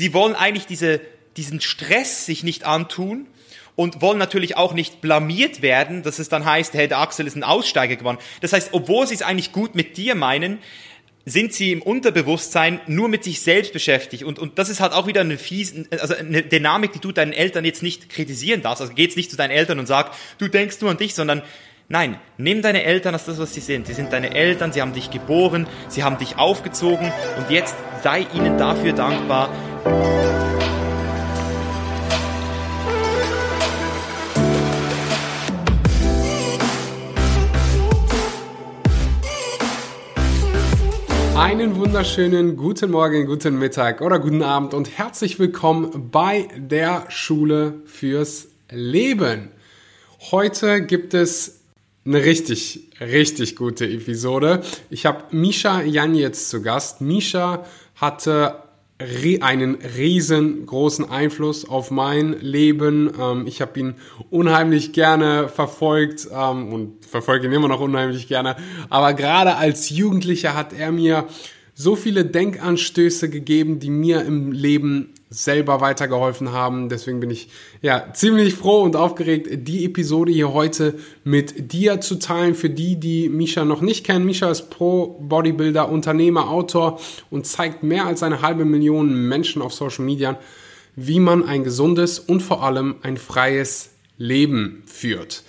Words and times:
sie 0.00 0.14
wollen 0.14 0.34
eigentlich 0.34 0.66
diese, 0.66 1.00
diesen 1.36 1.60
Stress 1.60 2.24
sich 2.24 2.42
nicht 2.42 2.64
antun 2.64 3.26
und 3.76 4.00
wollen 4.00 4.18
natürlich 4.18 4.56
auch 4.56 4.72
nicht 4.72 5.02
blamiert 5.02 5.60
werden, 5.60 6.02
dass 6.02 6.18
es 6.18 6.30
dann 6.30 6.46
heißt, 6.46 6.72
hey, 6.72 6.88
der 6.88 6.98
Axel 6.98 7.26
ist 7.26 7.36
ein 7.36 7.44
Aussteiger 7.44 7.96
geworden. 7.96 8.16
Das 8.40 8.54
heißt, 8.54 8.70
obwohl 8.72 9.06
sie 9.06 9.14
es 9.14 9.22
eigentlich 9.22 9.52
gut 9.52 9.74
mit 9.74 9.98
dir 9.98 10.14
meinen, 10.14 10.58
sind 11.26 11.52
sie 11.52 11.72
im 11.72 11.82
Unterbewusstsein 11.82 12.80
nur 12.86 13.10
mit 13.10 13.24
sich 13.24 13.42
selbst 13.42 13.74
beschäftigt. 13.74 14.24
Und, 14.24 14.38
und 14.38 14.58
das 14.58 14.70
ist 14.70 14.80
halt 14.80 14.94
auch 14.94 15.06
wieder 15.06 15.20
eine 15.20 15.36
fiese, 15.36 15.86
also 15.90 16.14
eine 16.14 16.42
Dynamik, 16.42 16.92
die 16.92 16.98
du 16.98 17.12
deinen 17.12 17.34
Eltern 17.34 17.66
jetzt 17.66 17.82
nicht 17.82 18.08
kritisieren 18.08 18.62
darfst. 18.62 18.80
Also 18.80 18.94
geh 18.94 19.02
jetzt 19.02 19.18
nicht 19.18 19.30
zu 19.30 19.36
deinen 19.36 19.50
Eltern 19.50 19.78
und 19.78 19.86
sag, 19.86 20.12
du 20.38 20.48
denkst 20.48 20.80
nur 20.80 20.90
an 20.90 20.96
dich, 20.96 21.14
sondern 21.14 21.42
nein, 21.90 22.16
nimm 22.38 22.62
deine 22.62 22.84
Eltern 22.84 23.14
als 23.14 23.26
das, 23.26 23.38
was 23.38 23.52
sie 23.52 23.60
sind. 23.60 23.88
Sie 23.88 23.92
sind 23.92 24.12
deine 24.12 24.34
Eltern, 24.34 24.72
sie 24.72 24.80
haben 24.80 24.94
dich 24.94 25.10
geboren, 25.10 25.66
sie 25.88 26.04
haben 26.04 26.16
dich 26.18 26.38
aufgezogen 26.38 27.12
und 27.36 27.50
jetzt 27.50 27.74
sei 28.02 28.26
ihnen 28.32 28.56
dafür 28.56 28.92
dankbar. 28.92 29.50
Einen 41.36 41.74
wunderschönen 41.74 42.56
guten 42.56 42.92
Morgen, 42.92 43.26
guten 43.26 43.58
Mittag 43.58 44.00
oder 44.00 44.20
guten 44.20 44.42
Abend 44.42 44.74
und 44.74 44.96
herzlich 44.96 45.40
willkommen 45.40 46.10
bei 46.12 46.46
der 46.56 47.06
Schule 47.08 47.82
fürs 47.86 48.46
Leben. 48.70 49.48
Heute 50.30 50.82
gibt 50.82 51.14
es 51.14 51.59
eine 52.10 52.24
richtig, 52.24 52.88
richtig 53.00 53.54
gute 53.54 53.86
Episode. 53.88 54.62
Ich 54.90 55.06
habe 55.06 55.24
Misha 55.30 55.82
Janjetz 55.82 56.48
zu 56.48 56.60
Gast. 56.60 57.00
Misha 57.00 57.64
hatte 57.94 58.64
einen 58.98 59.76
riesengroßen 59.76 61.08
Einfluss 61.08 61.68
auf 61.68 61.90
mein 61.90 62.38
Leben. 62.40 63.12
Ähm, 63.18 63.46
ich 63.46 63.60
habe 63.60 63.78
ihn 63.78 63.94
unheimlich 64.28 64.92
gerne 64.92 65.48
verfolgt 65.48 66.28
ähm, 66.34 66.72
und 66.72 67.06
verfolge 67.06 67.46
ihn 67.46 67.52
immer 67.52 67.68
noch 67.68 67.80
unheimlich 67.80 68.26
gerne. 68.26 68.56
Aber 68.88 69.14
gerade 69.14 69.54
als 69.56 69.88
Jugendlicher 69.88 70.54
hat 70.54 70.72
er 70.72 70.90
mir 70.90 71.28
so 71.74 71.94
viele 71.94 72.24
Denkanstöße 72.24 73.30
gegeben, 73.30 73.78
die 73.78 73.90
mir 73.90 74.22
im 74.22 74.50
Leben 74.50 75.14
selber 75.30 75.80
weitergeholfen 75.80 76.50
haben. 76.52 76.88
Deswegen 76.88 77.20
bin 77.20 77.30
ich 77.30 77.48
ja 77.80 78.12
ziemlich 78.12 78.54
froh 78.54 78.82
und 78.82 78.96
aufgeregt, 78.96 79.48
die 79.52 79.84
Episode 79.84 80.32
hier 80.32 80.52
heute 80.52 80.98
mit 81.22 81.72
dir 81.72 82.00
zu 82.00 82.18
teilen. 82.18 82.56
Für 82.56 82.68
die, 82.68 82.96
die 82.98 83.28
Misha 83.28 83.64
noch 83.64 83.80
nicht 83.80 84.04
kennen, 84.04 84.26
Misha 84.26 84.50
ist 84.50 84.70
Pro 84.70 85.18
Bodybuilder, 85.20 85.88
Unternehmer, 85.88 86.50
Autor 86.50 87.00
und 87.30 87.46
zeigt 87.46 87.84
mehr 87.84 88.06
als 88.06 88.24
eine 88.24 88.42
halbe 88.42 88.64
Million 88.64 89.28
Menschen 89.28 89.62
auf 89.62 89.72
Social 89.72 90.04
Media, 90.04 90.38
wie 90.96 91.20
man 91.20 91.44
ein 91.44 91.62
gesundes 91.62 92.18
und 92.18 92.42
vor 92.42 92.64
allem 92.64 92.96
ein 93.02 93.16
freies 93.16 93.90
Leben 94.18 94.82
führt. 94.86 95.44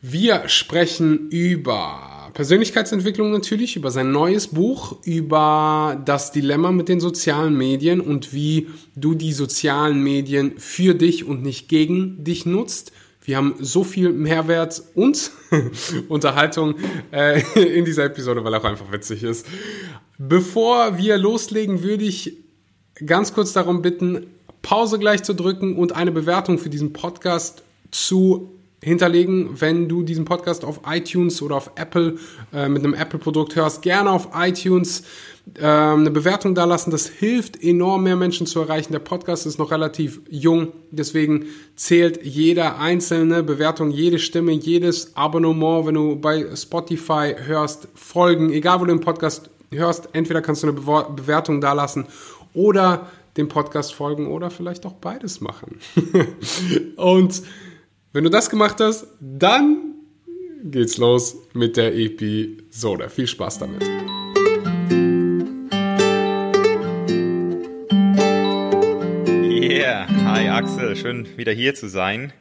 Wir 0.00 0.48
sprechen 0.48 1.28
über 1.30 2.17
Persönlichkeitsentwicklung 2.38 3.32
natürlich, 3.32 3.74
über 3.74 3.90
sein 3.90 4.12
neues 4.12 4.46
Buch, 4.46 4.94
über 5.02 6.00
das 6.04 6.30
Dilemma 6.30 6.70
mit 6.70 6.88
den 6.88 7.00
sozialen 7.00 7.58
Medien 7.58 8.00
und 8.00 8.32
wie 8.32 8.68
du 8.94 9.14
die 9.14 9.32
sozialen 9.32 10.04
Medien 10.04 10.56
für 10.56 10.94
dich 10.94 11.24
und 11.24 11.42
nicht 11.42 11.68
gegen 11.68 12.22
dich 12.22 12.46
nutzt. 12.46 12.92
Wir 13.24 13.38
haben 13.38 13.56
so 13.58 13.82
viel 13.82 14.12
Mehrwert 14.12 14.84
und 14.94 15.32
Unterhaltung 16.08 16.76
äh, 17.10 17.42
in 17.56 17.84
dieser 17.84 18.04
Episode, 18.04 18.44
weil 18.44 18.54
er 18.54 18.60
auch 18.60 18.66
einfach 18.66 18.92
witzig 18.92 19.24
ist. 19.24 19.44
Bevor 20.16 20.96
wir 20.96 21.18
loslegen, 21.18 21.82
würde 21.82 22.04
ich 22.04 22.36
ganz 23.04 23.34
kurz 23.34 23.52
darum 23.52 23.82
bitten, 23.82 24.28
Pause 24.62 25.00
gleich 25.00 25.24
zu 25.24 25.34
drücken 25.34 25.76
und 25.76 25.96
eine 25.96 26.12
Bewertung 26.12 26.58
für 26.58 26.70
diesen 26.70 26.92
Podcast 26.92 27.64
zu 27.90 28.57
hinterlegen, 28.82 29.60
wenn 29.60 29.88
du 29.88 30.02
diesen 30.02 30.24
Podcast 30.24 30.64
auf 30.64 30.80
iTunes 30.88 31.42
oder 31.42 31.56
auf 31.56 31.72
Apple 31.74 32.16
äh, 32.52 32.68
mit 32.68 32.84
einem 32.84 32.94
Apple-Produkt 32.94 33.56
hörst. 33.56 33.82
Gerne 33.82 34.10
auf 34.10 34.28
iTunes 34.34 35.02
äh, 35.58 35.64
eine 35.64 36.10
Bewertung 36.10 36.54
da 36.54 36.64
lassen. 36.64 36.90
Das 36.90 37.08
hilft 37.08 37.62
enorm, 37.62 38.04
mehr 38.04 38.14
Menschen 38.14 38.46
zu 38.46 38.60
erreichen. 38.60 38.92
Der 38.92 39.00
Podcast 39.00 39.46
ist 39.46 39.58
noch 39.58 39.72
relativ 39.72 40.20
jung, 40.30 40.72
deswegen 40.90 41.46
zählt 41.74 42.24
jeder 42.24 42.78
einzelne 42.78 43.42
Bewertung, 43.42 43.90
jede 43.90 44.18
Stimme, 44.18 44.52
jedes 44.52 45.16
Abonnement, 45.16 45.86
wenn 45.86 45.94
du 45.94 46.16
bei 46.16 46.54
Spotify 46.54 47.34
hörst, 47.36 47.88
Folgen, 47.94 48.52
egal 48.52 48.80
wo 48.80 48.84
du 48.84 48.92
den 48.92 49.00
Podcast 49.00 49.50
hörst, 49.72 50.08
entweder 50.12 50.40
kannst 50.40 50.62
du 50.62 50.68
eine 50.68 50.80
Be 50.80 51.06
Bewertung 51.16 51.60
da 51.60 51.72
lassen 51.72 52.06
oder 52.54 53.08
dem 53.36 53.48
Podcast 53.48 53.94
folgen 53.94 54.26
oder 54.26 54.50
vielleicht 54.50 54.84
auch 54.86 54.94
beides 54.94 55.40
machen. 55.40 55.78
Und 56.96 57.42
wenn 58.12 58.24
du 58.24 58.30
das 58.30 58.48
gemacht 58.48 58.76
hast, 58.80 59.06
dann 59.20 59.94
geht's 60.64 60.96
los 60.96 61.36
mit 61.52 61.76
der 61.76 61.94
Episode. 61.94 63.10
Viel 63.10 63.26
Spaß 63.26 63.58
damit. 63.58 63.82
Yeah, 69.60 70.06
hi 70.24 70.48
Axel, 70.48 70.96
schön 70.96 71.36
wieder 71.36 71.52
hier 71.52 71.74
zu 71.74 71.88
sein. 71.88 72.32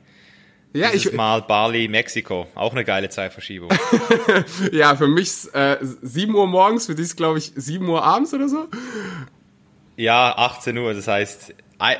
Ja, 0.73 0.91
Dieses 0.91 1.11
ich 1.11 1.13
mal 1.13 1.41
Bali, 1.41 1.87
Mexiko, 1.87 2.47
auch 2.55 2.71
eine 2.71 2.85
geile 2.85 3.09
Zeitverschiebung. 3.09 3.69
ja, 4.71 4.95
für 4.95 5.07
mich 5.07 5.53
äh, 5.53 5.77
7 5.81 6.33
Uhr 6.35 6.47
morgens, 6.47 6.85
für 6.85 6.95
dich 6.95 7.15
glaube 7.15 7.39
ich 7.39 7.51
7 7.55 7.87
Uhr 7.87 8.03
abends 8.03 8.33
oder 8.33 8.47
so. 8.47 8.67
Ja, 9.95 10.33
18 10.37 10.77
Uhr, 10.77 10.93
das 10.93 11.07
heißt, 11.07 11.53
ah, 11.79 11.95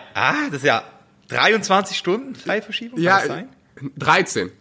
das 0.48 0.58
ist 0.58 0.66
ja 0.66 0.84
23 1.30 1.98
Stunden 1.98 2.36
Zeitverschiebung, 2.36 3.00
ja, 3.00 3.18
kann 3.18 3.20
das 3.20 3.28
sein? 3.28 3.50
13, 3.98 4.52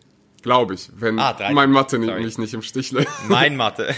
glaube 0.43 0.75
ich, 0.75 0.91
wenn 0.95 1.19
ah, 1.19 1.37
mein 1.53 1.71
Mathe 1.71 1.99
nicht, 1.99 2.15
mich 2.15 2.39
nicht 2.39 2.55
im 2.55 2.63
Stich 2.63 2.93
lässt. 2.93 3.09
Mein 3.29 3.57
Mathe. 3.59 3.95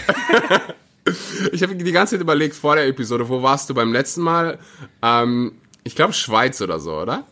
ich 1.51 1.63
habe 1.63 1.75
die 1.75 1.91
ganze 1.91 2.15
Zeit 2.15 2.21
überlegt 2.21 2.55
vor 2.55 2.75
der 2.75 2.87
Episode, 2.87 3.29
wo 3.29 3.41
warst 3.41 3.69
du 3.69 3.73
beim 3.73 3.91
letzten 3.91 4.21
Mal? 4.21 4.59
Ähm, 5.01 5.53
ich 5.83 5.95
glaube 5.95 6.13
Schweiz 6.13 6.61
oder 6.61 6.79
so, 6.79 6.99
oder? 6.99 7.25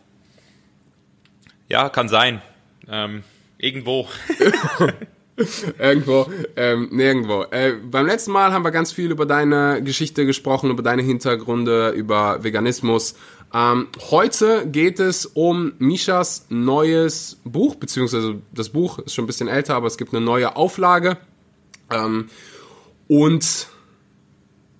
Ja, 1.68 1.88
kann 1.88 2.08
sein. 2.08 2.40
Ähm, 2.88 3.22
irgendwo. 3.58 4.08
Irgendwo, 5.78 6.26
ähm, 6.56 6.88
nirgendwo. 6.90 7.44
Äh, 7.50 7.74
beim 7.74 8.06
letzten 8.06 8.32
Mal 8.32 8.52
haben 8.52 8.64
wir 8.64 8.72
ganz 8.72 8.90
viel 8.90 9.12
über 9.12 9.24
deine 9.24 9.82
Geschichte 9.84 10.26
gesprochen, 10.26 10.70
über 10.70 10.82
deine 10.82 11.02
Hintergründe, 11.02 11.90
über 11.90 12.42
Veganismus. 12.42 13.14
Ähm, 13.54 13.88
heute 14.10 14.66
geht 14.66 15.00
es 15.00 15.24
um 15.24 15.72
Mishas 15.78 16.46
neues 16.50 17.38
Buch, 17.44 17.76
beziehungsweise 17.76 18.40
das 18.52 18.68
Buch 18.68 18.98
ist 18.98 19.14
schon 19.14 19.24
ein 19.24 19.26
bisschen 19.26 19.48
älter, 19.48 19.74
aber 19.74 19.86
es 19.86 19.96
gibt 19.96 20.14
eine 20.14 20.24
neue 20.24 20.54
Auflage. 20.56 21.16
Ähm, 21.90 22.28
und 23.08 23.68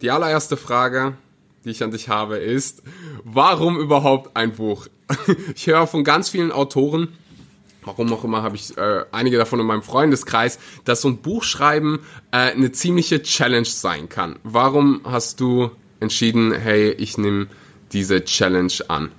die 0.03 0.11
allererste 0.11 0.59
Frage, 0.59 1.15
die 1.65 1.71
ich 1.71 1.83
an 1.83 1.91
dich 1.91 2.09
habe, 2.09 2.37
ist, 2.37 2.83
warum 3.25 3.79
überhaupt 3.79 4.37
ein 4.37 4.53
Buch? 4.53 4.87
Ich 5.55 5.67
höre 5.67 5.87
von 5.87 6.05
ganz 6.05 6.29
vielen 6.29 6.53
Autoren, 6.53 7.09
warum 7.83 8.13
auch 8.13 8.23
immer 8.25 8.43
habe 8.43 8.57
ich 8.57 8.77
äh, 8.77 9.05
einige 9.13 9.39
davon 9.39 9.59
in 9.61 9.67
meinem 9.67 9.83
Freundeskreis, 9.83 10.59
dass 10.85 11.01
so 11.01 11.09
ein 11.09 11.17
Buchschreiben 11.19 12.01
äh, 12.31 12.53
eine 12.53 12.71
ziemliche 12.73 13.23
Challenge 13.23 13.65
sein 13.65 14.11
kann. 14.11 14.39
Warum 14.45 15.01
hast 15.05 15.41
du 15.41 15.71
entschieden, 16.01 16.53
hey, 16.53 16.91
ich 16.91 17.17
nehme 17.17 17.49
diese 17.93 18.25
Challenge 18.25 18.73
an? 18.89 19.13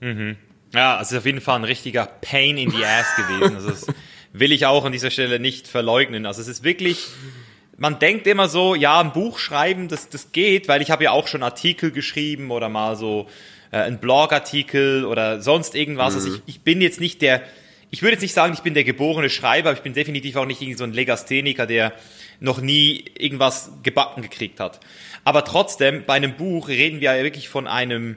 Mhm. 0.00 0.36
Ja, 0.74 1.00
es 1.00 1.12
ist 1.12 1.18
auf 1.18 1.26
jeden 1.26 1.40
Fall 1.40 1.56
ein 1.56 1.64
richtiger 1.64 2.06
Pain 2.06 2.56
in 2.56 2.70
the 2.70 2.84
Ass 2.84 3.06
gewesen. 3.16 3.56
Also 3.56 3.70
das 3.70 3.86
will 4.32 4.52
ich 4.52 4.66
auch 4.66 4.84
an 4.84 4.92
dieser 4.92 5.10
Stelle 5.10 5.38
nicht 5.38 5.68
verleugnen. 5.68 6.26
Also 6.26 6.40
es 6.40 6.48
ist 6.48 6.64
wirklich, 6.64 7.08
man 7.76 7.98
denkt 7.98 8.26
immer 8.26 8.48
so, 8.48 8.74
ja, 8.74 9.00
ein 9.00 9.12
Buch 9.12 9.38
schreiben, 9.38 9.88
das, 9.88 10.08
das 10.08 10.32
geht, 10.32 10.68
weil 10.68 10.80
ich 10.80 10.90
habe 10.90 11.04
ja 11.04 11.10
auch 11.10 11.28
schon 11.28 11.42
Artikel 11.42 11.90
geschrieben 11.90 12.50
oder 12.50 12.68
mal 12.68 12.96
so 12.96 13.28
äh, 13.70 13.78
ein 13.78 13.98
Blogartikel 13.98 15.04
oder 15.04 15.42
sonst 15.42 15.74
irgendwas. 15.74 16.14
Also 16.14 16.28
mhm. 16.28 16.34
Also 16.34 16.42
ich, 16.46 16.56
ich 16.56 16.60
bin 16.62 16.80
jetzt 16.80 17.00
nicht 17.00 17.20
der, 17.20 17.42
ich 17.92 18.00
würde 18.00 18.12
jetzt 18.12 18.22
nicht 18.22 18.32
sagen, 18.32 18.54
ich 18.54 18.60
bin 18.60 18.72
der 18.72 18.84
geborene 18.84 19.28
Schreiber, 19.28 19.68
aber 19.68 19.76
ich 19.76 19.82
bin 19.82 19.92
definitiv 19.92 20.36
auch 20.36 20.46
nicht 20.46 20.62
irgendwie 20.62 20.78
so 20.78 20.84
ein 20.84 20.94
Legastheniker, 20.94 21.66
der 21.66 21.92
noch 22.40 22.62
nie 22.62 23.04
irgendwas 23.18 23.70
gebacken 23.82 24.22
gekriegt 24.22 24.60
hat. 24.60 24.80
Aber 25.24 25.44
trotzdem, 25.44 26.04
bei 26.06 26.14
einem 26.14 26.34
Buch 26.38 26.68
reden 26.68 27.02
wir 27.02 27.14
ja 27.14 27.22
wirklich 27.22 27.50
von 27.50 27.66
einem 27.66 28.16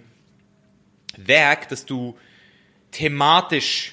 Werk, 1.17 1.67
das 1.67 1.85
du 1.85 2.17
thematisch 2.91 3.91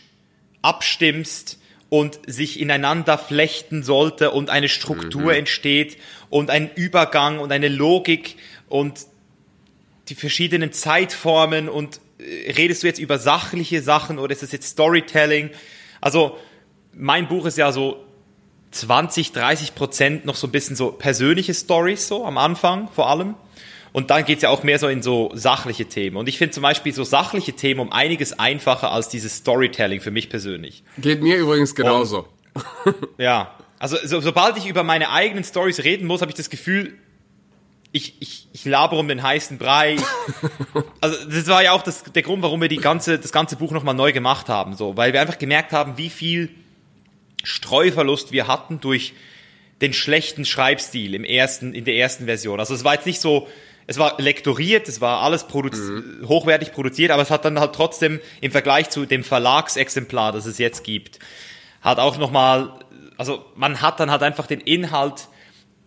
abstimmst 0.62 1.58
und 1.88 2.20
sich 2.28 2.60
ineinander 2.60 3.18
flechten 3.18 3.82
sollte 3.82 4.30
und 4.30 4.50
eine 4.50 4.68
Struktur 4.68 5.32
mhm. 5.32 5.38
entsteht 5.40 5.98
und 6.30 6.50
ein 6.50 6.70
Übergang 6.76 7.40
und 7.40 7.50
eine 7.50 7.68
Logik 7.68 8.36
und 8.68 9.00
die 10.08 10.14
verschiedenen 10.14 10.72
Zeitformen 10.72 11.68
und 11.68 12.00
redest 12.56 12.82
du 12.82 12.86
jetzt 12.86 12.98
über 12.98 13.18
sachliche 13.18 13.82
Sachen 13.82 14.18
oder 14.18 14.32
ist 14.32 14.42
es 14.42 14.52
jetzt 14.52 14.68
Storytelling? 14.68 15.50
Also 16.00 16.38
mein 16.94 17.28
Buch 17.28 17.46
ist 17.46 17.58
ja 17.58 17.72
so 17.72 18.04
20, 18.72 19.32
30 19.32 19.74
Prozent 19.74 20.24
noch 20.24 20.34
so 20.34 20.46
ein 20.46 20.50
bisschen 20.50 20.76
so 20.76 20.92
persönliche 20.92 21.54
Stories 21.54 22.08
so 22.08 22.24
am 22.24 22.38
Anfang 22.38 22.88
vor 22.94 23.08
allem. 23.08 23.34
Und 23.92 24.08
dann 24.10 24.24
geht's 24.24 24.42
ja 24.42 24.48
auch 24.48 24.62
mehr 24.62 24.78
so 24.78 24.88
in 24.88 25.02
so 25.02 25.30
sachliche 25.34 25.84
Themen. 25.84 26.16
Und 26.16 26.26
ich 26.26 26.38
finde 26.38 26.52
zum 26.52 26.62
Beispiel 26.62 26.94
so 26.94 27.04
sachliche 27.04 27.52
Themen 27.52 27.80
um 27.80 27.92
einiges 27.92 28.38
einfacher 28.38 28.90
als 28.90 29.10
dieses 29.10 29.36
Storytelling 29.36 30.00
für 30.00 30.10
mich 30.10 30.30
persönlich. 30.30 30.82
Geht 30.96 31.22
mir 31.22 31.36
übrigens 31.36 31.74
genauso. 31.74 32.26
Und, 32.84 32.94
ja, 33.18 33.54
also 33.78 33.98
so, 34.02 34.20
sobald 34.20 34.56
ich 34.56 34.66
über 34.66 34.82
meine 34.82 35.10
eigenen 35.10 35.44
Stories 35.44 35.84
reden 35.84 36.06
muss, 36.06 36.22
habe 36.22 36.30
ich 36.30 36.36
das 36.36 36.48
Gefühl, 36.48 36.94
ich, 37.92 38.14
ich, 38.20 38.48
ich 38.52 38.64
labere 38.64 38.98
um 38.98 39.08
den 39.08 39.22
heißen 39.22 39.58
Brei. 39.58 39.96
also 41.00 41.24
das 41.26 41.46
war 41.46 41.62
ja 41.62 41.72
auch 41.72 41.82
das, 41.82 42.04
der 42.04 42.22
Grund, 42.22 42.42
warum 42.42 42.60
wir 42.60 42.68
die 42.68 42.78
ganze, 42.78 43.18
das 43.18 43.32
ganze 43.32 43.56
Buch 43.56 43.70
nochmal 43.70 43.94
neu 43.94 44.12
gemacht 44.12 44.48
haben, 44.48 44.74
so, 44.74 44.96
weil 44.96 45.12
wir 45.12 45.20
einfach 45.20 45.38
gemerkt 45.38 45.72
haben, 45.72 45.98
wie 45.98 46.10
viel 46.10 46.50
Streuverlust 47.44 48.32
wir 48.32 48.46
hatten 48.46 48.80
durch 48.80 49.12
den 49.82 49.92
schlechten 49.92 50.44
Schreibstil 50.44 51.14
im 51.14 51.24
ersten, 51.24 51.74
in 51.74 51.84
der 51.84 51.96
ersten 51.96 52.24
Version. 52.24 52.60
Also 52.60 52.74
es 52.74 52.84
war 52.84 52.94
jetzt 52.94 53.06
nicht 53.06 53.20
so, 53.20 53.48
es 53.86 53.98
war 53.98 54.14
lektoriert, 54.20 54.88
es 54.88 55.00
war 55.00 55.22
alles 55.22 55.46
produzi 55.46 55.80
mhm. 55.80 56.28
hochwertig 56.28 56.72
produziert, 56.72 57.10
aber 57.10 57.22
es 57.22 57.30
hat 57.30 57.44
dann 57.44 57.60
halt 57.60 57.74
trotzdem 57.74 58.20
im 58.40 58.52
Vergleich 58.52 58.90
zu 58.90 59.04
dem 59.04 59.24
Verlagsexemplar, 59.24 60.32
das 60.32 60.46
es 60.46 60.58
jetzt 60.58 60.84
gibt, 60.84 61.18
hat 61.82 61.98
auch 61.98 62.16
nochmal, 62.16 62.72
also 63.18 63.44
man 63.56 63.82
hat 63.82 64.00
dann 64.00 64.10
halt 64.10 64.22
einfach 64.22 64.46
den 64.46 64.60
Inhalt 64.60 65.28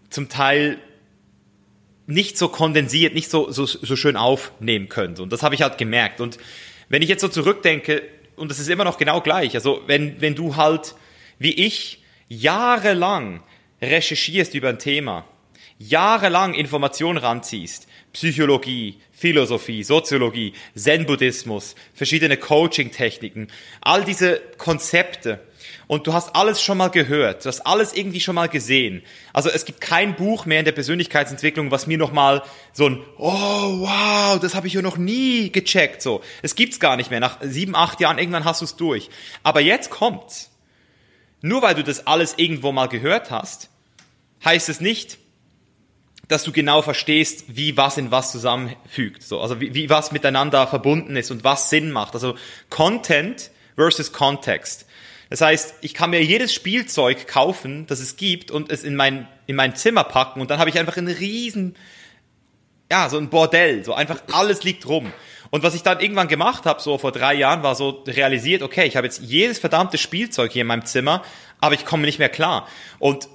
zum 0.09 0.29
Teil 0.29 0.77
nicht 2.07 2.37
so 2.37 2.49
kondensiert, 2.49 3.13
nicht 3.13 3.29
so, 3.29 3.51
so, 3.51 3.65
so 3.65 3.95
schön 3.95 4.15
aufnehmen 4.15 4.89
können. 4.89 5.17
Und 5.17 5.31
das 5.33 5.43
habe 5.43 5.55
ich 5.55 5.61
halt 5.61 5.77
gemerkt. 5.77 6.21
Und 6.21 6.37
wenn 6.89 7.01
ich 7.01 7.09
jetzt 7.09 7.21
so 7.21 7.27
zurückdenke, 7.27 8.03
und 8.35 8.51
das 8.51 8.59
ist 8.59 8.69
immer 8.69 8.83
noch 8.83 8.97
genau 8.97 9.21
gleich, 9.21 9.55
also 9.55 9.81
wenn, 9.87 10.21
wenn 10.21 10.35
du 10.35 10.55
halt, 10.55 10.95
wie 11.39 11.53
ich, 11.53 12.03
jahrelang 12.27 13.43
recherchierst 13.81 14.53
über 14.53 14.69
ein 14.69 14.79
Thema, 14.79 15.25
jahrelang 15.77 16.53
Informationen 16.53 17.17
ranziehst, 17.17 17.87
Psychologie, 18.13 18.99
Philosophie, 19.11 19.83
Soziologie, 19.83 20.53
Zen-Buddhismus, 20.75 21.75
verschiedene 21.93 22.37
Coaching-Techniken, 22.37 23.47
all 23.81 24.05
diese 24.05 24.41
Konzepte, 24.57 25.41
und 25.87 26.07
du 26.07 26.13
hast 26.13 26.35
alles 26.35 26.61
schon 26.61 26.77
mal 26.77 26.89
gehört, 26.89 27.45
du 27.45 27.49
hast 27.49 27.61
alles 27.61 27.93
irgendwie 27.93 28.19
schon 28.19 28.35
mal 28.35 28.49
gesehen. 28.49 29.03
Also 29.33 29.49
es 29.49 29.65
gibt 29.65 29.81
kein 29.81 30.15
Buch 30.15 30.45
mehr 30.45 30.59
in 30.59 30.65
der 30.65 30.71
Persönlichkeitsentwicklung, 30.71 31.71
was 31.71 31.87
mir 31.87 31.97
nochmal 31.97 32.43
so 32.73 32.87
ein, 32.89 33.03
oh 33.17 33.27
wow, 33.81 34.39
das 34.39 34.55
habe 34.55 34.67
ich 34.67 34.73
ja 34.73 34.81
noch 34.81 34.97
nie 34.97 35.51
gecheckt. 35.51 36.01
So, 36.01 36.21
es 36.41 36.55
gibt's 36.55 36.79
gar 36.79 36.97
nicht 36.97 37.11
mehr. 37.11 37.19
Nach 37.19 37.37
sieben, 37.41 37.75
acht 37.75 37.99
Jahren 37.99 38.17
irgendwann 38.17 38.45
hast 38.45 38.61
du 38.61 38.65
es 38.65 38.75
durch. 38.75 39.09
Aber 39.43 39.61
jetzt 39.61 39.89
kommt's. 39.89 40.51
Nur 41.41 41.61
weil 41.61 41.75
du 41.75 41.83
das 41.83 42.07
alles 42.07 42.33
irgendwo 42.37 42.71
mal 42.71 42.87
gehört 42.87 43.29
hast, 43.29 43.69
heißt 44.43 44.69
es 44.69 44.81
nicht, 44.81 45.19
dass 46.27 46.43
du 46.43 46.51
genau 46.51 46.81
verstehst, 46.81 47.45
wie 47.55 47.77
was 47.77 47.97
in 47.97 48.09
was 48.09 48.31
zusammenfügt. 48.31 49.21
So, 49.21 49.39
also 49.39 49.61
wie, 49.61 49.73
wie 49.73 49.89
was 49.89 50.11
miteinander 50.11 50.65
verbunden 50.65 51.15
ist 51.15 51.29
und 51.29 51.43
was 51.43 51.69
Sinn 51.69 51.91
macht. 51.91 52.15
Also 52.15 52.35
Content 52.69 53.51
versus 53.75 54.11
Context. 54.11 54.87
Das 55.29 55.41
heißt, 55.41 55.75
ich 55.81 55.93
kann 55.93 56.11
mir 56.11 56.23
jedes 56.23 56.53
Spielzeug 56.53 57.27
kaufen, 57.27 57.87
das 57.87 57.99
es 57.99 58.15
gibt 58.15 58.51
und 58.51 58.71
es 58.71 58.83
in 58.83 58.95
mein, 58.95 59.27
in 59.47 59.55
mein 59.55 59.75
Zimmer 59.75 60.03
packen 60.03 60.41
und 60.41 60.51
dann 60.51 60.59
habe 60.59 60.69
ich 60.69 60.77
einfach 60.79 60.97
ein 60.97 61.07
riesen, 61.07 61.75
ja, 62.91 63.09
so 63.09 63.17
ein 63.17 63.29
Bordell, 63.29 63.83
so 63.83 63.93
einfach 63.93 64.21
alles 64.31 64.63
liegt 64.63 64.87
rum. 64.87 65.11
Und 65.49 65.63
was 65.63 65.73
ich 65.73 65.83
dann 65.83 65.99
irgendwann 65.99 66.27
gemacht 66.27 66.65
habe, 66.65 66.81
so 66.81 66.97
vor 66.97 67.11
drei 67.11 67.33
Jahren, 67.33 67.63
war 67.63 67.75
so 67.75 68.03
realisiert, 68.07 68.61
okay, 68.61 68.85
ich 68.85 68.97
habe 68.97 69.07
jetzt 69.07 69.21
jedes 69.21 69.59
verdammte 69.59 69.97
Spielzeug 69.97 70.51
hier 70.51 70.61
in 70.61 70.67
meinem 70.67 70.85
Zimmer, 70.85 71.23
aber 71.61 71.75
ich 71.75 71.85
komme 71.85 72.05
nicht 72.05 72.19
mehr 72.19 72.29
klar. 72.29 72.67
Und 72.99 73.27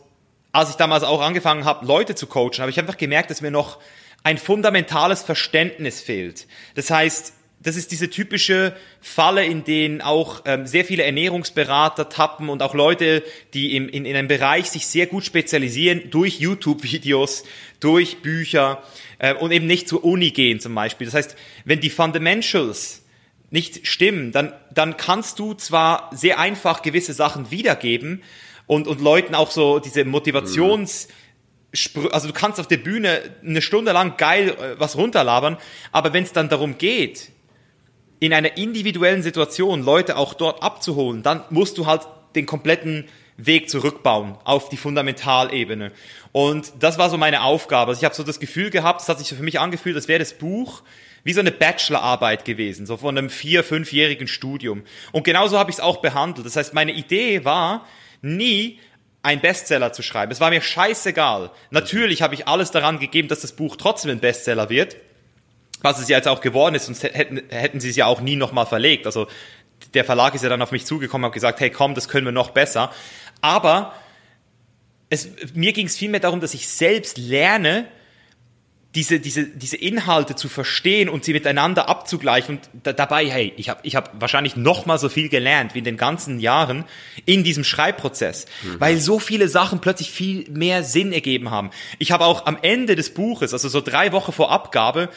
als 0.53 0.71
ich 0.71 0.77
damals 0.77 1.03
auch 1.05 1.21
angefangen 1.21 1.65
habe, 1.65 1.87
Leute 1.87 2.15
zu 2.15 2.27
coachen, 2.27 2.59
habe 2.61 2.71
ich 2.71 2.79
einfach 2.79 2.97
gemerkt, 2.97 3.31
dass 3.31 3.41
mir 3.41 3.51
noch 3.51 3.79
ein 4.23 4.39
fundamentales 4.39 5.23
Verständnis 5.23 6.01
fehlt. 6.01 6.47
Das 6.75 6.91
heißt, 6.91 7.33
das 7.63 7.77
ist 7.77 7.93
diese 7.93 8.09
typische 8.09 8.75
Falle, 9.03 9.45
in 9.45 9.65
denen 9.65 10.01
auch 10.01 10.43
ähm, 10.47 10.67
sehr 10.67 10.85
viele 10.85 11.03
Ernährungsberater 11.03 12.09
tappen 12.09 12.49
und 12.49 12.63
auch 12.63 12.75
Leute, 12.75 13.23
die 13.53 13.77
im, 13.77 13.89
in, 13.89 14.07
in 14.07 14.17
einem 14.17 14.29
Bereich 14.29 14.71
sich 14.71 14.87
sehr 14.87 15.07
gut 15.07 15.25
spezialisieren, 15.25 16.11
durch 16.11 16.41
YouTube-Videos, 16.41 17.45
durch 17.79 18.23
Bücher 18.23 18.83
äh, 19.19 19.35
und 19.35 19.53
eben 19.53 19.67
nicht 19.67 19.89
zur 19.89 20.05
Uni 20.05 20.31
gehen 20.31 20.59
zum 20.59 20.75
Beispiel. 20.75 21.07
Das 21.07 21.15
heißt, 21.15 21.37
wenn 21.67 21.81
die 21.81 21.91
Fundamentals 21.91 23.03
nicht 23.51 23.87
stimmen, 23.87 24.33
dann, 24.33 24.55
dann 24.73 24.97
kannst 24.97 25.39
du 25.39 25.53
zwar 25.53 26.11
sehr 26.15 26.39
einfach 26.39 26.81
gewisse 26.81 27.13
Sachen 27.13 27.51
wiedergeben 27.51 28.23
und, 28.67 28.87
und 28.87 29.03
Leuten 29.03 29.35
auch 29.35 29.51
so 29.51 29.81
diese 29.81 30.03
Motivations- 30.03 31.09
also 32.11 32.27
du 32.27 32.33
kannst 32.33 32.59
auf 32.59 32.67
der 32.67 32.79
Bühne 32.79 33.23
eine 33.45 33.63
Stunde 33.63 33.93
lang 33.93 34.17
geil 34.17 34.49
äh, 34.49 34.81
was 34.81 34.97
runterlabern, 34.97 35.57
aber 35.93 36.13
wenn 36.13 36.25
es 36.25 36.33
dann 36.33 36.49
darum 36.49 36.79
geht, 36.79 37.31
in 38.21 38.33
einer 38.33 38.57
individuellen 38.57 39.23
Situation 39.23 39.83
Leute 39.83 40.17
auch 40.17 40.35
dort 40.35 40.63
abzuholen, 40.63 41.23
dann 41.23 41.43
musst 41.51 41.79
du 41.79 41.87
halt 41.87 42.03
den 42.35 42.47
kompletten 42.47 43.07
Weg 43.37 43.71
zurückbauen 43.71 44.37
auf 44.45 44.69
die 44.69 44.77
Fundamentalebene. 44.77 45.93
Und 46.33 46.73
das 46.79 46.99
war 46.99 47.09
so 47.11 47.17
meine 47.17 47.43
Aufgabe. 47.43 47.91
Also 47.91 48.01
ich 48.01 48.05
habe 48.05 48.15
so 48.15 48.23
das 48.23 48.39
Gefühl 48.39 48.71
gehabt, 48.71 49.01
es 49.01 49.09
hat 49.09 49.19
sich 49.19 49.29
für 49.29 49.43
mich 49.43 49.59
angefühlt, 49.59 49.97
das 49.97 50.09
wäre 50.09 50.19
das 50.19 50.35
Buch 50.35 50.83
wie 51.23 51.33
so 51.35 51.41
eine 51.41 51.51
Bachelorarbeit 51.51 52.47
gewesen, 52.47 52.87
so 52.87 52.97
von 52.97 53.17
einem 53.17 53.29
vier-, 53.29 53.63
fünfjährigen 53.65 54.27
Studium. 54.27 54.85
Und 55.13 55.25
genauso 55.25 55.59
habe 55.59 55.71
ich 55.71 55.77
es 55.77 55.81
auch 55.81 55.99
behandelt. 55.99 56.47
Das 56.47 56.57
heißt, 56.57 56.73
meine 56.73 56.93
Idee 56.93 57.45
war 57.45 57.87
nie, 58.23 58.79
ein 59.23 59.41
Bestseller 59.43 59.93
zu 59.93 60.03
schreiben. 60.03 60.33
Es 60.33 60.41
war 60.41 60.49
mir 60.49 60.63
scheißegal. 60.63 61.51
Natürlich 61.71 62.23
habe 62.23 62.35
ich 62.35 62.49
alles 62.49 62.71
daran 62.71 62.99
gegeben, 62.99 63.29
dass 63.29 63.41
das 63.41 63.53
Buch 63.53 63.77
trotzdem 63.77 64.11
ein 64.13 64.21
Bestseller 64.21 64.71
wird 64.71 64.97
was 65.83 65.99
es 65.99 66.09
ja 66.09 66.17
jetzt 66.17 66.29
auch 66.29 66.41
geworden 66.41 66.75
ist, 66.75 66.87
sonst 66.87 67.03
hätten, 67.03 67.43
hätten 67.49 67.81
sie 67.81 67.91
es 67.91 67.97
ja 67.97 68.07
auch 68.07 68.21
nie 68.21 68.37
nochmal 68.37 68.67
verlegt. 68.67 69.07
Also 69.07 69.29
der 69.95 70.05
Verlag 70.05 70.35
ist 70.35 70.43
ja 70.43 70.49
dann 70.49 70.63
auf 70.63 70.73
mich 70.73 70.87
zugekommen 70.87 71.27
und 71.27 71.33
gesagt, 71.33 71.61
hey 71.61 71.71
komm, 71.71 71.95
das 71.95 72.09
können 72.09 72.27
wir 72.27 72.33
noch 72.33 72.51
besser. 72.51 72.93
Aber 73.41 73.95
es, 75.09 75.29
mir 75.55 75.73
ging 75.73 75.87
es 75.87 75.97
vielmehr 75.97 76.21
darum, 76.21 76.41
dass 76.41 76.55
ich 76.55 76.69
selbst 76.69 77.19
lerne, 77.19 77.89
diese, 78.95 79.21
diese, 79.21 79.45
diese 79.45 79.77
Inhalte 79.77 80.35
zu 80.35 80.49
verstehen 80.49 81.09
und 81.09 81.25
sie 81.25 81.33
miteinander 81.33 81.89
abzugleichen 81.89 82.57
und 82.57 82.71
da, 82.83 82.93
dabei, 82.93 83.31
hey, 83.31 83.53
ich 83.57 83.69
habe 83.69 83.81
ich 83.85 83.95
hab 83.95 84.21
wahrscheinlich 84.21 84.57
noch 84.57 84.85
mal 84.85 84.99
so 84.99 85.09
viel 85.09 85.29
gelernt 85.29 85.75
wie 85.75 85.79
in 85.79 85.85
den 85.85 85.97
ganzen 85.97 86.41
Jahren 86.41 86.85
in 87.25 87.45
diesem 87.45 87.63
Schreibprozess, 87.63 88.47
mhm. 88.63 88.81
weil 88.81 88.99
so 88.99 89.21
viele 89.21 89.49
Sachen 89.49 89.81
plötzlich 89.81 90.11
viel 90.11 90.51
mehr 90.51 90.83
Sinn 90.83 91.13
ergeben 91.13 91.51
haben. 91.51 91.71
Ich 92.01 92.11
habe 92.11 92.25
auch 92.25 92.47
am 92.47 92.59
Ende 92.63 92.97
des 92.97 93.15
Buches, 93.15 93.53
also 93.53 93.69
so 93.69 93.81
drei 93.81 94.11
Wochen 94.11 94.33
vor 94.33 94.51
Abgabe, 94.51 95.09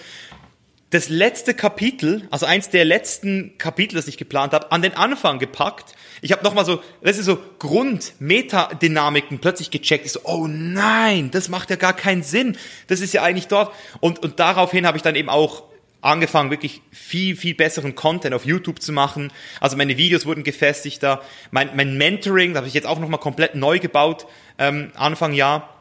das 0.93 1.09
letzte 1.09 1.55
Kapitel, 1.55 2.27
also 2.29 2.45
eins 2.45 2.69
der 2.69 2.85
letzten 2.85 3.57
Kapitel, 3.57 3.95
das 3.95 4.07
ich 4.07 4.17
geplant 4.17 4.53
habe, 4.53 4.71
an 4.71 4.83
den 4.83 4.93
Anfang 4.93 5.39
gepackt. 5.39 5.95
Ich 6.21 6.31
habe 6.31 6.43
nochmal 6.43 6.65
so, 6.65 6.83
das 7.01 7.17
ist 7.17 7.25
so 7.25 7.39
Grund-Metadynamiken 7.57 9.39
plötzlich 9.39 9.71
gecheckt. 9.71 10.05
Ich 10.05 10.11
so, 10.11 10.19
oh 10.23 10.45
nein, 10.47 11.31
das 11.31 11.49
macht 11.49 11.71
ja 11.71 11.77
gar 11.77 11.93
keinen 11.93 12.21
Sinn. 12.21 12.57
Das 12.87 13.01
ist 13.01 13.11
ja 13.11 13.23
eigentlich 13.23 13.47
dort. 13.47 13.73
Und, 14.01 14.19
und 14.19 14.39
daraufhin 14.39 14.85
habe 14.85 14.97
ich 14.97 15.01
dann 15.01 15.15
eben 15.15 15.29
auch 15.29 15.63
angefangen, 16.01 16.51
wirklich 16.51 16.81
viel, 16.91 17.35
viel 17.35 17.55
besseren 17.55 17.95
Content 17.95 18.35
auf 18.35 18.45
YouTube 18.45 18.79
zu 18.79 18.91
machen. 18.91 19.31
Also 19.59 19.75
meine 19.77 19.97
Videos 19.97 20.27
wurden 20.27 20.43
gefestigter. 20.43 21.23
Mein, 21.49 21.75
mein 21.75 21.97
Mentoring, 21.97 22.51
das 22.51 22.57
habe 22.57 22.67
ich 22.67 22.75
jetzt 22.75 22.85
auch 22.85 22.99
nochmal 22.99 23.19
komplett 23.19 23.55
neu 23.55 23.79
gebaut, 23.79 24.27
ähm, 24.59 24.91
Anfang 24.95 25.33
Jahr 25.33 25.72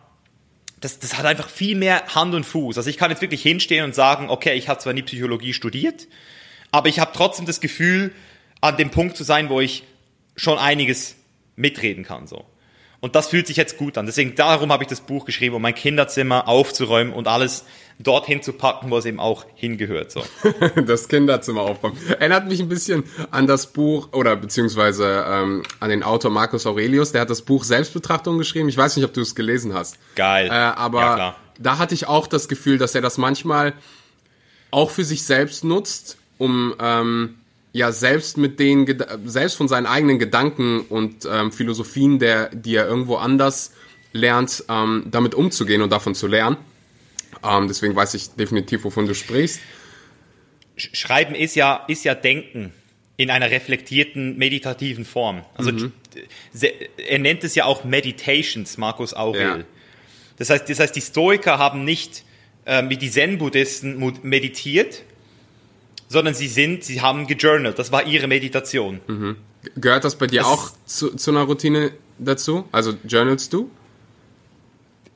das, 0.82 0.98
das 0.98 1.16
hat 1.16 1.24
einfach 1.24 1.48
viel 1.48 1.76
mehr 1.76 2.06
Hand 2.14 2.34
und 2.34 2.44
Fuß. 2.44 2.76
Also 2.76 2.90
ich 2.90 2.98
kann 2.98 3.10
jetzt 3.10 3.22
wirklich 3.22 3.42
hinstehen 3.42 3.84
und 3.84 3.94
sagen, 3.94 4.28
okay, 4.28 4.54
ich 4.54 4.68
habe 4.68 4.80
zwar 4.80 4.92
nie 4.92 5.02
Psychologie 5.02 5.54
studiert, 5.54 6.08
aber 6.70 6.88
ich 6.88 6.98
habe 6.98 7.12
trotzdem 7.14 7.46
das 7.46 7.60
Gefühl, 7.60 8.12
an 8.60 8.76
dem 8.76 8.90
Punkt 8.90 9.16
zu 9.16 9.24
sein, 9.24 9.48
wo 9.48 9.60
ich 9.60 9.84
schon 10.36 10.58
einiges 10.58 11.16
mitreden 11.56 12.04
kann. 12.04 12.26
So. 12.26 12.44
Und 13.02 13.16
das 13.16 13.26
fühlt 13.26 13.48
sich 13.48 13.56
jetzt 13.56 13.78
gut 13.78 13.98
an. 13.98 14.06
Deswegen 14.06 14.36
darum 14.36 14.70
habe 14.70 14.84
ich 14.84 14.88
das 14.88 15.00
Buch 15.00 15.24
geschrieben, 15.24 15.56
um 15.56 15.62
mein 15.62 15.74
Kinderzimmer 15.74 16.46
aufzuräumen 16.46 17.12
und 17.12 17.26
alles 17.26 17.64
dorthin 17.98 18.42
zu 18.42 18.52
packen, 18.52 18.92
wo 18.92 18.96
es 18.96 19.04
eben 19.04 19.18
auch 19.18 19.44
hingehört. 19.56 20.12
So. 20.12 20.22
das 20.86 21.08
Kinderzimmer 21.08 21.62
aufbauen. 21.62 21.96
Erinnert 22.08 22.46
mich 22.46 22.60
ein 22.60 22.68
bisschen 22.68 23.02
an 23.32 23.48
das 23.48 23.72
Buch 23.72 24.10
oder 24.12 24.36
beziehungsweise 24.36 25.24
ähm, 25.28 25.64
an 25.80 25.90
den 25.90 26.04
Autor 26.04 26.30
Marcus 26.30 26.64
Aurelius. 26.64 27.10
Der 27.10 27.22
hat 27.22 27.30
das 27.30 27.42
Buch 27.42 27.64
Selbstbetrachtung 27.64 28.38
geschrieben. 28.38 28.68
Ich 28.68 28.76
weiß 28.76 28.94
nicht, 28.94 29.04
ob 29.04 29.12
du 29.12 29.20
es 29.20 29.34
gelesen 29.34 29.74
hast. 29.74 29.98
Geil. 30.14 30.46
Äh, 30.46 30.50
aber 30.52 31.00
ja, 31.00 31.36
da 31.58 31.78
hatte 31.78 31.94
ich 31.94 32.06
auch 32.06 32.28
das 32.28 32.46
Gefühl, 32.46 32.78
dass 32.78 32.94
er 32.94 33.00
das 33.00 33.18
manchmal 33.18 33.72
auch 34.70 34.90
für 34.90 35.04
sich 35.04 35.24
selbst 35.24 35.64
nutzt, 35.64 36.18
um 36.38 36.72
ähm, 36.78 37.34
ja 37.72 37.92
selbst 37.92 38.36
mit 38.36 38.60
den 38.60 38.86
selbst 39.24 39.56
von 39.56 39.68
seinen 39.68 39.86
eigenen 39.86 40.18
Gedanken 40.18 40.80
und 40.80 41.26
ähm, 41.30 41.52
Philosophien, 41.52 42.18
der 42.18 42.54
die 42.54 42.74
er 42.74 42.86
irgendwo 42.86 43.16
anders 43.16 43.72
lernt, 44.12 44.64
ähm, 44.68 45.04
damit 45.10 45.34
umzugehen 45.34 45.82
und 45.82 45.90
davon 45.90 46.14
zu 46.14 46.26
lernen. 46.26 46.56
Ähm, 47.42 47.68
deswegen 47.68 47.96
weiß 47.96 48.14
ich 48.14 48.30
definitiv, 48.30 48.84
wovon 48.84 49.06
du 49.06 49.14
sprichst. 49.14 49.60
Schreiben 50.76 51.34
ist 51.34 51.54
ja, 51.54 51.84
ist 51.88 52.04
ja 52.04 52.14
Denken 52.14 52.72
in 53.16 53.30
einer 53.30 53.50
reflektierten, 53.50 54.36
meditativen 54.36 55.04
Form. 55.04 55.44
Also 55.54 55.72
mhm. 55.72 55.92
er 56.96 57.18
nennt 57.18 57.44
es 57.44 57.54
ja 57.54 57.64
auch 57.64 57.84
Meditations, 57.84 58.78
Markus 58.78 59.14
Aurel. 59.14 59.40
Ja. 59.40 59.64
Das 60.38 60.50
heißt, 60.50 60.68
das 60.68 60.80
heißt, 60.80 60.96
die 60.96 61.00
Stoiker 61.00 61.58
haben 61.58 61.84
nicht 61.84 62.24
äh, 62.64 62.82
wie 62.88 62.96
die 62.96 63.10
Zen-Buddhisten 63.10 64.12
meditiert, 64.22 65.02
sondern 66.12 66.34
sie 66.34 66.46
sind, 66.46 66.84
sie 66.84 67.00
haben 67.00 67.26
gejournalt. 67.26 67.78
Das 67.78 67.90
war 67.90 68.06
ihre 68.06 68.28
Meditation. 68.28 69.00
Mhm. 69.06 69.36
Gehört 69.76 70.04
das 70.04 70.16
bei 70.16 70.26
dir 70.26 70.40
das 70.40 70.48
auch 70.48 70.70
zu, 70.84 71.16
zu 71.16 71.30
einer 71.30 71.42
Routine 71.42 71.92
dazu? 72.18 72.68
Also 72.70 72.94
journalst 73.04 73.52
du? 73.52 73.70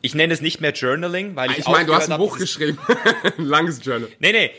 Ich 0.00 0.14
nenne 0.14 0.32
es 0.32 0.40
nicht 0.40 0.60
mehr 0.60 0.72
Journaling, 0.72 1.36
weil 1.36 1.50
ich. 1.50 1.58
Ich 1.58 1.68
meine, 1.68 1.86
du 1.86 1.94
hast 1.94 2.10
ein 2.10 2.18
Buch 2.18 2.32
hab, 2.32 2.38
geschrieben. 2.38 2.78
ein 3.38 3.44
langes 3.44 3.84
Journal. 3.84 4.08
Nee, 4.20 4.32
nee. 4.32 4.50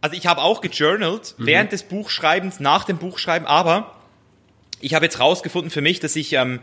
Also 0.00 0.16
ich 0.16 0.26
habe 0.26 0.42
auch 0.42 0.60
gejournalt 0.60 1.36
mhm. 1.38 1.46
während 1.46 1.72
des 1.72 1.84
Buchschreibens, 1.84 2.60
nach 2.60 2.84
dem 2.84 2.98
Buchschreiben, 2.98 3.46
aber 3.46 3.96
ich 4.80 4.94
habe 4.94 5.04
jetzt 5.04 5.20
rausgefunden 5.20 5.70
für 5.70 5.80
mich, 5.80 6.00
dass 6.00 6.16
ich, 6.16 6.32
ähm, 6.32 6.60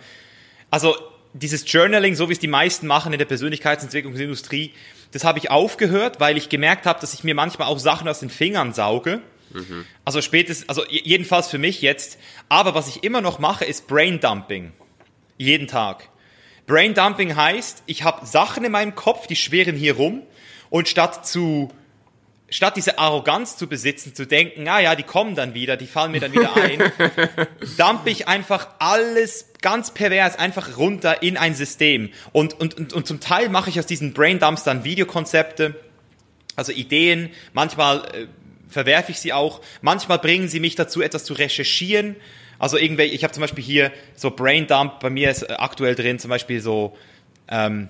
also 0.69 0.95
dieses 1.33 1.71
Journaling, 1.71 2.15
so 2.15 2.27
wie 2.27 2.33
es 2.33 2.39
die 2.39 2.47
meisten 2.47 2.85
machen 2.85 3.13
in 3.13 3.19
der 3.19 3.25
Persönlichkeitsentwicklungsindustrie, 3.25 4.73
das 5.11 5.23
habe 5.23 5.39
ich 5.39 5.49
aufgehört, 5.49 6.19
weil 6.19 6.37
ich 6.37 6.49
gemerkt 6.49 6.85
habe, 6.85 6.99
dass 6.99 7.13
ich 7.13 7.23
mir 7.23 7.35
manchmal 7.35 7.67
auch 7.67 7.79
Sachen 7.79 8.07
aus 8.07 8.19
den 8.19 8.29
Fingern 8.29 8.73
sauge. 8.73 9.21
Mhm. 9.51 9.85
Also 10.05 10.21
spätestens, 10.21 10.69
also 10.69 10.83
jedenfalls 10.89 11.47
für 11.47 11.57
mich 11.57 11.81
jetzt. 11.81 12.19
Aber 12.49 12.75
was 12.75 12.87
ich 12.87 13.03
immer 13.03 13.21
noch 13.21 13.39
mache, 13.39 13.65
ist 13.65 13.87
Braindumping. 13.87 14.71
Jeden 15.37 15.67
Tag. 15.67 16.09
Braindumping 16.67 17.35
heißt, 17.35 17.83
ich 17.87 18.03
habe 18.03 18.25
Sachen 18.25 18.63
in 18.63 18.71
meinem 18.71 18.93
Kopf, 18.93 19.25
die 19.25 19.35
schweren 19.35 19.75
hier 19.75 19.95
rum 19.95 20.21
und 20.69 20.87
statt 20.87 21.25
zu 21.25 21.69
statt 22.49 22.75
diese 22.75 22.99
Arroganz 22.99 23.57
zu 23.57 23.67
besitzen, 23.67 24.15
zu 24.15 24.25
denken, 24.25 24.67
ah 24.67 24.79
ja, 24.79 24.95
die 24.95 25.03
kommen 25.03 25.35
dann 25.35 25.53
wieder, 25.53 25.77
die 25.77 25.87
fallen 25.87 26.11
mir 26.11 26.19
dann 26.19 26.33
wieder 26.33 26.55
ein, 26.55 26.79
dumpe 27.77 28.09
ich 28.09 28.27
einfach 28.27 28.67
alles 28.79 29.47
ganz 29.61 29.93
pervers 29.93 30.37
einfach 30.37 30.77
runter 30.77 31.21
in 31.21 31.37
ein 31.37 31.53
System. 31.55 32.09
Und, 32.31 32.59
und, 32.59 32.75
und, 32.75 32.93
und 32.93 33.07
zum 33.07 33.19
Teil 33.19 33.49
mache 33.49 33.69
ich 33.69 33.79
aus 33.79 33.85
diesen 33.85 34.13
Braindumps 34.13 34.63
dann 34.63 34.83
Videokonzepte, 34.83 35.75
also 36.55 36.71
Ideen, 36.71 37.29
manchmal 37.53 37.99
äh, 38.13 38.27
verwerfe 38.67 39.11
ich 39.11 39.19
sie 39.19 39.33
auch, 39.33 39.61
manchmal 39.81 40.19
bringen 40.19 40.47
sie 40.47 40.59
mich 40.59 40.75
dazu, 40.75 41.01
etwas 41.01 41.23
zu 41.23 41.33
recherchieren. 41.33 42.15
Also 42.57 42.77
irgendwelche, 42.77 43.15
ich 43.15 43.23
habe 43.23 43.33
zum 43.33 43.41
Beispiel 43.41 43.63
hier 43.63 43.91
so 44.15 44.31
Braindump, 44.31 44.99
bei 44.99 45.09
mir 45.09 45.31
ist 45.31 45.43
äh, 45.43 45.53
aktuell 45.53 45.95
drin 45.95 46.19
zum 46.19 46.29
Beispiel 46.29 46.61
so 46.61 46.97
ähm, 47.47 47.89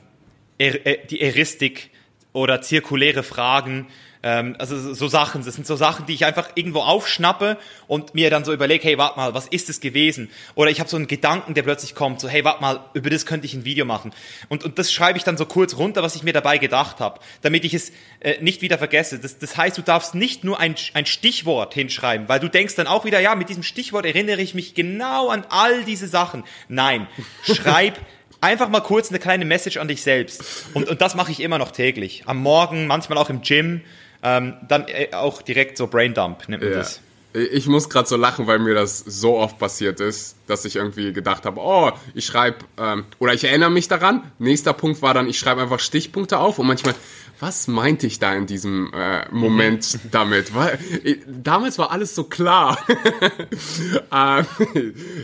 er, 0.58 0.86
er, 0.86 0.98
die 0.98 1.22
Eristik 1.22 1.90
oder 2.34 2.62
zirkuläre 2.62 3.24
Fragen, 3.24 3.88
ähm, 4.22 4.56
also 4.60 4.94
so 4.94 5.08
Sachen, 5.08 5.46
das 5.46 5.56
sind 5.56 5.66
so 5.66 5.76
Sachen, 5.76 6.06
die 6.06 6.14
ich 6.14 6.26
einfach 6.26 6.50
irgendwo 6.56 6.82
aufschnappe 6.82 7.58
und 7.88 8.14
mir 8.16 8.30
dann 8.30 8.44
so 8.44 8.52
überlege, 8.52 8.84
hey, 8.84 8.98
warte 8.98 9.18
mal, 9.18 9.34
was 9.34 9.48
ist 9.48 9.70
es 9.70 9.80
gewesen? 9.80 10.30
Oder 10.56 10.72
ich 10.72 10.80
habe 10.80 10.90
so 10.90 10.98
einen 10.98 11.08
Gedanken, 11.08 11.54
der 11.54 11.64
plötzlich 11.64 11.96
kommt, 11.96 12.20
so, 12.20 12.28
hey, 12.28 12.44
warte 12.44 12.62
mal, 12.62 12.82
über 12.94 13.10
das 13.10 13.26
könnte 13.26 13.46
ich 13.46 13.54
ein 13.54 13.64
Video 13.64 13.86
machen. 13.86 14.12
Und, 14.50 14.66
und 14.66 14.78
das 14.78 14.92
schreibe 14.92 15.18
ich 15.18 15.24
dann 15.24 15.38
so 15.38 15.46
kurz 15.46 15.78
runter, 15.78 16.04
was 16.04 16.16
ich 16.16 16.24
mir 16.24 16.34
dabei 16.34 16.58
gedacht 16.58 17.00
habe, 17.00 17.20
damit 17.42 17.64
ich 17.64 17.74
es 17.74 17.92
äh, 18.20 18.42
nicht 18.42 18.62
wieder 18.62 18.78
vergesse. 18.78 19.20
Das, 19.20 19.40
das 19.40 19.56
heißt, 19.56 19.78
du 19.78 19.82
darfst 19.82 20.16
nicht 20.16 20.44
nur 20.44 20.60
ein, 20.60 20.76
ein 20.94 21.06
Stichwort 21.06 21.74
hinschreiben, 21.74 22.28
weil 22.28 22.42
du 22.42 22.50
denkst 22.50 22.76
dann 22.76 22.88
auch 22.88 23.06
wieder, 23.06 23.22
ja, 23.22 23.36
mit 23.36 23.48
diesem 23.48 23.64
Stichwort 23.64 24.06
erinnere 24.06 24.42
ich 24.42 24.54
mich 24.54 24.74
genau 24.76 25.30
an 25.30 25.46
all 25.50 25.86
diese 25.86 26.08
Sachen. 26.08 26.44
Nein, 26.68 27.08
schreib 27.44 27.98
einfach 28.42 28.70
mal 28.70 28.82
kurz 28.82 29.10
eine 29.10 29.20
kleine 29.20 29.46
Message 29.46 29.78
an 29.78 29.88
dich 29.88 30.02
selbst. 30.02 30.44
Und, 30.74 30.90
und 30.90 31.02
das 31.02 31.16
mache 31.16 31.32
ich 31.32 31.40
immer 31.40 31.58
noch 31.58 31.72
täglich. 31.72 32.24
Am 32.26 32.38
Morgen, 32.38 32.88
manchmal 32.88 33.18
auch 33.18 33.30
im 33.30 33.42
Gym. 33.42 33.82
Ähm, 34.22 34.54
dann 34.68 34.86
äh, 34.88 35.14
auch 35.14 35.42
direkt 35.42 35.78
so 35.78 35.88
Braindump 35.88 36.50
nennt 36.50 36.64
man 36.64 36.72
ja. 36.72 36.78
das. 36.80 37.02
Ich 37.32 37.68
muss 37.68 37.90
gerade 37.90 38.10
so 38.10 38.18
lachen, 38.18 38.48
weil 38.48 38.58
mir 38.58 38.74
das 38.74 38.98
so 39.00 39.38
oft 39.38 39.60
passiert 39.60 40.00
ist, 40.00 40.36
dass 40.48 40.66
ich 40.66 40.78
irgendwie 40.78 41.14
gedacht 41.14 41.46
habe, 41.46 41.62
oh, 41.62 41.92
ich 42.16 42.26
schreibe, 42.26 42.58
ähm, 42.78 43.06
oder 43.20 43.36
ich 43.36 43.44
erinnere 43.44 43.70
mich 43.70 43.88
daran. 43.88 44.24
Nächster 44.40 44.74
Punkt 44.74 45.04
war 45.04 45.14
dann, 45.14 45.30
ich 45.30 45.38
schreibe 45.38 45.62
einfach 45.62 45.80
Stichpunkte 45.80 46.40
auf 46.40 46.58
und 46.58 46.66
manchmal, 46.66 46.96
was 47.40 47.68
meinte 47.68 48.08
ich 48.08 48.18
da 48.18 48.34
in 48.34 48.48
diesem 48.48 48.92
äh, 48.94 49.30
Moment 49.32 50.00
damit? 50.12 50.56
Weil, 50.56 50.80
äh, 51.04 51.18
damals 51.28 51.78
war 51.78 51.92
alles 51.92 52.16
so 52.16 52.24
klar. 52.24 52.80
äh, 54.12 54.44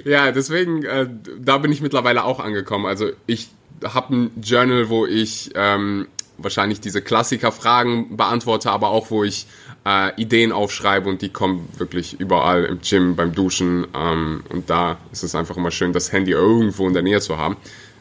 ja, 0.05 0.31
deswegen, 0.31 0.83
äh, 0.83 1.09
da 1.39 1.57
bin 1.57 1.71
ich 1.71 1.81
mittlerweile 1.81 2.23
auch 2.23 2.39
angekommen. 2.39 2.85
Also 2.85 3.09
ich 3.25 3.49
habe 3.83 4.15
ein 4.15 4.31
Journal, 4.41 4.89
wo 4.89 5.07
ich 5.07 5.51
ähm, 5.55 6.07
wahrscheinlich 6.37 6.81
diese 6.81 7.01
Klassiker-Fragen 7.01 8.17
beantworte, 8.17 8.71
aber 8.71 8.89
auch 8.89 9.11
wo 9.11 9.23
ich 9.23 9.47
äh, 9.85 10.19
Ideen 10.21 10.51
aufschreibe 10.51 11.09
und 11.09 11.21
die 11.21 11.29
kommen 11.29 11.69
wirklich 11.77 12.19
überall 12.19 12.65
im 12.65 12.81
Gym, 12.81 13.15
beim 13.15 13.33
Duschen. 13.33 13.87
Ähm, 13.95 14.43
und 14.49 14.69
da 14.69 14.97
ist 15.11 15.23
es 15.23 15.35
einfach 15.35 15.57
immer 15.57 15.71
schön, 15.71 15.93
das 15.93 16.11
Handy 16.11 16.31
irgendwo 16.31 16.87
in 16.87 16.93
der 16.93 17.03
Nähe 17.03 17.21
zu 17.21 17.37
haben, 17.37 17.57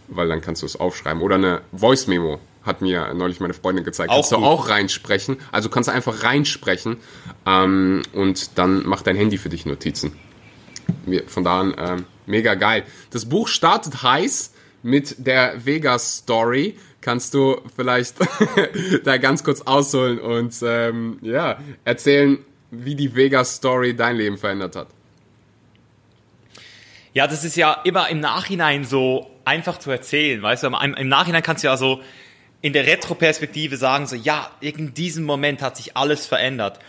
weil 0.09 0.29
dann 0.29 0.41
kannst 0.41 0.63
du 0.63 0.67
es 0.67 0.77
aufschreiben. 0.77 1.23
Oder 1.23 1.37
eine 1.37 1.61
Voice-Memo 1.73 2.39
hat 2.65 2.81
mir 2.81 3.13
neulich 3.15 3.41
meine 3.41 3.55
Freundin 3.55 3.85
gezeigt. 3.85 4.11
Auch 4.11 4.17
kannst 4.17 4.31
gut. 4.31 4.41
du 4.41 4.45
auch 4.45 4.69
reinsprechen. 4.69 5.37
Also 5.53 5.69
kannst 5.69 5.89
du 5.89 5.93
einfach 5.93 6.23
reinsprechen 6.23 6.97
ähm, 7.47 8.03
und 8.13 8.59
dann 8.59 8.87
macht 8.87 9.07
dein 9.07 9.17
Handy 9.17 9.39
für 9.39 9.51
dich 9.51 9.67
Notizen. 9.67 10.19
Von 11.27 11.45
da 11.45 11.61
an 11.61 11.75
äh, 11.75 11.97
mega 12.27 12.55
geil. 12.55 12.85
Das 13.11 13.27
Buch 13.27 13.49
startet 13.49 14.03
heiß 14.03 14.53
mit 14.83 15.27
der 15.27 15.65
Vegas 15.65 16.19
Story 16.19 16.77
kannst 17.05 17.35
du 17.35 17.61
vielleicht 17.77 18.17
da 19.05 19.19
ganz 19.19 19.45
kurz 19.45 19.61
ausholen 19.61 20.19
und 20.19 20.55
ähm, 20.67 21.19
ja, 21.21 21.59
erzählen, 21.85 22.39
wie 22.71 22.95
die 22.95 23.15
Vegas-Story 23.15 23.95
dein 23.95 24.17
Leben 24.17 24.39
verändert 24.39 24.75
hat. 24.75 24.89
Ja, 27.13 27.27
das 27.27 27.45
ist 27.45 27.57
ja 27.57 27.81
immer 27.85 28.09
im 28.09 28.21
Nachhinein 28.21 28.85
so 28.85 29.31
einfach 29.45 29.79
zu 29.79 29.91
erzählen, 29.91 30.43
weißt 30.43 30.65
du? 30.65 30.69
Im, 30.69 31.09
Nachhinein 31.09 31.43
kannst 31.43 31.63
du 31.63 31.69
ja 31.69 31.77
so 31.77 32.01
in 32.63 32.73
der 32.73 32.87
Retroperspektive 32.87 33.77
sagen, 33.77 34.07
so, 34.07 34.17
ja, 34.17 34.51
in 34.61 34.95
diesem 34.95 35.25
Moment 35.25 35.61
hat 35.61 35.77
sich 35.77 35.97
alles 35.97 36.27
verändert. 36.27 36.81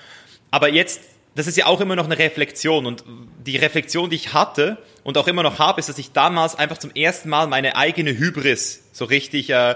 Aber 0.49 0.69
jetzt, 0.69 1.01
das 1.35 1.45
ist 1.45 1.57
ja 1.57 1.65
auch 1.65 1.81
immer 1.81 1.97
noch 1.97 2.05
eine 2.05 2.17
Reflexion 2.17 2.85
und 2.85 3.03
die 3.45 3.57
Reflexion, 3.57 4.09
die 4.09 4.15
ich 4.15 4.33
hatte 4.33 4.77
und 5.03 5.17
auch 5.17 5.27
immer 5.27 5.43
noch 5.43 5.59
habe, 5.59 5.81
ist, 5.81 5.89
dass 5.89 5.97
ich 5.97 6.13
damals 6.13 6.55
einfach 6.55 6.77
zum 6.77 6.91
ersten 6.91 7.27
Mal 7.27 7.47
meine 7.47 7.75
eigene 7.75 8.17
Hybris 8.17 8.83
so 8.93 9.03
richtig 9.03 9.49
äh, 9.49 9.75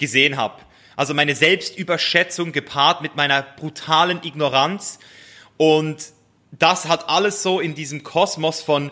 gesehen 0.00 0.36
habe. 0.36 0.60
Also 0.96 1.14
meine 1.14 1.36
Selbstüberschätzung 1.36 2.50
gepaart 2.50 3.00
mit 3.02 3.14
meiner 3.14 3.42
brutalen 3.42 4.20
Ignoranz. 4.24 4.98
Und 5.56 6.12
das 6.50 6.88
hat 6.88 7.08
alles 7.08 7.44
so 7.44 7.60
in 7.60 7.74
diesem 7.76 8.02
Kosmos 8.02 8.60
von 8.60 8.90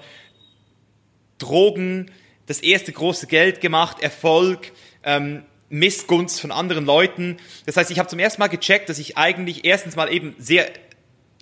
Drogen, 1.38 2.10
das 2.46 2.60
erste 2.60 2.92
große 2.92 3.26
Geld 3.26 3.60
gemacht, 3.60 4.00
Erfolg, 4.00 4.72
ähm, 5.02 5.42
Missgunst 5.70 6.40
von 6.40 6.50
anderen 6.50 6.86
Leuten. 6.86 7.36
Das 7.66 7.76
heißt, 7.76 7.90
ich 7.90 7.98
habe 7.98 8.08
zum 8.08 8.18
ersten 8.18 8.40
Mal 8.40 8.48
gecheckt, 8.48 8.88
dass 8.88 8.98
ich 8.98 9.18
eigentlich 9.18 9.64
erstens 9.64 9.96
mal 9.96 10.10
eben 10.12 10.34
sehr, 10.38 10.70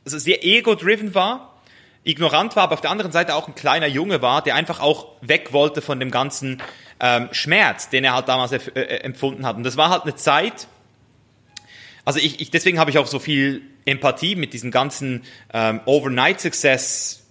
also 0.04 0.18
sehr 0.18 0.44
ego-driven 0.44 1.14
war, 1.14 1.55
ignorant 2.06 2.56
war, 2.56 2.64
aber 2.64 2.75
auf 2.75 2.80
der 2.80 2.90
anderen 2.90 3.12
Seite 3.12 3.34
auch 3.34 3.48
ein 3.48 3.54
kleiner 3.54 3.86
Junge 3.86 4.22
war, 4.22 4.42
der 4.42 4.54
einfach 4.54 4.80
auch 4.80 5.08
weg 5.20 5.52
wollte 5.52 5.82
von 5.82 6.00
dem 6.00 6.10
ganzen 6.10 6.62
ähm, 7.00 7.28
Schmerz, 7.32 7.90
den 7.90 8.04
er 8.04 8.14
halt 8.14 8.28
damals 8.28 8.52
äh, 8.52 8.60
äh, 8.75 9.00
empfunden 9.00 9.44
hat. 9.44 9.56
Und 9.56 9.64
das 9.64 9.76
war 9.76 9.90
halt 9.90 10.04
eine 10.04 10.14
Zeit, 10.14 10.68
also 12.04 12.20
ich, 12.20 12.40
ich 12.40 12.50
deswegen 12.50 12.78
habe 12.78 12.90
ich 12.90 12.98
auch 12.98 13.08
so 13.08 13.18
viel 13.18 13.62
Empathie 13.84 14.36
mit 14.36 14.52
diesen 14.52 14.70
ganzen 14.70 15.25
ähm, 15.52 15.80
Overnight 15.84 16.40
Success 16.40 17.25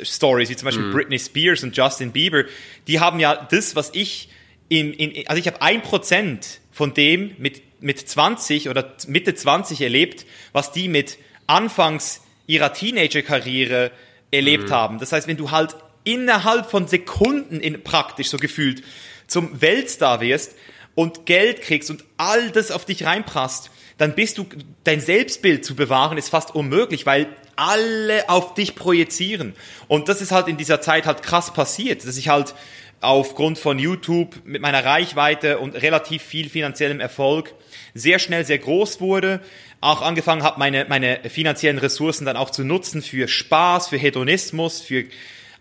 Stories, 0.00 0.50
wie 0.50 0.56
zum 0.56 0.66
Beispiel 0.66 0.84
mhm. 0.84 0.92
Britney 0.92 1.18
Spears 1.18 1.62
und 1.62 1.76
Justin 1.76 2.12
Bieber, 2.12 2.44
die 2.86 3.00
haben 3.00 3.18
ja 3.18 3.34
das, 3.50 3.76
was 3.76 3.90
ich 3.94 4.28
in, 4.68 4.92
in 4.92 5.26
also 5.28 5.40
ich 5.40 5.46
habe 5.46 5.62
ein 5.62 5.82
Prozent 5.82 6.60
von 6.70 6.94
dem 6.94 7.34
mit, 7.38 7.62
mit 7.82 7.98
20 7.98 8.68
oder 8.68 8.94
Mitte 9.06 9.34
20 9.34 9.80
erlebt, 9.80 10.26
was 10.52 10.72
die 10.72 10.88
mit 10.88 11.18
Anfangs 11.46 12.21
ihrer 12.52 12.72
Teenager-Karriere 12.72 13.90
erlebt 14.30 14.68
mhm. 14.68 14.72
haben. 14.72 14.98
Das 14.98 15.12
heißt, 15.12 15.26
wenn 15.26 15.36
du 15.36 15.50
halt 15.50 15.76
innerhalb 16.04 16.70
von 16.70 16.86
Sekunden 16.86 17.60
in, 17.60 17.82
praktisch 17.82 18.28
so 18.28 18.36
gefühlt 18.36 18.82
zum 19.26 19.60
Weltstar 19.60 20.20
wirst 20.20 20.54
und 20.94 21.26
Geld 21.26 21.62
kriegst 21.62 21.90
und 21.90 22.04
all 22.16 22.50
das 22.50 22.70
auf 22.70 22.84
dich 22.84 23.04
reinprasst, 23.04 23.70
dann 23.98 24.14
bist 24.14 24.38
du, 24.38 24.46
dein 24.84 25.00
Selbstbild 25.00 25.64
zu 25.64 25.74
bewahren 25.76 26.18
ist 26.18 26.28
fast 26.28 26.54
unmöglich, 26.54 27.06
weil 27.06 27.28
alle 27.56 28.28
auf 28.28 28.54
dich 28.54 28.74
projizieren. 28.74 29.54
Und 29.88 30.08
das 30.08 30.20
ist 30.20 30.32
halt 30.32 30.48
in 30.48 30.56
dieser 30.56 30.80
Zeit 30.80 31.06
halt 31.06 31.22
krass 31.22 31.52
passiert, 31.52 32.06
dass 32.06 32.16
ich 32.16 32.28
halt 32.28 32.54
aufgrund 33.00 33.58
von 33.58 33.78
YouTube 33.78 34.36
mit 34.44 34.62
meiner 34.62 34.84
Reichweite 34.84 35.58
und 35.58 35.74
relativ 35.74 36.22
viel 36.22 36.48
finanziellem 36.48 37.00
Erfolg 37.00 37.54
sehr 37.94 38.18
schnell 38.18 38.44
sehr 38.44 38.58
groß 38.58 39.00
wurde, 39.00 39.40
auch 39.82 40.00
angefangen 40.00 40.44
habe, 40.44 40.58
meine, 40.58 40.86
meine 40.88 41.20
finanziellen 41.28 41.78
Ressourcen 41.78 42.24
dann 42.24 42.36
auch 42.36 42.50
zu 42.50 42.64
nutzen 42.64 43.02
für 43.02 43.26
Spaß, 43.28 43.88
für 43.88 43.98
Hedonismus, 43.98 44.80
für 44.80 45.04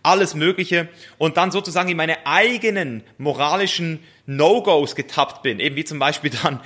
alles 0.04 0.36
Mögliche 0.36 0.88
und 1.18 1.38
dann 1.38 1.52
sozusagen 1.52 1.90
in 1.90 1.98
meine 1.98 2.26
eigenen 2.26 3.04
moralischen 3.18 4.00
No-Gos 4.28 4.96
getappt 4.96 5.42
bin, 5.42 5.60
eben 5.60 5.76
wie 5.76 5.86
zum 5.86 5.98
Beispiel 6.00 6.32
dann 6.44 6.62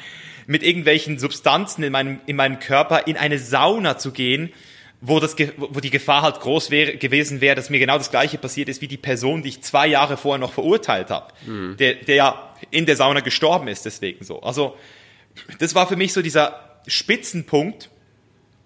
mit 0.47 0.63
irgendwelchen 0.63 1.17
Substanzen 1.17 1.83
in 1.83 1.93
meinem, 1.93 2.19
in 2.25 2.35
meinem 2.35 2.59
Körper 2.59 3.07
in 3.07 3.15
eine 3.15 3.39
Sauna 3.39 3.97
zu 3.97 4.11
gehen, 4.11 4.51
wo, 4.99 5.19
das, 5.19 5.35
wo 5.57 5.79
die 5.79 5.89
Gefahr 5.89 6.23
halt 6.23 6.41
groß 6.41 6.71
wäre, 6.71 6.97
gewesen 6.97 7.39
wäre, 7.39 7.55
dass 7.55 7.69
mir 7.69 7.79
genau 7.79 7.97
das 7.97 8.11
gleiche 8.11 8.37
passiert 8.37 8.67
ist 8.67 8.81
wie 8.81 8.87
die 8.87 8.97
Person, 8.97 9.43
die 9.43 9.49
ich 9.49 9.61
zwei 9.61 9.87
Jahre 9.87 10.17
vorher 10.17 10.39
noch 10.39 10.53
verurteilt 10.53 11.09
habe, 11.09 11.33
mhm. 11.45 11.77
der, 11.77 11.95
der 11.95 12.15
ja 12.15 12.55
in 12.69 12.85
der 12.85 12.97
Sauna 12.97 13.21
gestorben 13.21 13.69
ist, 13.69 13.85
deswegen 13.85 14.25
so. 14.25 14.41
Also 14.41 14.75
das 15.59 15.73
war 15.73 15.87
für 15.87 15.95
mich 15.95 16.11
so 16.11 16.21
dieser 16.21 16.74
Spitzenpunkt, 16.87 17.89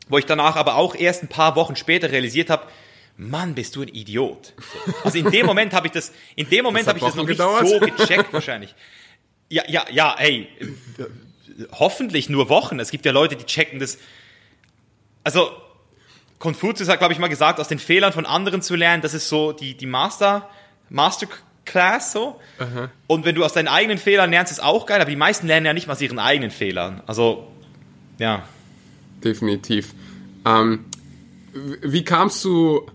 wo 0.07 0.17
ich 0.17 0.25
danach 0.25 0.55
aber 0.55 0.75
auch 0.75 0.95
erst 0.95 1.23
ein 1.23 1.27
paar 1.27 1.55
Wochen 1.55 1.75
später 1.75 2.11
realisiert 2.11 2.49
habe, 2.49 2.67
Mann, 3.17 3.53
bist 3.53 3.75
du 3.75 3.81
ein 3.81 3.89
Idiot. 3.89 4.53
So. 4.85 4.93
Also 5.03 5.17
in 5.17 5.29
dem 5.29 5.45
Moment 5.45 5.73
habe 5.73 5.87
ich 5.87 5.93
das, 5.93 6.13
in 6.35 6.49
dem 6.49 6.63
Moment 6.63 6.87
habe 6.87 6.97
ich 6.97 7.03
das 7.03 7.15
noch 7.15 7.25
gedauert. 7.25 7.63
nicht 7.63 7.73
so 7.73 7.79
gecheckt 7.79 8.31
wahrscheinlich. 8.31 8.73
Ja, 9.49 9.63
ja, 9.67 9.85
ja, 9.91 10.15
ey, 10.17 10.47
hoffentlich 11.73 12.29
nur 12.29 12.47
Wochen. 12.49 12.79
Es 12.79 12.91
gibt 12.91 13.05
ja 13.05 13.11
Leute, 13.11 13.35
die 13.35 13.45
checken 13.45 13.79
das. 13.79 13.97
Also 15.23 15.51
Konfuzius 16.39 16.87
hat, 16.87 16.99
glaube 16.99 17.13
ich, 17.13 17.19
mal 17.19 17.27
gesagt, 17.27 17.59
aus 17.59 17.67
den 17.67 17.79
Fehlern 17.79 18.13
von 18.13 18.25
anderen 18.25 18.61
zu 18.61 18.75
lernen, 18.75 19.01
das 19.01 19.13
ist 19.13 19.27
so 19.27 19.51
die, 19.51 19.75
die 19.75 19.85
Master, 19.85 20.49
Masterclass 20.89 22.13
so. 22.13 22.39
Aha. 22.57 22.89
Und 23.07 23.25
wenn 23.25 23.35
du 23.35 23.43
aus 23.43 23.53
deinen 23.53 23.67
eigenen 23.67 23.97
Fehlern 23.97 24.31
lernst, 24.31 24.51
ist 24.51 24.63
auch 24.63 24.85
geil, 24.85 25.01
aber 25.01 25.09
die 25.09 25.17
meisten 25.17 25.47
lernen 25.47 25.65
ja 25.65 25.73
nicht 25.73 25.87
mal 25.87 25.93
aus 25.93 26.01
ihren 26.01 26.19
eigenen 26.19 26.51
Fehlern. 26.51 27.03
Also, 27.05 27.51
ja. 28.19 28.43
Definitiv. 29.23 29.93
Ähm, 30.45 30.85
wie 31.81 32.03
kamst 32.03 32.45
du 32.45 32.89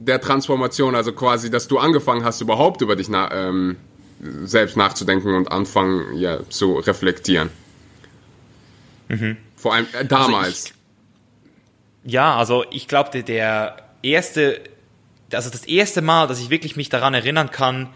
der 0.00 0.20
Transformation, 0.20 0.94
also 0.94 1.12
quasi, 1.12 1.50
dass 1.50 1.68
du 1.68 1.78
angefangen 1.78 2.24
hast, 2.24 2.40
überhaupt 2.40 2.80
über 2.80 2.96
dich 2.96 3.08
na, 3.08 3.30
ähm, 3.32 3.76
selbst 4.44 4.76
nachzudenken 4.76 5.34
und 5.34 5.52
anfangen, 5.52 6.16
ja, 6.16 6.48
zu 6.48 6.74
reflektieren? 6.74 7.50
Mhm. 9.08 9.36
Vor 9.56 9.74
allem 9.74 9.86
äh, 9.92 10.04
damals. 10.04 10.46
Also 10.46 10.72
ich, 12.04 12.12
ja, 12.12 12.36
also 12.36 12.64
ich 12.70 12.88
glaube, 12.88 13.22
der 13.22 13.76
erste, 14.02 14.60
also 15.32 15.50
das 15.50 15.64
erste 15.64 16.02
Mal, 16.02 16.26
dass 16.26 16.40
ich 16.40 16.50
wirklich 16.50 16.76
mich 16.76 16.88
daran 16.88 17.14
erinnern 17.14 17.50
kann, 17.50 17.90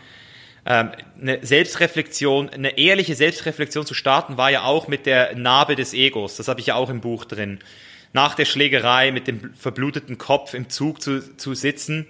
ähm, 0.66 0.90
eine 1.20 1.46
Selbstreflexion, 1.46 2.50
eine 2.50 2.76
ehrliche 2.76 3.14
Selbstreflexion 3.14 3.86
zu 3.86 3.94
starten, 3.94 4.36
war 4.36 4.50
ja 4.50 4.64
auch 4.64 4.88
mit 4.88 5.06
der 5.06 5.36
Narbe 5.36 5.76
des 5.76 5.94
Egos. 5.94 6.36
Das 6.36 6.48
habe 6.48 6.60
ich 6.60 6.66
ja 6.66 6.74
auch 6.74 6.90
im 6.90 7.00
Buch 7.00 7.24
drin. 7.24 7.60
Nach 8.12 8.34
der 8.34 8.46
Schlägerei 8.46 9.12
mit 9.12 9.28
dem 9.28 9.54
verbluteten 9.54 10.18
Kopf 10.18 10.54
im 10.54 10.68
Zug 10.68 11.00
zu, 11.00 11.36
zu 11.36 11.54
sitzen 11.54 12.06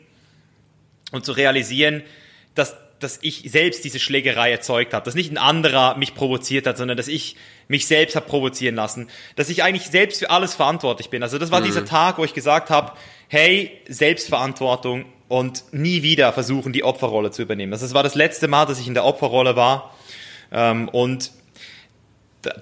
und 1.12 1.24
zu 1.24 1.32
realisieren, 1.32 2.02
dass 2.54 2.76
dass 2.98 3.18
ich 3.20 3.44
selbst 3.50 3.84
diese 3.84 3.98
Schlägerei 3.98 4.50
erzeugt 4.50 4.94
habe, 4.94 5.04
dass 5.04 5.14
nicht 5.14 5.30
ein 5.30 5.36
anderer 5.36 5.96
mich 5.96 6.14
provoziert 6.14 6.66
hat, 6.66 6.78
sondern 6.78 6.96
dass 6.96 7.08
ich 7.08 7.36
mich 7.68 7.86
selbst 7.86 8.16
habe 8.16 8.26
provozieren 8.26 8.74
lassen, 8.74 9.08
dass 9.34 9.50
ich 9.50 9.62
eigentlich 9.62 9.88
selbst 9.88 10.20
für 10.20 10.30
alles 10.30 10.54
verantwortlich 10.54 11.10
bin. 11.10 11.22
Also 11.22 11.38
das 11.38 11.50
war 11.50 11.60
mhm. 11.60 11.66
dieser 11.66 11.84
Tag, 11.84 12.16
wo 12.18 12.24
ich 12.24 12.32
gesagt 12.32 12.70
habe, 12.70 12.92
hey, 13.28 13.70
Selbstverantwortung 13.86 15.04
und 15.28 15.64
nie 15.72 16.02
wieder 16.02 16.32
versuchen, 16.32 16.72
die 16.72 16.84
Opferrolle 16.84 17.30
zu 17.30 17.42
übernehmen. 17.42 17.72
Das 17.72 17.94
war 17.94 18.02
das 18.02 18.14
letzte 18.14 18.48
Mal, 18.48 18.66
dass 18.66 18.78
ich 18.78 18.86
in 18.86 18.94
der 18.94 19.04
Opferrolle 19.04 19.56
war 19.56 19.94
ähm, 20.52 20.88
und 20.88 21.32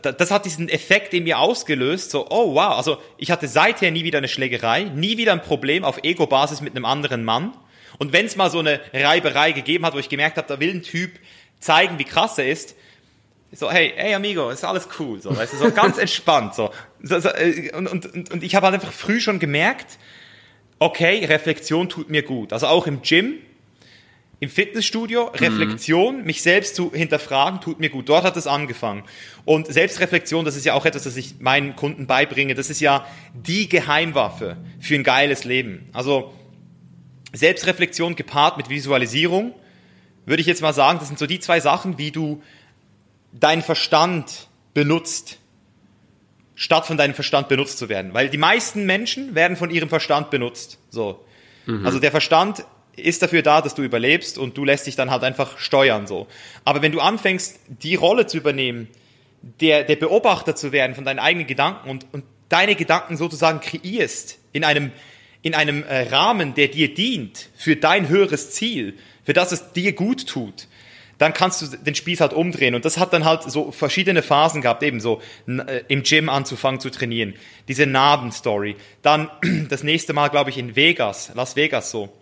das 0.00 0.30
hat 0.30 0.46
diesen 0.46 0.70
Effekt 0.70 1.12
in 1.12 1.24
mir 1.24 1.38
ausgelöst, 1.38 2.10
so, 2.10 2.26
oh 2.30 2.54
wow, 2.54 2.76
also 2.76 2.96
ich 3.18 3.30
hatte 3.30 3.48
seither 3.48 3.90
nie 3.90 4.04
wieder 4.04 4.16
eine 4.16 4.28
Schlägerei, 4.28 4.84
nie 4.84 5.18
wieder 5.18 5.32
ein 5.32 5.42
Problem 5.42 5.84
auf 5.84 6.02
Ego-Basis 6.02 6.62
mit 6.62 6.74
einem 6.74 6.86
anderen 6.86 7.22
Mann 7.22 7.52
und 7.98 8.12
wenn 8.14 8.24
es 8.24 8.36
mal 8.36 8.50
so 8.50 8.60
eine 8.60 8.80
Reiberei 8.94 9.52
gegeben 9.52 9.84
hat, 9.84 9.94
wo 9.94 9.98
ich 9.98 10.08
gemerkt 10.08 10.38
habe, 10.38 10.48
da 10.48 10.58
will 10.58 10.70
ein 10.70 10.82
Typ 10.82 11.12
zeigen, 11.60 11.98
wie 11.98 12.04
krass 12.04 12.38
er 12.38 12.48
ist, 12.48 12.76
so, 13.52 13.70
hey, 13.70 13.92
hey 13.94 14.14
Amigo, 14.14 14.50
ist 14.50 14.64
alles 14.64 14.88
cool, 14.98 15.20
so, 15.20 15.36
weißt 15.36 15.52
du, 15.52 15.56
so 15.58 15.70
ganz 15.70 15.98
entspannt, 16.04 16.54
so. 16.54 16.70
Äh, 17.08 17.70
und, 17.76 17.86
und, 17.86 18.06
und, 18.12 18.30
und 18.32 18.42
ich 18.42 18.54
habe 18.54 18.66
halt 18.66 18.74
einfach 18.74 18.92
früh 18.92 19.20
schon 19.20 19.38
gemerkt, 19.38 19.98
okay, 20.78 21.24
Reflexion 21.24 21.88
tut 21.88 22.10
mir 22.10 22.22
gut. 22.22 22.52
Also 22.52 22.66
auch 22.66 22.86
im 22.86 23.02
Gym, 23.02 23.38
im 24.40 24.50
Fitnessstudio, 24.50 25.26
mhm. 25.26 25.38
Reflexion, 25.38 26.18
mhm. 26.18 26.24
mich 26.24 26.42
selbst 26.42 26.76
zu 26.76 26.92
hinterfragen, 26.92 27.60
tut 27.60 27.80
mir 27.80 27.88
gut. 27.88 28.08
Dort 28.08 28.24
hat 28.24 28.36
es 28.36 28.46
angefangen. 28.46 29.04
Und 29.44 29.66
Selbstreflexion, 29.66 30.44
das 30.44 30.56
ist 30.56 30.64
ja 30.64 30.74
auch 30.74 30.84
etwas, 30.84 31.04
das 31.04 31.16
ich 31.16 31.40
meinen 31.40 31.76
Kunden 31.76 32.06
beibringe, 32.06 32.54
das 32.54 32.70
ist 32.70 32.80
ja 32.80 33.06
die 33.32 33.68
Geheimwaffe 33.68 34.56
für 34.80 34.94
ein 34.94 35.04
geiles 35.04 35.44
Leben. 35.44 35.88
Also, 35.92 36.32
Selbstreflexion 37.32 38.14
gepaart 38.16 38.56
mit 38.56 38.68
Visualisierung, 38.68 39.54
würde 40.26 40.40
ich 40.40 40.46
jetzt 40.46 40.62
mal 40.62 40.72
sagen, 40.72 40.98
das 40.98 41.08
sind 41.08 41.18
so 41.18 41.26
die 41.26 41.40
zwei 41.40 41.60
Sachen, 41.60 41.98
wie 41.98 42.10
du 42.10 42.42
deinen 43.32 43.62
Verstand 43.62 44.48
benutzt, 44.72 45.38
statt 46.54 46.86
von 46.86 46.96
deinem 46.96 47.14
Verstand 47.14 47.48
benutzt 47.48 47.78
zu 47.78 47.88
werden. 47.88 48.14
Weil 48.14 48.28
die 48.28 48.38
meisten 48.38 48.86
Menschen 48.86 49.34
werden 49.34 49.56
von 49.56 49.70
ihrem 49.70 49.88
Verstand 49.88 50.30
benutzt. 50.30 50.78
So. 50.90 51.24
Mhm. 51.66 51.84
Also 51.84 51.98
der 51.98 52.10
Verstand 52.10 52.64
ist 52.96 53.22
dafür 53.22 53.42
da, 53.42 53.60
dass 53.60 53.74
du 53.74 53.82
überlebst 53.82 54.38
und 54.38 54.56
du 54.56 54.64
lässt 54.64 54.86
dich 54.86 54.96
dann 54.96 55.10
halt 55.10 55.24
einfach 55.24 55.58
steuern. 55.58 56.06
So. 56.06 56.26
Aber 56.64 56.82
wenn 56.82 56.92
du 56.92 57.00
anfängst, 57.00 57.58
die 57.82 57.96
Rolle 57.96 58.26
zu 58.26 58.36
übernehmen, 58.36 58.88
der, 59.60 59.84
der 59.84 59.96
Beobachter 59.96 60.54
zu 60.54 60.72
werden 60.72 60.94
von 60.94 61.04
deinen 61.04 61.18
eigenen 61.18 61.46
Gedanken 61.46 61.90
und, 61.90 62.06
und 62.12 62.24
deine 62.48 62.76
Gedanken 62.76 63.16
sozusagen 63.16 63.60
kreierst 63.60 64.38
in 64.52 64.64
einem 64.64 64.92
in 65.44 65.54
einem 65.54 65.82
äh, 65.82 66.08
Rahmen, 66.08 66.54
der 66.54 66.68
dir 66.68 66.94
dient, 66.94 67.50
für 67.54 67.76
dein 67.76 68.08
höheres 68.08 68.52
Ziel, 68.52 68.94
für 69.24 69.34
das 69.34 69.52
es 69.52 69.72
dir 69.72 69.92
gut 69.92 70.26
tut, 70.26 70.68
dann 71.24 71.32
kannst 71.32 71.62
du 71.62 71.76
den 71.78 71.94
Spieß 71.94 72.20
halt 72.20 72.34
umdrehen. 72.34 72.74
Und 72.74 72.84
das 72.84 72.98
hat 72.98 73.14
dann 73.14 73.24
halt 73.24 73.44
so 73.44 73.72
verschiedene 73.72 74.22
Phasen 74.22 74.60
gehabt, 74.60 74.82
eben 74.82 75.00
so 75.00 75.22
äh, 75.46 75.82
im 75.88 76.02
Gym 76.02 76.28
anzufangen 76.28 76.80
zu 76.80 76.90
trainieren. 76.90 77.32
Diese 77.66 77.86
Narbenstory. 77.86 78.76
Dann 79.00 79.30
das 79.70 79.82
nächste 79.82 80.12
Mal, 80.12 80.28
glaube 80.28 80.50
ich, 80.50 80.58
in 80.58 80.76
Vegas, 80.76 81.32
Las 81.34 81.56
Vegas 81.56 81.90
so. 81.90 82.12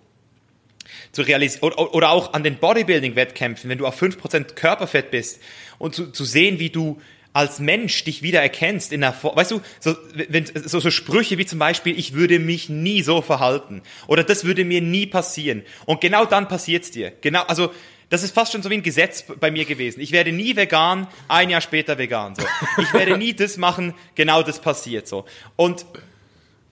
Zu 1.10 1.22
realisieren, 1.22 1.72
oder 1.72 2.10
auch 2.10 2.32
an 2.32 2.44
den 2.44 2.58
Bodybuilding-Wettkämpfen, 2.58 3.68
wenn 3.68 3.78
du 3.78 3.86
auf 3.86 4.00
5% 4.00 4.54
Körperfett 4.54 5.10
bist 5.10 5.40
und 5.78 5.94
zu, 5.94 6.12
zu 6.12 6.24
sehen, 6.24 6.60
wie 6.60 6.70
du 6.70 7.00
als 7.32 7.58
Mensch 7.58 8.04
dich 8.04 8.22
wieder 8.22 8.40
erkennst 8.40 8.92
in 8.92 9.00
der 9.00 9.12
Form, 9.12 9.36
weißt 9.36 9.50
du, 9.50 9.62
so, 9.80 9.96
wenn, 10.28 10.44
so, 10.46 10.80
so 10.80 10.90
Sprüche 10.90 11.38
wie 11.38 11.46
zum 11.46 11.58
Beispiel, 11.58 11.98
ich 11.98 12.12
würde 12.12 12.38
mich 12.38 12.68
nie 12.68 13.02
so 13.02 13.22
verhalten 13.22 13.82
oder 14.06 14.22
das 14.22 14.44
würde 14.44 14.64
mir 14.64 14.80
nie 14.80 15.06
passieren 15.06 15.62
und 15.86 16.00
genau 16.00 16.24
dann 16.24 16.46
passiert's 16.46 16.90
dir. 16.90 17.12
Genau, 17.20 17.42
also 17.44 17.72
das 18.12 18.22
ist 18.22 18.34
fast 18.34 18.52
schon 18.52 18.62
so 18.62 18.68
wie 18.68 18.74
ein 18.74 18.82
Gesetz 18.82 19.24
bei 19.40 19.50
mir 19.50 19.64
gewesen. 19.64 20.02
Ich 20.02 20.12
werde 20.12 20.32
nie 20.32 20.54
vegan, 20.54 21.08
ein 21.28 21.48
Jahr 21.48 21.62
später 21.62 21.96
vegan. 21.96 22.34
So. 22.34 22.42
Ich 22.82 22.92
werde 22.92 23.16
nie 23.16 23.32
das 23.32 23.56
machen, 23.56 23.94
genau 24.14 24.42
das 24.42 24.60
passiert 24.60 25.08
so. 25.08 25.24
Und 25.56 25.86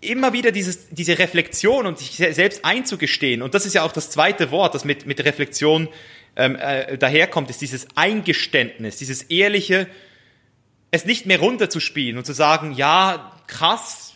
immer 0.03 0.35
wieder 0.35 0.53
dieses, 0.53 0.91
diese 0.91 1.19
Reflexion 1.19 1.87
und 1.87 1.99
sich 1.99 2.11
selbst 2.11 2.63
einzugestehen, 2.67 3.41
und 3.41 3.55
das 3.55 3.65
ist 3.65 3.73
ja 3.73 3.85
auch 3.85 3.93
das 3.93 4.11
zweite 4.11 4.51
Wort, 4.51 4.75
das 4.75 4.85
mit, 4.85 5.07
mit 5.07 5.25
Reflexion 5.25 5.89
ähm, 6.37 6.57
äh, 6.57 6.99
daherkommt, 6.99 7.49
ist 7.49 7.63
dieses 7.63 7.89
Eingeständnis, 7.95 8.99
dieses 8.99 9.23
ehrliche, 9.23 9.89
es 10.91 11.07
nicht 11.07 11.25
mehr 11.25 11.41
runterzuspielen 11.41 12.19
und 12.19 12.27
zu 12.27 12.35
sagen, 12.35 12.73
ja, 12.73 13.33
krass, 13.47 14.15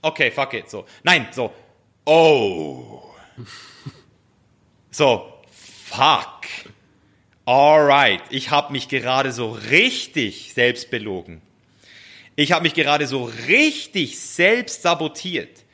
okay, 0.00 0.30
fuck 0.30 0.54
it, 0.54 0.70
so. 0.70 0.86
Nein, 1.02 1.28
so, 1.30 1.52
oh. 2.06 3.02
So, 4.90 5.33
fuck. 5.94 6.46
Alright, 7.46 8.22
ich 8.30 8.50
habe 8.50 8.72
mich 8.72 8.88
gerade 8.88 9.32
so 9.32 9.50
richtig 9.50 10.52
selbst 10.54 10.90
belogen. 10.90 11.42
Ich 12.36 12.52
habe 12.52 12.62
mich 12.62 12.74
gerade 12.74 13.06
so 13.06 13.30
richtig 13.46 14.18
selbst 14.18 14.82
sabotiert. 14.82 15.64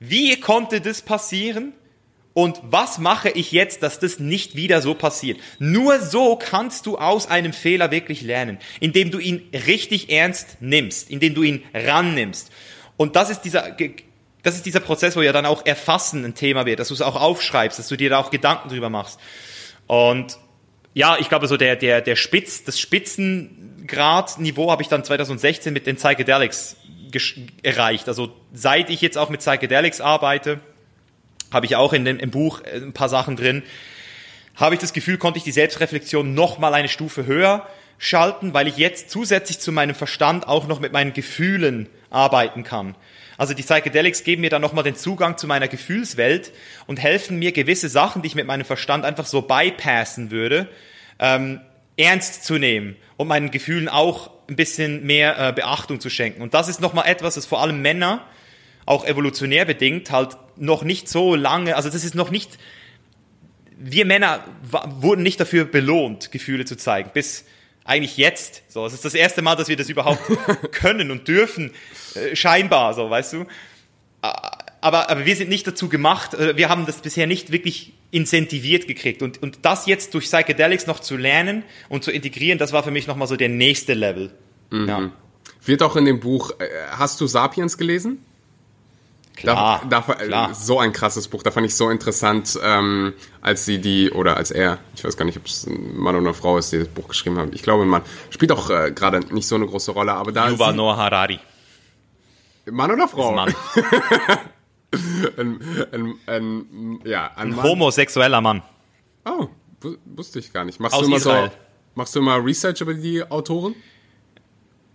Wie 0.00 0.38
konnte 0.40 0.80
das 0.80 1.00
passieren? 1.00 1.72
Und 2.34 2.60
was 2.62 2.98
mache 2.98 3.28
ich 3.28 3.52
jetzt, 3.52 3.82
dass 3.82 3.98
das 3.98 4.18
nicht 4.18 4.56
wieder 4.56 4.82
so 4.82 4.94
passiert? 4.94 5.38
Nur 5.58 6.00
so 6.00 6.36
kannst 6.36 6.86
du 6.86 6.98
aus 6.98 7.26
einem 7.28 7.52
Fehler 7.52 7.90
wirklich 7.90 8.22
lernen, 8.22 8.58
indem 8.80 9.10
du 9.10 9.18
ihn 9.18 9.48
richtig 9.52 10.10
ernst 10.10 10.56
nimmst, 10.60 11.10
indem 11.10 11.34
du 11.34 11.42
ihn 11.42 11.62
rannimmst. 11.72 12.50
Und 12.96 13.16
das 13.16 13.30
ist 13.30 13.42
dieser, 13.42 13.76
das 14.42 14.56
ist 14.56 14.66
dieser 14.66 14.80
Prozess, 14.80 15.16
wo 15.16 15.22
ja 15.22 15.32
dann 15.32 15.46
auch 15.46 15.64
Erfassen 15.64 16.24
ein 16.24 16.34
Thema 16.34 16.66
wird, 16.66 16.80
dass 16.80 16.88
du 16.88 16.94
es 16.94 17.02
auch 17.02 17.20
aufschreibst, 17.20 17.78
dass 17.78 17.88
du 17.88 17.96
dir 17.96 18.10
da 18.10 18.18
auch 18.18 18.30
Gedanken 18.30 18.68
drüber 18.68 18.90
machst. 18.90 19.20
Und 19.86 20.38
ja, 20.94 21.16
ich 21.18 21.28
glaube 21.28 21.46
so 21.46 21.56
der, 21.56 21.76
der, 21.76 22.00
der 22.00 22.16
Spitz, 22.16 22.64
das 22.64 22.78
Spitzengradniveau 22.78 24.70
habe 24.70 24.82
ich 24.82 24.88
dann 24.88 25.04
2016 25.04 25.72
mit 25.72 25.86
den 25.86 25.96
Psychedelics 25.96 26.76
erreicht. 27.62 28.08
Also 28.08 28.34
seit 28.52 28.90
ich 28.90 29.00
jetzt 29.00 29.16
auch 29.16 29.28
mit 29.28 29.40
Psychedelics 29.40 30.00
arbeite, 30.00 30.60
habe 31.52 31.66
ich 31.66 31.76
auch 31.76 31.92
in 31.92 32.04
dem, 32.04 32.18
im 32.18 32.30
Buch 32.30 32.62
äh, 32.62 32.76
ein 32.76 32.92
paar 32.92 33.08
Sachen 33.08 33.36
drin, 33.36 33.62
habe 34.56 34.74
ich 34.74 34.80
das 34.80 34.92
Gefühl, 34.92 35.18
konnte 35.18 35.38
ich 35.38 35.44
die 35.44 35.52
Selbstreflexion 35.52 36.34
noch 36.34 36.58
mal 36.58 36.74
eine 36.74 36.88
Stufe 36.88 37.26
höher 37.26 37.66
schalten, 37.98 38.52
weil 38.52 38.68
ich 38.68 38.76
jetzt 38.76 39.10
zusätzlich 39.10 39.60
zu 39.60 39.72
meinem 39.72 39.94
Verstand 39.94 40.48
auch 40.48 40.66
noch 40.66 40.80
mit 40.80 40.92
meinen 40.92 41.12
Gefühlen 41.12 41.88
arbeiten 42.10 42.64
kann. 42.64 42.96
Also 43.38 43.54
die 43.54 43.62
Psychedelics 43.62 44.24
geben 44.24 44.42
mir 44.42 44.50
dann 44.50 44.62
nochmal 44.62 44.84
den 44.84 44.96
Zugang 44.96 45.38
zu 45.38 45.46
meiner 45.46 45.68
Gefühlswelt 45.68 46.52
und 46.86 46.98
helfen 47.00 47.38
mir 47.38 47.52
gewisse 47.52 47.88
Sachen, 47.88 48.22
die 48.22 48.28
ich 48.28 48.34
mit 48.34 48.46
meinem 48.46 48.64
Verstand 48.64 49.04
einfach 49.04 49.26
so 49.26 49.42
bypassen 49.42 50.30
würde, 50.30 50.68
ähm, 51.18 51.60
ernst 51.96 52.44
zu 52.44 52.58
nehmen 52.58 52.96
und 53.16 53.28
meinen 53.28 53.50
Gefühlen 53.50 53.88
auch 53.88 54.30
ein 54.48 54.56
bisschen 54.56 55.04
mehr 55.04 55.38
äh, 55.38 55.52
Beachtung 55.52 56.00
zu 56.00 56.10
schenken. 56.10 56.42
Und 56.42 56.54
das 56.54 56.68
ist 56.68 56.80
nochmal 56.80 57.08
etwas, 57.08 57.34
das 57.34 57.46
vor 57.46 57.60
allem 57.60 57.80
Männer 57.82 58.26
auch 58.84 59.04
evolutionär 59.04 59.64
bedingt 59.64 60.10
halt 60.10 60.36
noch 60.56 60.82
nicht 60.82 61.08
so 61.08 61.34
lange, 61.34 61.76
also 61.76 61.88
das 61.88 62.04
ist 62.04 62.14
noch 62.14 62.30
nicht, 62.30 62.58
wir 63.78 64.04
Männer 64.04 64.44
wurden 65.00 65.22
nicht 65.22 65.40
dafür 65.40 65.64
belohnt, 65.64 66.30
Gefühle 66.32 66.64
zu 66.64 66.76
zeigen, 66.76 67.10
bis 67.14 67.44
Eigentlich 67.84 68.16
jetzt. 68.16 68.62
So, 68.68 68.86
es 68.86 68.92
ist 68.92 69.04
das 69.04 69.14
erste 69.14 69.42
Mal, 69.42 69.56
dass 69.56 69.68
wir 69.68 69.76
das 69.76 69.88
überhaupt 69.88 70.20
können 70.72 71.10
und 71.10 71.26
dürfen, 71.26 71.72
äh, 72.14 72.36
scheinbar, 72.36 72.94
so, 72.94 73.10
weißt 73.10 73.32
du. 73.34 73.46
Aber, 74.20 75.10
aber 75.10 75.26
wir 75.26 75.36
sind 75.36 75.48
nicht 75.48 75.66
dazu 75.66 75.88
gemacht, 75.88 76.34
äh, 76.34 76.56
wir 76.56 76.68
haben 76.68 76.86
das 76.86 77.00
bisher 77.00 77.26
nicht 77.26 77.50
wirklich 77.50 77.94
incentiviert 78.10 78.86
gekriegt. 78.86 79.22
Und, 79.22 79.42
und 79.42 79.58
das 79.62 79.86
jetzt 79.86 80.14
durch 80.14 80.26
Psychedelics 80.26 80.86
noch 80.86 81.00
zu 81.00 81.16
lernen 81.16 81.64
und 81.88 82.04
zu 82.04 82.12
integrieren, 82.12 82.58
das 82.58 82.72
war 82.72 82.82
für 82.84 82.90
mich 82.90 83.06
nochmal 83.06 83.26
so 83.26 83.36
der 83.36 83.48
nächste 83.48 83.94
Level. 83.94 84.30
Mhm. 84.70 84.88
Ja. 84.88 85.12
Wird 85.64 85.82
auch 85.82 85.96
in 85.96 86.04
dem 86.04 86.20
Buch, 86.20 86.52
äh, 86.58 86.66
hast 86.90 87.20
du 87.20 87.26
Sapiens 87.26 87.78
gelesen? 87.78 88.24
Klar, 89.42 89.82
da, 89.88 90.00
da, 90.00 90.14
klar. 90.14 90.54
So 90.54 90.78
ein 90.78 90.92
krasses 90.92 91.28
Buch, 91.28 91.42
da 91.42 91.50
fand 91.50 91.66
ich 91.66 91.74
so 91.74 91.90
interessant, 91.90 92.58
ähm, 92.62 93.12
als 93.40 93.64
sie 93.64 93.80
die, 93.80 94.10
oder 94.10 94.36
als 94.36 94.50
er, 94.50 94.78
ich 94.94 95.04
weiß 95.04 95.16
gar 95.16 95.24
nicht, 95.24 95.36
ob 95.36 95.46
es 95.46 95.66
ein 95.66 95.96
Mann 95.96 96.14
oder 96.14 96.26
eine 96.26 96.34
Frau 96.34 96.58
ist, 96.58 96.72
die 96.72 96.78
das 96.78 96.88
Buch 96.88 97.08
geschrieben 97.08 97.38
haben. 97.38 97.52
Ich 97.52 97.62
glaube, 97.62 97.82
ein 97.82 97.88
Mann. 97.88 98.02
Spielt 98.30 98.52
auch 98.52 98.70
äh, 98.70 98.92
gerade 98.92 99.20
nicht 99.34 99.48
so 99.48 99.56
eine 99.56 99.66
große 99.66 99.90
Rolle, 99.90 100.12
aber 100.12 100.32
da. 100.32 100.48
Yuval 100.48 100.74
Noah 100.74 100.96
Harari. 100.96 101.40
Mann 102.70 102.90
oder 102.92 103.08
Frau? 103.08 103.32
Mann. 103.32 103.52
ein, 105.36 105.60
ein, 105.92 106.14
ein, 106.26 107.00
ja, 107.04 107.30
ein, 107.36 107.54
ein 107.54 107.62
homosexueller 107.62 108.40
Mann. 108.40 108.62
Oh, 109.24 109.48
wusste 110.04 110.38
ich 110.38 110.52
gar 110.52 110.64
nicht. 110.64 110.78
Machst 110.80 110.94
Aus 110.94 111.02
du 111.02 111.06
immer 111.08 111.16
Israel. 111.16 111.50
so, 111.50 111.56
machst 111.94 112.14
du 112.14 112.20
immer 112.20 112.44
Research 112.44 112.80
über 112.80 112.94
die 112.94 113.22
Autoren? 113.28 113.74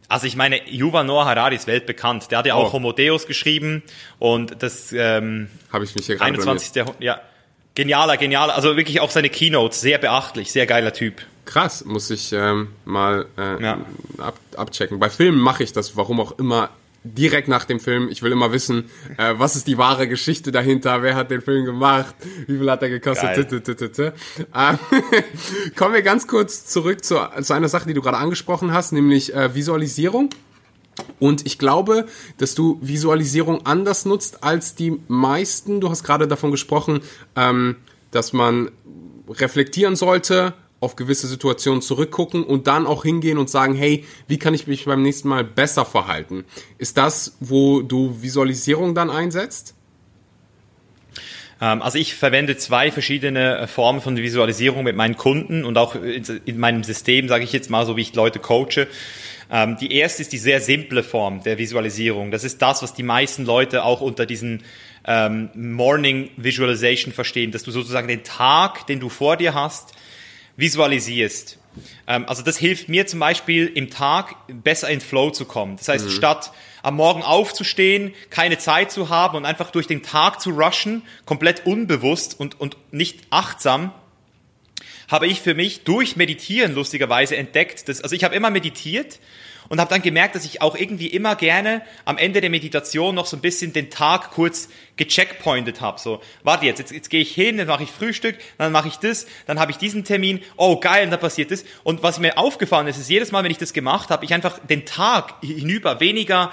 Also 0.10 0.26
ich 0.28 0.36
meine, 0.36 0.62
Yuval 0.70 1.04
Noah 1.04 1.26
Harari 1.26 1.56
ist 1.56 1.68
weltbekannt. 1.68 2.32
Der 2.32 2.40
hat 2.40 2.46
ja 2.46 2.56
auch 2.56 2.70
oh. 2.70 2.74
Homo 2.74 2.94
Deus 2.94 3.28
geschrieben 3.28 3.84
und 4.20 4.64
das 4.64 4.94
ähm, 4.94 5.50
habe 5.72 5.84
ich 5.84 5.96
mich 5.96 6.06
hier 6.06 6.16
gerade 6.16 6.32
21. 6.32 6.76
Jahrhundert. 6.76 7.04
Ja, 7.04 7.22
genialer, 7.76 8.18
genialer. 8.18 8.56
Also 8.56 8.78
wirklich 8.78 9.02
auch 9.02 9.10
seine 9.10 9.30
Keynotes 9.30 9.82
sehr 9.82 9.98
beachtlich, 9.98 10.52
sehr 10.52 10.66
geiler 10.66 10.94
Typ. 10.94 11.22
Krass, 11.46 11.86
muss 11.86 12.10
ich 12.10 12.34
ähm, 12.34 12.70
mal 12.86 13.26
äh, 13.38 13.62
ja. 13.64 13.80
ab, 14.18 14.38
abchecken. 14.56 15.00
Bei 15.00 15.10
Filmen 15.10 15.40
mache 15.40 15.64
ich 15.64 15.74
das, 15.74 15.96
warum 15.96 16.20
auch 16.20 16.38
immer, 16.40 16.70
direkt 17.14 17.48
nach 17.48 17.66
dem 17.66 17.80
Film. 17.80 18.10
Ich 18.10 18.22
will 18.22 18.32
immer 18.32 18.52
wissen, 18.52 18.86
äh, 19.18 19.34
was 19.38 19.56
ist 19.56 19.68
die 19.68 19.78
wahre 19.78 20.08
Geschichte 20.08 20.52
dahinter, 20.52 21.02
wer 21.02 21.16
hat 21.16 21.32
den 21.32 21.42
Film 21.42 21.66
gemacht, 21.66 22.16
wie 22.48 22.58
viel 22.58 22.70
hat 22.70 22.82
er 22.84 22.90
gekostet. 22.90 23.52
Ähm, 23.52 24.80
kommen 25.76 25.94
wir 25.94 26.02
ganz 26.02 26.28
kurz 26.28 26.66
zurück 26.66 27.04
zu, 27.04 27.20
zu 27.42 27.54
einer 27.54 27.70
Sache, 27.70 27.88
die 27.88 27.94
du 27.94 28.02
gerade 28.02 28.18
angesprochen 28.18 28.74
hast, 28.74 28.92
nämlich 28.92 29.34
äh, 29.34 29.54
Visualisierung. 29.54 30.30
Und 31.20 31.46
ich 31.46 31.60
glaube, 31.60 32.08
dass 32.38 32.56
du 32.56 32.80
Visualisierung 32.82 33.66
anders 33.66 34.06
nutzt 34.06 34.44
als 34.44 34.76
die 34.76 35.00
meisten. 35.08 35.80
Du 35.80 35.90
hast 35.90 36.04
gerade 36.04 36.28
davon 36.28 36.52
gesprochen, 36.52 37.02
ähm, 37.36 37.76
dass 38.12 38.34
man 38.34 38.72
reflektieren 39.30 39.96
sollte, 39.96 40.54
auf 40.80 40.96
gewisse 40.96 41.28
Situationen 41.28 41.82
zurückgucken 41.82 42.44
und 42.44 42.68
dann 42.68 42.86
auch 42.86 43.04
hingehen 43.04 43.38
und 43.38 43.50
sagen, 43.50 43.74
hey, 43.74 44.06
wie 44.28 44.38
kann 44.38 44.54
ich 44.54 44.68
mich 44.68 44.86
beim 44.86 45.02
nächsten 45.02 45.28
Mal 45.28 45.44
besser 45.44 45.86
verhalten? 45.86 46.46
Ist 46.78 46.98
das, 46.98 47.36
wo 47.40 47.82
du 47.82 48.22
Visualisierung 48.22 48.94
dann 48.94 49.10
einsetzt? 49.10 49.74
Ähm, 51.60 51.82
also 51.82 51.98
ich 51.98 52.14
verwende 52.16 52.58
zwei 52.58 52.92
verschiedene 52.92 53.58
äh, 53.58 53.68
Formen 53.68 54.02
von 54.02 54.16
Visualisierung 54.18 54.84
mit 54.84 54.96
meinen 54.96 55.18
Kunden 55.18 55.66
und 55.66 55.78
auch 55.78 55.96
in 55.96 56.60
meinem 56.60 56.84
System, 56.84 57.28
sage 57.28 57.44
ich 57.44 57.54
jetzt 57.54 57.70
mal, 57.70 57.86
so 57.86 57.98
wie 57.98 58.02
ich 58.02 58.14
Leute 58.14 58.40
coache. 58.40 58.88
Ähm, 59.50 59.78
die 59.80 59.92
erste 59.94 60.22
ist 60.22 60.34
die 60.34 60.38
sehr 60.38 60.60
simple 60.60 61.04
Form 61.04 61.42
der 61.42 61.58
Visualisierung. 61.58 62.32
Das 62.32 62.44
ist 62.44 62.62
das, 62.62 62.84
was 62.84 62.94
die 62.94 63.04
meisten 63.04 63.46
Leute 63.46 63.84
auch 63.84 64.02
unter 64.02 64.26
diesen 64.26 64.64
ähm, 65.06 65.50
Morning 65.56 66.30
Visualization 66.36 67.14
verstehen, 67.14 67.52
dass 67.52 67.64
du 67.64 67.72
sozusagen 67.72 68.08
den 68.08 68.24
Tag, 68.24 68.86
den 68.88 69.00
du 69.00 69.10
vor 69.10 69.38
dir 69.38 69.54
hast, 69.54 69.94
visualisierst. 70.58 71.58
Ähm, 72.08 72.26
also 72.28 72.44
das 72.44 72.58
hilft 72.58 72.90
mir 72.90 73.08
zum 73.08 73.20
Beispiel 73.20 73.68
im 73.68 73.90
Tag 73.90 74.36
besser 74.48 74.90
in 74.90 75.00
Flow 75.00 75.32
zu 75.32 75.46
kommen. 75.46 75.78
Das 75.78 75.88
heißt, 75.88 76.06
mhm. 76.06 76.12
statt 76.12 76.52
am 76.84 76.96
Morgen 76.96 77.24
aufzustehen, 77.24 78.14
keine 78.30 78.58
Zeit 78.58 78.92
zu 78.92 79.10
haben 79.10 79.38
und 79.38 79.46
einfach 79.46 79.72
durch 79.72 79.88
den 79.88 80.04
Tag 80.04 80.42
zu 80.42 80.52
rushen, 80.52 81.04
komplett 81.26 81.66
unbewusst 81.66 82.40
und, 82.40 82.60
und 82.60 82.78
nicht 82.92 83.22
achtsam, 83.30 83.94
habe 85.08 85.28
ich 85.28 85.42
für 85.42 85.54
mich 85.54 85.84
durch 85.84 86.16
Meditieren 86.18 86.76
lustigerweise 86.76 87.38
entdeckt, 87.38 87.88
dass, 87.88 88.02
also 88.02 88.16
ich 88.16 88.24
habe 88.24 88.36
immer 88.36 88.50
meditiert 88.50 89.20
und 89.70 89.80
habe 89.80 89.90
dann 89.90 90.02
gemerkt, 90.02 90.36
dass 90.36 90.46
ich 90.46 90.62
auch 90.62 90.76
irgendwie 90.76 91.08
immer 91.08 91.36
gerne 91.36 91.82
am 92.06 92.18
Ende 92.18 92.42
der 92.42 92.50
Meditation 92.50 93.16
noch 93.16 93.26
so 93.26 93.38
ein 93.38 93.42
bisschen 93.42 93.74
den 93.74 93.90
Tag 93.90 94.32
kurz 94.32 94.70
gecheckpointet 94.96 95.82
habe. 95.82 96.00
So, 96.00 96.22
warte 96.44 96.66
jetzt, 96.66 96.80
jetzt, 96.80 96.92
jetzt 96.92 97.10
gehe 97.10 97.22
ich 97.22 97.34
hin, 97.34 97.58
dann 97.58 97.68
mache 97.68 97.84
ich 97.84 97.92
Frühstück, 97.92 98.38
dann 98.58 98.72
mache 98.72 98.88
ich 98.88 98.98
das, 98.98 99.28
dann 99.46 99.60
habe 99.60 99.72
ich 99.72 99.78
diesen 99.78 100.04
Termin, 100.04 100.42
oh 100.56 100.80
geil, 100.80 101.06
und 101.06 101.12
dann 101.12 101.20
passiert 101.20 101.52
das. 101.52 101.64
Und 101.84 102.04
was 102.04 102.20
mir 102.20 102.38
aufgefallen 102.38 102.88
ist, 102.88 102.98
ist 102.98 103.10
jedes 103.10 103.32
Mal, 103.32 103.44
wenn 103.44 103.52
ich 103.52 103.58
das 103.58 103.74
gemacht 103.74 104.10
habe, 104.10 104.26
ich 104.26 104.34
einfach 104.34 104.60
den 104.60 104.86
Tag 104.86 105.36
hinüber 105.42 106.00
weniger 106.00 106.52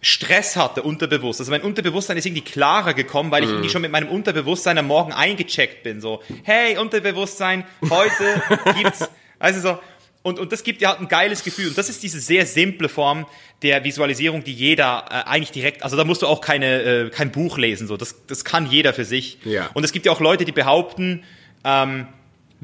Stress 0.00 0.56
hatte, 0.56 0.82
unterbewusst. 0.82 1.40
Also 1.40 1.50
mein 1.50 1.62
Unterbewusstsein 1.62 2.16
ist 2.16 2.26
irgendwie 2.26 2.44
klarer 2.44 2.94
gekommen, 2.94 3.30
weil 3.30 3.42
ich 3.42 3.48
irgendwie 3.48 3.68
mhm. 3.68 3.72
schon 3.72 3.82
mit 3.82 3.90
meinem 3.90 4.08
Unterbewusstsein 4.08 4.78
am 4.78 4.86
Morgen 4.86 5.12
eingecheckt 5.12 5.82
bin. 5.82 6.00
So, 6.00 6.22
hey, 6.44 6.76
Unterbewusstsein, 6.76 7.64
heute 7.90 8.42
gibt's, 8.76 9.08
also 9.38 9.60
so, 9.60 9.78
und, 10.26 10.40
und 10.40 10.50
das 10.50 10.64
gibt 10.64 10.80
dir 10.80 10.88
halt 10.88 10.98
ein 10.98 11.06
geiles 11.06 11.44
Gefühl. 11.44 11.68
Und 11.68 11.78
das 11.78 11.88
ist 11.88 12.02
diese 12.02 12.18
sehr 12.18 12.46
simple 12.46 12.88
Form 12.88 13.26
der 13.62 13.84
Visualisierung, 13.84 14.42
die 14.42 14.52
jeder 14.52 15.04
äh, 15.08 15.28
eigentlich 15.28 15.52
direkt, 15.52 15.84
also 15.84 15.96
da 15.96 16.02
musst 16.02 16.22
du 16.22 16.26
auch 16.26 16.40
keine, 16.40 16.82
äh, 16.82 17.10
kein 17.10 17.30
Buch 17.30 17.58
lesen, 17.58 17.86
so. 17.86 17.96
Das, 17.96 18.26
das 18.26 18.44
kann 18.44 18.68
jeder 18.68 18.92
für 18.92 19.04
sich. 19.04 19.38
Ja. 19.44 19.70
Und 19.74 19.84
es 19.84 19.92
gibt 19.92 20.04
ja 20.04 20.10
auch 20.10 20.18
Leute, 20.18 20.44
die 20.44 20.50
behaupten, 20.50 21.22
ähm, 21.62 22.08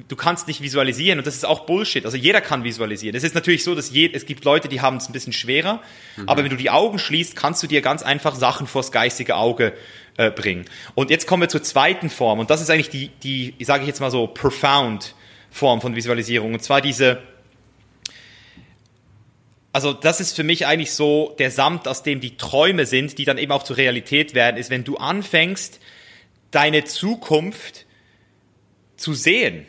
du 0.09 0.17
kannst 0.17 0.49
nicht 0.49 0.61
visualisieren 0.61 1.21
und 1.21 1.27
das 1.27 1.37
ist 1.37 1.47
auch 1.47 1.61
Bullshit. 1.61 2.05
Also 2.05 2.17
jeder 2.17 2.41
kann 2.41 2.65
visualisieren. 2.65 3.15
Es 3.15 3.23
ist 3.23 3.37
natürlich 3.37 3.63
so, 3.63 3.77
dass 3.77 3.93
je, 3.93 4.11
es 4.13 4.27
gibt 4.27 4.45
Leute, 4.45 4.67
die 4.67 4.81
haben 4.81 4.97
es 4.97 5.09
ein 5.09 5.13
bisschen 5.13 5.33
schwerer, 5.33 5.81
mhm. 6.17 6.29
aber 6.29 6.43
wenn 6.43 6.51
du 6.51 6.57
die 6.57 6.71
Augen 6.71 6.99
schließt, 6.99 7.37
kannst 7.37 7.63
du 7.63 7.69
dir 7.69 7.81
ganz 7.81 8.03
einfach 8.03 8.35
Sachen 8.35 8.67
vors 8.67 8.91
geistige 8.91 9.37
Auge 9.37 9.73
äh, 10.17 10.33
bringen. 10.33 10.65
Und 10.97 11.11
jetzt 11.11 11.29
kommen 11.29 11.43
wir 11.43 11.49
zur 11.49 11.63
zweiten 11.63 12.11
Form 12.11 12.41
und 12.41 12.51
das 12.51 12.61
ist 12.61 12.71
eigentlich 12.71 12.91
die, 12.91 13.11
die, 13.23 13.55
sage 13.65 13.83
ich 13.83 13.87
jetzt 13.87 14.01
mal 14.01 14.11
so, 14.11 14.27
profound 14.27 15.15
Form 15.53 15.81
von 15.81 15.95
Visualisierung 15.95 16.55
und 16.55 16.63
zwar 16.65 16.81
diese 16.81 17.23
also 19.73 19.95
das 19.95 20.21
ist 20.21 20.37
für 20.37 20.45
mich 20.45 20.67
eigentlich 20.67 20.93
so 20.93 21.35
der 21.39 21.51
Samt, 21.51 21.89
aus 21.89 22.03
dem 22.03 22.21
die 22.21 22.37
Träume 22.37 22.85
sind, 22.85 23.17
die 23.19 23.25
dann 23.25 23.39
eben 23.39 23.53
auch 23.53 23.63
zur 23.63 23.79
Realität 23.79 24.35
werden, 24.35 24.59
ist, 24.59 24.71
wenn 24.71 24.85
du 24.85 24.97
anfängst, 24.97 25.81
deine 26.51 26.85
Zukunft 26.85 27.87
zu 28.97 29.15
sehen. 29.15 29.67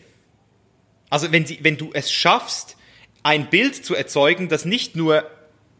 Also 1.10 1.32
wenn, 1.32 1.46
sie, 1.46 1.60
wenn 1.62 1.78
du 1.78 1.92
es 1.94 2.12
schaffst, 2.12 2.76
ein 3.24 3.50
Bild 3.50 3.86
zu 3.86 3.96
erzeugen, 3.96 4.50
das 4.50 4.66
nicht 4.66 4.96
nur 4.96 5.30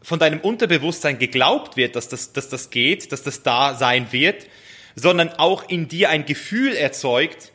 von 0.00 0.18
deinem 0.18 0.40
Unterbewusstsein 0.40 1.18
geglaubt 1.18 1.76
wird, 1.76 1.96
dass 1.96 2.08
das, 2.08 2.32
dass 2.32 2.48
das 2.48 2.70
geht, 2.70 3.12
dass 3.12 3.22
das 3.22 3.42
da 3.42 3.74
sein 3.74 4.12
wird, 4.12 4.46
sondern 4.94 5.30
auch 5.30 5.68
in 5.68 5.88
dir 5.88 6.08
ein 6.08 6.24
Gefühl 6.24 6.74
erzeugt, 6.74 7.52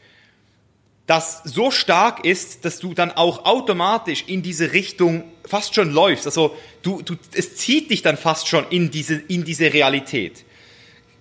das 1.09 1.41
so 1.43 1.71
stark 1.71 2.23
ist, 2.23 2.65
dass 2.65 2.77
du 2.77 2.93
dann 2.93 3.11
auch 3.11 3.45
automatisch 3.45 4.25
in 4.27 4.43
diese 4.43 4.73
Richtung 4.73 5.23
fast 5.43 5.73
schon 5.73 5.91
läufst. 5.91 6.27
Also 6.27 6.55
du, 6.83 7.01
du, 7.01 7.15
es 7.33 7.55
zieht 7.55 7.89
dich 7.89 8.03
dann 8.03 8.15
fast 8.15 8.47
schon 8.47 8.67
in 8.69 8.91
diese, 8.91 9.15
in 9.15 9.43
diese 9.43 9.73
Realität. 9.73 10.45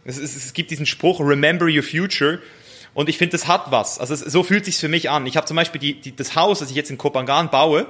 Es, 0.05 0.19
es, 0.19 0.37
es 0.37 0.53
gibt 0.53 0.71
diesen 0.71 0.85
Spruch, 0.85 1.21
remember 1.21 1.65
your 1.65 1.83
future. 1.83 2.41
Und 2.93 3.09
ich 3.09 3.17
finde, 3.17 3.33
das 3.33 3.49
hat 3.49 3.71
was. 3.71 3.99
Also 3.99 4.13
es, 4.13 4.21
so 4.21 4.43
fühlt 4.43 4.67
sich's 4.67 4.79
für 4.79 4.89
mich 4.89 5.09
an. 5.09 5.27
Ich 5.27 5.39
habe 5.39 5.47
zum 5.47 5.57
Beispiel 5.57 5.81
die, 5.81 5.99
die, 5.99 6.15
das 6.15 6.35
Haus, 6.35 6.59
das 6.59 6.69
ich 6.69 6.77
jetzt 6.77 6.91
in 6.91 6.99
Kopangan 6.99 7.49
baue, 7.49 7.87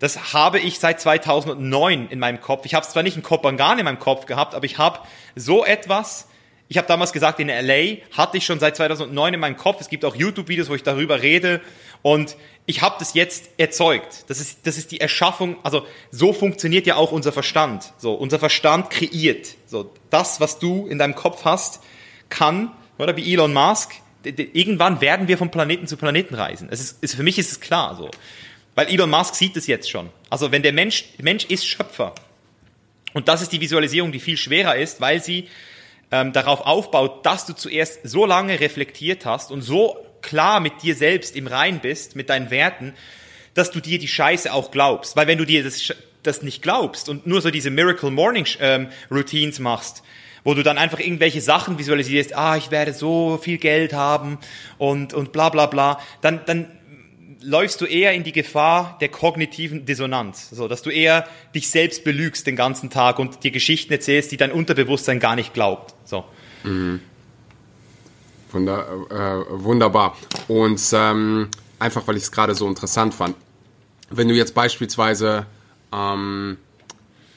das 0.00 0.32
habe 0.32 0.58
ich 0.58 0.80
seit 0.80 1.00
2009 1.00 2.08
in 2.08 2.18
meinem 2.18 2.40
Kopf. 2.40 2.66
Ich 2.66 2.74
habe 2.74 2.84
es 2.84 2.90
zwar 2.90 3.04
nicht 3.04 3.16
in 3.16 3.22
Kopangan 3.22 3.78
in 3.78 3.84
meinem 3.84 4.00
Kopf 4.00 4.26
gehabt, 4.26 4.56
aber 4.56 4.64
ich 4.64 4.78
habe 4.78 4.98
so 5.36 5.64
etwas 5.64 6.26
ich 6.68 6.76
habe 6.76 6.86
damals 6.86 7.12
gesagt, 7.12 7.40
in 7.40 7.48
LA 7.48 7.96
hatte 8.16 8.36
ich 8.36 8.44
schon 8.44 8.60
seit 8.60 8.76
2009 8.76 9.34
in 9.34 9.40
meinem 9.40 9.56
Kopf. 9.56 9.80
Es 9.80 9.88
gibt 9.88 10.04
auch 10.04 10.14
YouTube-Videos, 10.14 10.68
wo 10.68 10.74
ich 10.74 10.82
darüber 10.82 11.22
rede. 11.22 11.62
Und 12.02 12.36
ich 12.66 12.82
habe 12.82 12.96
das 12.98 13.14
jetzt 13.14 13.48
erzeugt. 13.56 14.24
Das 14.28 14.38
ist, 14.38 14.66
das 14.66 14.76
ist 14.76 14.90
die 14.90 15.00
Erschaffung. 15.00 15.56
Also 15.62 15.86
so 16.10 16.34
funktioniert 16.34 16.86
ja 16.86 16.96
auch 16.96 17.10
unser 17.10 17.32
Verstand. 17.32 17.94
So 17.96 18.12
unser 18.12 18.38
Verstand 18.38 18.90
kreiert. 18.90 19.54
So 19.66 19.90
das, 20.10 20.40
was 20.40 20.58
du 20.58 20.86
in 20.86 20.98
deinem 20.98 21.14
Kopf 21.14 21.46
hast, 21.46 21.82
kann 22.28 22.72
oder 22.98 23.16
wie 23.16 23.32
Elon 23.32 23.54
Musk. 23.54 23.92
Irgendwann 24.24 25.00
werden 25.00 25.26
wir 25.26 25.38
vom 25.38 25.50
Planeten 25.50 25.86
zu 25.86 25.96
Planeten 25.96 26.34
reisen. 26.34 26.68
Es 26.70 26.80
ist, 26.80 27.02
ist 27.02 27.14
für 27.14 27.22
mich 27.22 27.38
ist 27.38 27.50
es 27.50 27.60
klar 27.60 27.96
so, 27.96 28.10
weil 28.74 28.88
Elon 28.88 29.08
Musk 29.08 29.36
sieht 29.36 29.56
es 29.56 29.66
jetzt 29.66 29.88
schon. 29.90 30.10
Also 30.28 30.52
wenn 30.52 30.62
der 30.62 30.74
Mensch, 30.74 31.04
Mensch 31.18 31.46
ist 31.46 31.66
Schöpfer. 31.66 32.14
Und 33.14 33.28
das 33.28 33.40
ist 33.40 33.52
die 33.52 33.60
Visualisierung, 33.62 34.12
die 34.12 34.20
viel 34.20 34.36
schwerer 34.36 34.76
ist, 34.76 35.00
weil 35.00 35.22
sie 35.22 35.48
ähm, 36.10 36.32
darauf 36.32 36.62
aufbaut, 36.62 37.24
dass 37.24 37.46
du 37.46 37.54
zuerst 37.54 38.00
so 38.04 38.26
lange 38.26 38.60
reflektiert 38.60 39.26
hast 39.26 39.50
und 39.50 39.62
so 39.62 39.96
klar 40.22 40.60
mit 40.60 40.82
dir 40.82 40.94
selbst 40.94 41.36
im 41.36 41.46
Rein 41.46 41.80
bist, 41.80 42.16
mit 42.16 42.30
deinen 42.30 42.50
Werten, 42.50 42.94
dass 43.54 43.70
du 43.70 43.80
dir 43.80 43.98
die 43.98 44.08
Scheiße 44.08 44.52
auch 44.52 44.70
glaubst. 44.70 45.16
Weil 45.16 45.26
wenn 45.26 45.38
du 45.38 45.44
dir 45.44 45.62
das, 45.64 45.92
das 46.22 46.42
nicht 46.42 46.62
glaubst 46.62 47.08
und 47.08 47.26
nur 47.26 47.40
so 47.40 47.50
diese 47.50 47.70
Miracle 47.70 48.10
Morning 48.10 48.46
ähm, 48.60 48.88
Routines 49.10 49.58
machst, 49.58 50.02
wo 50.44 50.54
du 50.54 50.62
dann 50.62 50.78
einfach 50.78 51.00
irgendwelche 51.00 51.40
Sachen 51.40 51.78
visualisierst, 51.78 52.34
ah, 52.34 52.56
ich 52.56 52.70
werde 52.70 52.92
so 52.92 53.38
viel 53.42 53.58
Geld 53.58 53.92
haben 53.92 54.38
und, 54.78 55.12
und 55.12 55.32
bla 55.32 55.48
bla 55.50 55.66
bla, 55.66 56.00
dann, 56.20 56.40
dann 56.46 56.77
läufst 57.40 57.80
du 57.80 57.84
eher 57.84 58.12
in 58.12 58.24
die 58.24 58.32
Gefahr 58.32 58.96
der 59.00 59.08
kognitiven 59.08 59.84
Dissonanz, 59.84 60.50
so 60.50 60.68
dass 60.68 60.82
du 60.82 60.90
eher 60.90 61.26
dich 61.54 61.70
selbst 61.70 62.04
belügst 62.04 62.46
den 62.46 62.56
ganzen 62.56 62.90
Tag 62.90 63.18
und 63.18 63.44
dir 63.44 63.50
Geschichten 63.50 63.92
erzählst, 63.92 64.32
die 64.32 64.36
dein 64.36 64.52
Unterbewusstsein 64.52 65.20
gar 65.20 65.36
nicht 65.36 65.54
glaubt. 65.54 65.94
So. 66.04 66.24
Mhm. 66.64 67.00
Wunder, 68.50 68.86
äh, 69.10 69.62
wunderbar. 69.62 70.16
Und 70.48 70.80
ähm, 70.92 71.48
einfach, 71.78 72.06
weil 72.06 72.16
ich 72.16 72.24
es 72.24 72.32
gerade 72.32 72.54
so 72.54 72.66
interessant 72.66 73.14
fand. 73.14 73.36
Wenn 74.10 74.28
du 74.28 74.34
jetzt 74.34 74.54
beispielsweise, 74.54 75.46
ähm, 75.92 76.56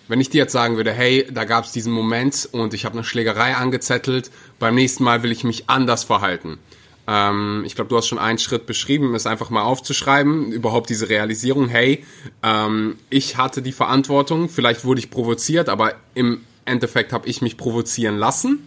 wenn 0.08 0.22
ich 0.22 0.30
dir 0.30 0.40
jetzt 0.40 0.54
sagen 0.54 0.78
würde, 0.78 0.94
hey, 0.94 1.28
da 1.30 1.44
gab 1.44 1.66
es 1.66 1.74
diesen 1.74 1.92
Moment 1.92 2.48
und 2.52 2.74
ich 2.74 2.86
habe 2.86 2.94
eine 2.94 3.04
Schlägerei 3.04 3.56
angezettelt, 3.56 4.32
beim 4.58 4.76
nächsten 4.76 5.04
Mal 5.04 5.22
will 5.22 5.32
ich 5.32 5.44
mich 5.44 5.70
anders 5.70 6.06
verhalten. 6.06 6.60
Ähm, 7.08 7.64
ich 7.66 7.76
glaube, 7.76 7.90
du 7.90 7.98
hast 7.98 8.08
schon 8.08 8.20
einen 8.20 8.38
Schritt 8.38 8.66
beschrieben, 8.66 9.16
es 9.16 9.26
einfach 9.26 9.50
mal 9.50 9.64
aufzuschreiben, 9.64 10.52
überhaupt 10.52 10.90
diese 10.90 11.10
Realisierung, 11.10 11.68
hey, 11.68 12.06
ähm, 12.44 12.98
ich 13.10 13.38
hatte 13.38 13.62
die 13.62 13.72
Verantwortung, 13.72 14.50
vielleicht 14.50 14.86
wurde 14.86 15.00
ich 15.00 15.10
provoziert, 15.10 15.70
aber 15.70 15.96
im 16.14 16.42
Endeffekt 16.66 17.14
habe 17.14 17.28
ich 17.28 17.42
mich 17.42 17.58
provozieren 17.58 18.18
lassen. 18.18 18.60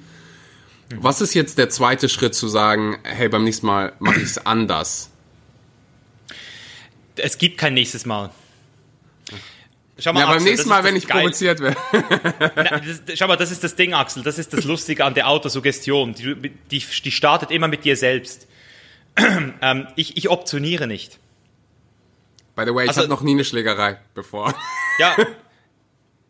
Was 0.97 1.21
ist 1.21 1.35
jetzt 1.35 1.59
der 1.59 1.71
zweite 1.71 2.09
Schritt 2.09 2.35
zu 2.35 2.49
sagen, 2.49 2.99
hey, 3.05 3.29
beim 3.29 3.45
nächsten 3.45 3.67
Mal 3.67 3.93
mache 3.99 4.19
ich 4.19 4.25
es 4.25 4.47
anders? 4.47 5.11
Es 7.17 7.39
gibt 7.39 7.59
kein 7.59 7.75
nächstes 7.75 8.05
Mal. 8.05 8.31
Schau 9.99 10.13
mal, 10.13 10.21
ja, 10.21 10.27
Axel, 10.27 10.39
beim 10.39 10.45
nächsten 10.45 10.69
Mal, 10.69 10.85
wenn 10.85 10.97
ich 10.97 11.07
geil. 11.07 11.23
provoziert 11.23 11.61
werde. 11.61 11.77
schau 13.15 13.29
mal, 13.29 13.37
das 13.37 13.53
ist 13.53 13.63
das 13.63 13.77
Ding, 13.77 13.95
Axel. 13.95 14.25
Das 14.25 14.39
ist 14.39 14.53
das 14.53 14.65
Lustige 14.65 15.05
an 15.05 15.15
der 15.15 15.29
Autosuggestion. 15.29 16.15
Die, 16.15 16.51
die, 16.71 16.81
die 16.81 17.11
startet 17.13 17.53
immer 17.53 17.69
mit 17.69 17.85
dir 17.85 17.97
selbst. 17.97 18.49
ähm, 19.17 19.87
ich, 19.95 20.17
ich 20.17 20.29
optioniere 20.29 20.89
nicht. 20.89 21.21
By 22.57 22.65
the 22.67 22.75
way, 22.75 22.85
ich 22.85 22.89
also, 22.91 23.03
hatte 23.03 23.11
noch 23.11 23.23
nie 23.23 23.33
eine 23.33 23.45
Schlägerei 23.45 23.99
bevor. 24.15 24.55
Ja, 25.01 25.17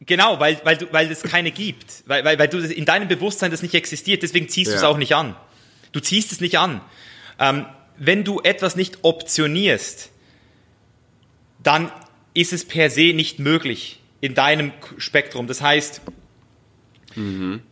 genau, 0.00 0.40
weil, 0.40 0.59
weil, 0.64 0.79
du, 0.79 0.90
weil 0.90 1.12
es 1.12 1.22
keine 1.22 1.50
gibt. 1.50 2.03
Weil, 2.07 2.24
weil, 2.24 2.38
weil 2.38 2.48
du 2.48 2.61
in 2.61 2.87
deinem 2.87 3.09
Bewusstsein 3.09 3.50
das 3.50 3.61
nicht 3.61 3.74
existiert, 3.74 4.22
deswegen 4.22 4.48
ziehst 4.48 4.70
ja. 4.70 4.72
du 4.72 4.79
es 4.79 4.85
auch 4.85 4.96
nicht 4.96 5.14
an. 5.14 5.37
Du 5.92 6.00
ziehst 6.00 6.33
es 6.33 6.40
nicht 6.40 6.59
an. 6.59 6.81
Ähm, 7.38 7.66
wenn 7.98 8.24
du 8.24 8.40
etwas 8.40 8.74
nicht 8.74 9.00
optionierst, 9.03 10.09
dann 11.62 11.92
ist 12.35 12.53
es 12.53 12.64
per 12.66 12.90
se 12.90 13.12
nicht 13.14 13.38
möglich 13.38 14.01
in 14.20 14.35
deinem 14.35 14.73
Spektrum. 14.99 15.47
Das 15.47 15.61
heißt, 15.62 16.03
mhm. 17.14 17.62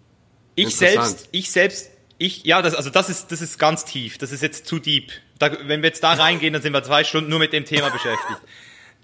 ich 0.55 0.77
selbst, 0.77 1.29
ich 1.33 1.51
selbst, 1.51 1.90
ich, 2.18 2.44
ja, 2.44 2.62
das, 2.62 2.75
also 2.75 2.90
das 2.90 3.11
ist, 3.11 3.33
das 3.33 3.42
ist 3.42 3.59
ganz 3.59 3.85
tief. 3.85 4.18
Das 4.18 4.33
ist 4.33 4.42
jetzt 4.42 4.66
zu 4.66 4.79
deep. 4.79 5.12
Da, 5.38 5.51
wenn 5.66 5.83
wir 5.83 5.88
jetzt 5.88 6.05
da 6.05 6.12
reingehen, 6.12 6.53
dann 6.53 6.62
sind 6.62 6.72
wir 6.72 6.83
zwei 6.85 7.05
Stunden 7.05 7.29
nur 7.29 7.40
mit 7.40 7.53
dem 7.53 7.64
Thema 7.64 7.90
beschäftigt. 7.90 8.40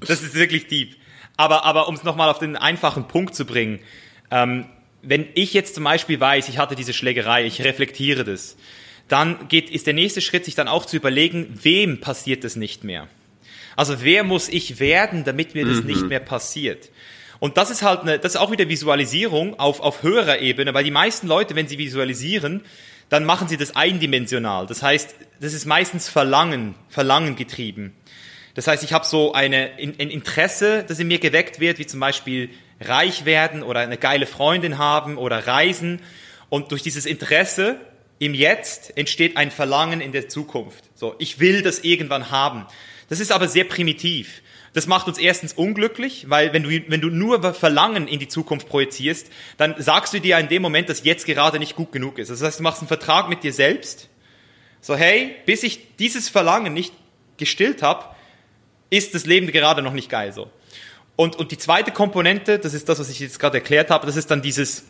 Das 0.00 0.22
ist 0.22 0.34
wirklich 0.34 0.68
deep. 0.68 0.96
Aber, 1.36 1.64
aber 1.64 1.88
um 1.88 1.94
es 1.94 2.04
nochmal 2.04 2.28
auf 2.28 2.38
den 2.38 2.56
einfachen 2.56 3.08
Punkt 3.08 3.34
zu 3.34 3.44
bringen, 3.44 3.80
ähm, 4.30 4.66
wenn 5.02 5.26
ich 5.34 5.54
jetzt 5.54 5.74
zum 5.74 5.84
Beispiel 5.84 6.20
weiß, 6.20 6.48
ich 6.48 6.58
hatte 6.58 6.76
diese 6.76 6.92
Schlägerei, 6.92 7.44
ich 7.46 7.62
reflektiere 7.62 8.24
das, 8.24 8.56
dann 9.08 9.48
geht, 9.48 9.70
ist 9.70 9.86
der 9.86 9.94
nächste 9.94 10.20
Schritt, 10.20 10.44
sich 10.44 10.54
dann 10.54 10.68
auch 10.68 10.84
zu 10.84 10.96
überlegen, 10.96 11.58
wem 11.62 12.00
passiert 12.00 12.44
das 12.44 12.56
nicht 12.56 12.84
mehr. 12.84 13.08
Also 13.78 14.02
wer 14.02 14.24
muss 14.24 14.48
ich 14.48 14.80
werden, 14.80 15.22
damit 15.22 15.54
mir 15.54 15.64
das 15.64 15.82
mhm. 15.82 15.86
nicht 15.86 16.08
mehr 16.08 16.18
passiert? 16.18 16.90
Und 17.38 17.56
das 17.56 17.70
ist 17.70 17.82
halt 17.82 18.00
eine, 18.00 18.18
das 18.18 18.34
ist 18.34 18.40
auch 18.40 18.50
wieder 18.50 18.68
Visualisierung 18.68 19.56
auf, 19.56 19.78
auf 19.78 20.02
höherer 20.02 20.40
Ebene, 20.40 20.74
weil 20.74 20.82
die 20.82 20.90
meisten 20.90 21.28
Leute, 21.28 21.54
wenn 21.54 21.68
sie 21.68 21.78
visualisieren, 21.78 22.62
dann 23.08 23.24
machen 23.24 23.46
sie 23.46 23.56
das 23.56 23.76
eindimensional. 23.76 24.66
Das 24.66 24.82
heißt, 24.82 25.14
das 25.40 25.52
ist 25.52 25.64
meistens 25.64 26.08
Verlangen, 26.08 26.74
Verlangen 26.88 27.36
getrieben. 27.36 27.94
Das 28.54 28.66
heißt, 28.66 28.82
ich 28.82 28.92
habe 28.92 29.06
so 29.06 29.32
eine, 29.32 29.70
ein 29.78 30.10
Interesse, 30.10 30.84
das 30.88 30.98
in 30.98 31.06
mir 31.06 31.20
geweckt 31.20 31.60
wird, 31.60 31.78
wie 31.78 31.86
zum 31.86 32.00
Beispiel 32.00 32.50
reich 32.80 33.26
werden 33.26 33.62
oder 33.62 33.78
eine 33.78 33.96
geile 33.96 34.26
Freundin 34.26 34.78
haben 34.78 35.18
oder 35.18 35.46
reisen. 35.46 36.00
Und 36.48 36.72
durch 36.72 36.82
dieses 36.82 37.06
Interesse 37.06 37.76
im 38.18 38.34
Jetzt 38.34 38.96
entsteht 38.96 39.36
ein 39.36 39.52
Verlangen 39.52 40.00
in 40.00 40.10
der 40.10 40.28
Zukunft. 40.28 40.82
So, 40.96 41.14
ich 41.20 41.38
will 41.38 41.62
das 41.62 41.78
irgendwann 41.78 42.32
haben. 42.32 42.66
Das 43.08 43.20
ist 43.20 43.32
aber 43.32 43.48
sehr 43.48 43.64
primitiv. 43.64 44.42
Das 44.74 44.86
macht 44.86 45.08
uns 45.08 45.18
erstens 45.18 45.54
unglücklich, 45.54 46.26
weil 46.28 46.52
wenn 46.52 46.62
du, 46.62 46.70
wenn 46.88 47.00
du 47.00 47.08
nur 47.08 47.54
Verlangen 47.54 48.06
in 48.06 48.18
die 48.18 48.28
Zukunft 48.28 48.68
projizierst, 48.68 49.30
dann 49.56 49.74
sagst 49.78 50.12
du 50.12 50.20
dir 50.20 50.38
in 50.38 50.48
dem 50.48 50.62
Moment, 50.62 50.88
dass 50.88 51.04
jetzt 51.04 51.26
gerade 51.26 51.58
nicht 51.58 51.74
gut 51.74 51.90
genug 51.90 52.18
ist. 52.18 52.30
Das 52.30 52.42
heißt, 52.42 52.58
du 52.58 52.62
machst 52.62 52.80
einen 52.80 52.88
Vertrag 52.88 53.28
mit 53.28 53.42
dir 53.42 53.52
selbst. 53.52 54.08
So, 54.80 54.94
hey, 54.94 55.34
bis 55.46 55.62
ich 55.62 55.96
dieses 55.96 56.28
Verlangen 56.28 56.74
nicht 56.74 56.92
gestillt 57.38 57.82
habe, 57.82 58.04
ist 58.90 59.14
das 59.14 59.26
Leben 59.26 59.46
gerade 59.48 59.82
noch 59.82 59.92
nicht 59.92 60.10
geil 60.10 60.32
so. 60.32 60.50
Und, 61.16 61.34
und 61.36 61.50
die 61.50 61.58
zweite 61.58 61.90
Komponente, 61.90 62.58
das 62.58 62.74
ist 62.74 62.88
das, 62.88 63.00
was 63.00 63.10
ich 63.10 63.18
jetzt 63.18 63.40
gerade 63.40 63.58
erklärt 63.58 63.90
habe, 63.90 64.06
das 64.06 64.16
ist 64.16 64.30
dann 64.30 64.40
dieses, 64.40 64.84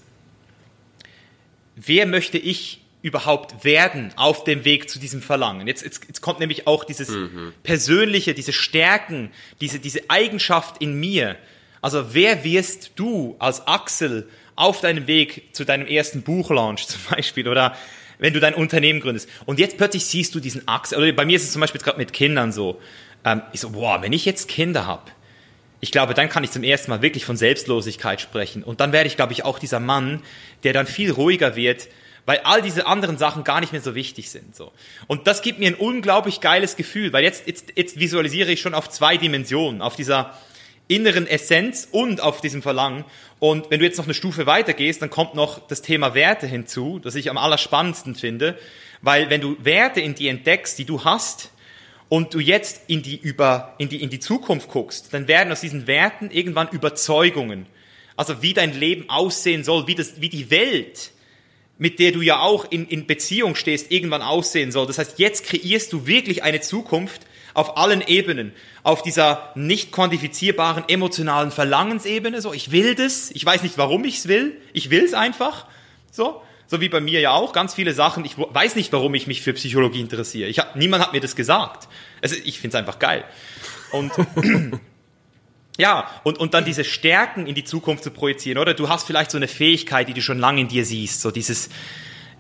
wer 1.75 2.05
möchte 2.05 2.37
ich 2.37 2.85
überhaupt 3.03 3.65
werden 3.65 4.13
auf 4.17 4.45
dem 4.45 4.65
Weg 4.65 4.91
zu 4.91 4.99
diesem 4.99 5.23
Verlangen. 5.23 5.67
Jetzt, 5.67 5.85
jetzt, 5.85 6.05
jetzt 6.09 6.21
kommt 6.21 6.41
nämlich 6.41 6.67
auch 6.67 6.85
dieses 6.85 7.11
mhm. 7.11 7.53
persönliche, 7.63 8.35
diese 8.35 8.53
Stärken, 8.53 9.31
diese, 9.61 9.79
diese 9.79 10.09
Eigenschaft 10.09 10.79
in 10.81 10.99
mir. 10.99 11.37
Also 11.81 12.15
wer 12.15 12.43
wirst 12.43 12.93
du 12.97 13.37
als 13.39 13.67
Axel 13.67 14.29
auf 14.57 14.81
deinem 14.81 15.07
Weg 15.07 15.55
zu 15.55 15.65
deinem 15.65 15.87
ersten 15.87 16.23
Buchlaunch 16.23 16.87
zum 16.89 17.01
Beispiel 17.11 17.49
oder 17.49 17.77
wenn 18.19 18.33
du 18.33 18.41
dein 18.41 18.55
Unternehmen 18.55 19.01
gründest. 19.01 19.29
Und 19.47 19.61
jetzt 19.61 19.77
plötzlich 19.77 20.05
siehst 20.05 20.35
du 20.35 20.41
diesen 20.41 20.67
Axel, 20.67 20.99
oder 20.99 21.13
bei 21.13 21.25
mir 21.25 21.37
ist 21.37 21.45
es 21.45 21.53
zum 21.53 21.61
Beispiel 21.61 21.81
gerade 21.81 21.99
mit 21.99 22.13
Kindern 22.13 22.51
so. 22.51 22.81
Ähm, 23.25 23.43
ich 23.53 23.61
so, 23.61 23.71
boah, 23.71 24.03
wenn 24.03 24.13
ich 24.13 24.25
jetzt 24.25 24.49
Kinder 24.49 24.87
habe, 24.87 25.13
ich 25.81 25.93
glaube, 25.93 26.15
dann 26.15 26.29
kann 26.29 26.43
ich 26.43 26.51
zum 26.51 26.65
ersten 26.65 26.91
Mal 26.91 27.03
wirklich 27.03 27.25
von 27.25 27.37
Selbstlosigkeit 27.37 28.21
sprechen. 28.21 28.65
Und 28.65 28.81
dann 28.81 28.93
werde 28.93 29.07
ich, 29.07 29.15
glaube 29.15 29.33
ich, 29.33 29.45
auch 29.45 29.61
dieser 29.61 29.79
Mann, 29.79 30.23
der 30.65 30.73
dann 30.73 30.87
viel 30.87 31.13
ruhiger 31.13 31.55
wird, 31.55 31.87
weil 32.29 32.41
all 32.45 32.61
diese 32.61 32.87
anderen 32.87 33.17
Sachen 33.17 33.43
gar 33.43 33.59
nicht 33.61 33.73
mehr 33.73 33.81
so 33.81 33.95
wichtig 33.95 34.29
sind. 34.29 34.55
So. 34.55 34.71
Und 35.07 35.27
das 35.27 35.41
gibt 35.41 35.61
mir 35.61 35.69
ein 35.69 35.75
unglaublich 35.75 36.43
geiles 36.43 36.77
Gefühl, 36.77 37.11
weil 37.15 37.25
jetzt, 37.25 37.47
jetzt, 37.47 37.73
jetzt 37.75 37.99
visualisiere 37.99 38.53
ich 38.53 38.61
schon 38.61 38.75
auf 38.75 38.91
zwei 38.91 39.17
Dimensionen, 39.17 39.81
auf 39.81 39.97
dieser 39.97 40.39
inneren 40.89 41.27
Essenz 41.27 41.89
und 41.91 42.21
auf 42.21 42.43
diesem 42.43 42.61
Verlangen. 42.61 43.07
Und 43.39 43.71
wenn 43.71 43.81
du 43.81 43.87
jetzt 43.87 43.97
noch 43.97 44.05
eine 44.05 44.13
Stufe 44.13 44.45
weiter 44.45 44.75
gehst, 44.75 45.01
dann 45.01 45.09
kommt 45.09 45.37
noch 45.37 45.67
das 45.69 45.81
Thema 45.81 46.13
Werte 46.13 46.47
hinzu, 46.47 46.99
das 46.99 47.15
ich 47.15 47.31
am 47.31 47.39
allerspannendsten 47.39 48.15
finde, 48.15 48.59
weil 49.01 49.31
wenn 49.31 49.41
du 49.41 49.57
Werte 49.65 50.03
in 50.03 50.15
die 50.15 50.29
entdeckst, 50.29 50.79
die 50.79 50.85
du 50.85 51.05
hast, 51.05 51.51
und 52.11 52.35
du 52.35 52.41
jetzt 52.41 52.83
in 52.89 53.03
die, 53.03 53.17
über, 53.17 53.75
in 53.79 53.89
die, 53.89 54.03
in 54.03 54.11
die 54.11 54.21
Zukunft 54.21 54.69
guckst, 54.69 55.15
dann 55.15 55.29
werden 55.29 55.51
aus 55.51 55.63
diesen 55.63 55.87
Werten 55.87 56.31
irgendwann 56.31 56.69
Überzeugungen. 56.69 57.65
Also 58.17 58.43
wie 58.43 58.53
dein 58.53 58.79
Leben 58.79 59.09
aussehen 59.09 59.65
soll, 59.65 59.87
wie, 59.87 59.95
das, 59.95 60.21
wie 60.21 60.29
die 60.29 60.51
Welt 60.51 61.13
mit 61.79 62.01
der 62.01 62.13
du 62.13 62.21
ja 62.21 62.41
auch 62.41 62.71
in, 62.71 62.87
in 62.87 63.07
Beziehung 63.07 63.55
stehst, 63.55 63.91
irgendwann 63.91 64.23
aussehen 64.23 64.73
soll. 64.73 64.87
Das 64.87 64.99
heißt, 64.99 65.19
jetzt 65.19 65.45
kreierst 65.45 65.93
du 65.93 66.07
wirklich 66.07 66.43
eine 66.43 66.61
Zukunft 66.61 67.23
auf 67.55 67.77
allen 67.77 68.03
Ebenen. 68.07 68.53
Auf 68.83 69.03
dieser 69.03 69.53
nicht 69.55 69.93
quantifizierbaren 69.93 70.85
emotionalen 70.89 71.51
Verlangensebene, 71.51 72.41
so, 72.41 72.53
ich 72.53 72.73
will 72.73 72.95
das, 72.95 73.31
ich 73.31 73.45
weiß 73.45 73.63
nicht, 73.63 73.79
warum 73.79 74.05
ich 74.05 74.19
es 74.19 74.29
will, 74.29 74.57
ich 74.73 74.91
will 74.91 75.05
es 75.05 75.15
einfach, 75.15 75.67
so. 76.11 76.43
So 76.71 76.83
wie 76.83 76.91
bei 76.91 77.01
mir 77.01 77.21
ja 77.21 77.31
auch, 77.31 77.55
ganz 77.55 77.73
viele 77.73 77.95
Sachen, 77.95 78.27
ich 78.27 78.37
weiß 78.37 78.77
nicht, 78.77 78.93
warum 78.93 79.15
ich 79.15 79.27
mich 79.27 79.41
für 79.41 79.55
Psychologie 79.55 80.01
interessiere. 80.01 80.51
Ich 80.51 80.59
hab, 80.59 80.77
niemand 80.77 81.03
hat 81.03 81.15
mir 81.15 81.21
das 81.21 81.35
gesagt. 81.35 81.89
Also 82.21 82.37
ich 82.45 82.61
finde 82.61 82.77
es 82.77 82.79
einfach 82.79 82.99
geil. 82.99 83.25
Und 83.91 84.13
Ja, 85.79 86.11
und, 86.25 86.39
und 86.39 86.55
dann 86.55 86.65
diese 86.65 86.85
Stärken 86.85 87.47
in 87.47 87.55
die 87.55 87.65
Zukunft 87.65 88.03
zu 88.03 88.11
projizieren, 88.11 88.59
oder? 88.59 88.75
Du 88.75 88.89
hast 88.89 89.07
vielleicht 89.07 89.31
so 89.31 89.39
eine 89.39 89.47
Fähigkeit, 89.49 90.09
die 90.09 90.13
du 90.13 90.21
schon 90.21 90.39
lange 90.39 90.61
in 90.61 90.69
dir 90.69 90.85
siehst, 90.85 91.21
so 91.21 91.31
dieses, 91.31 91.71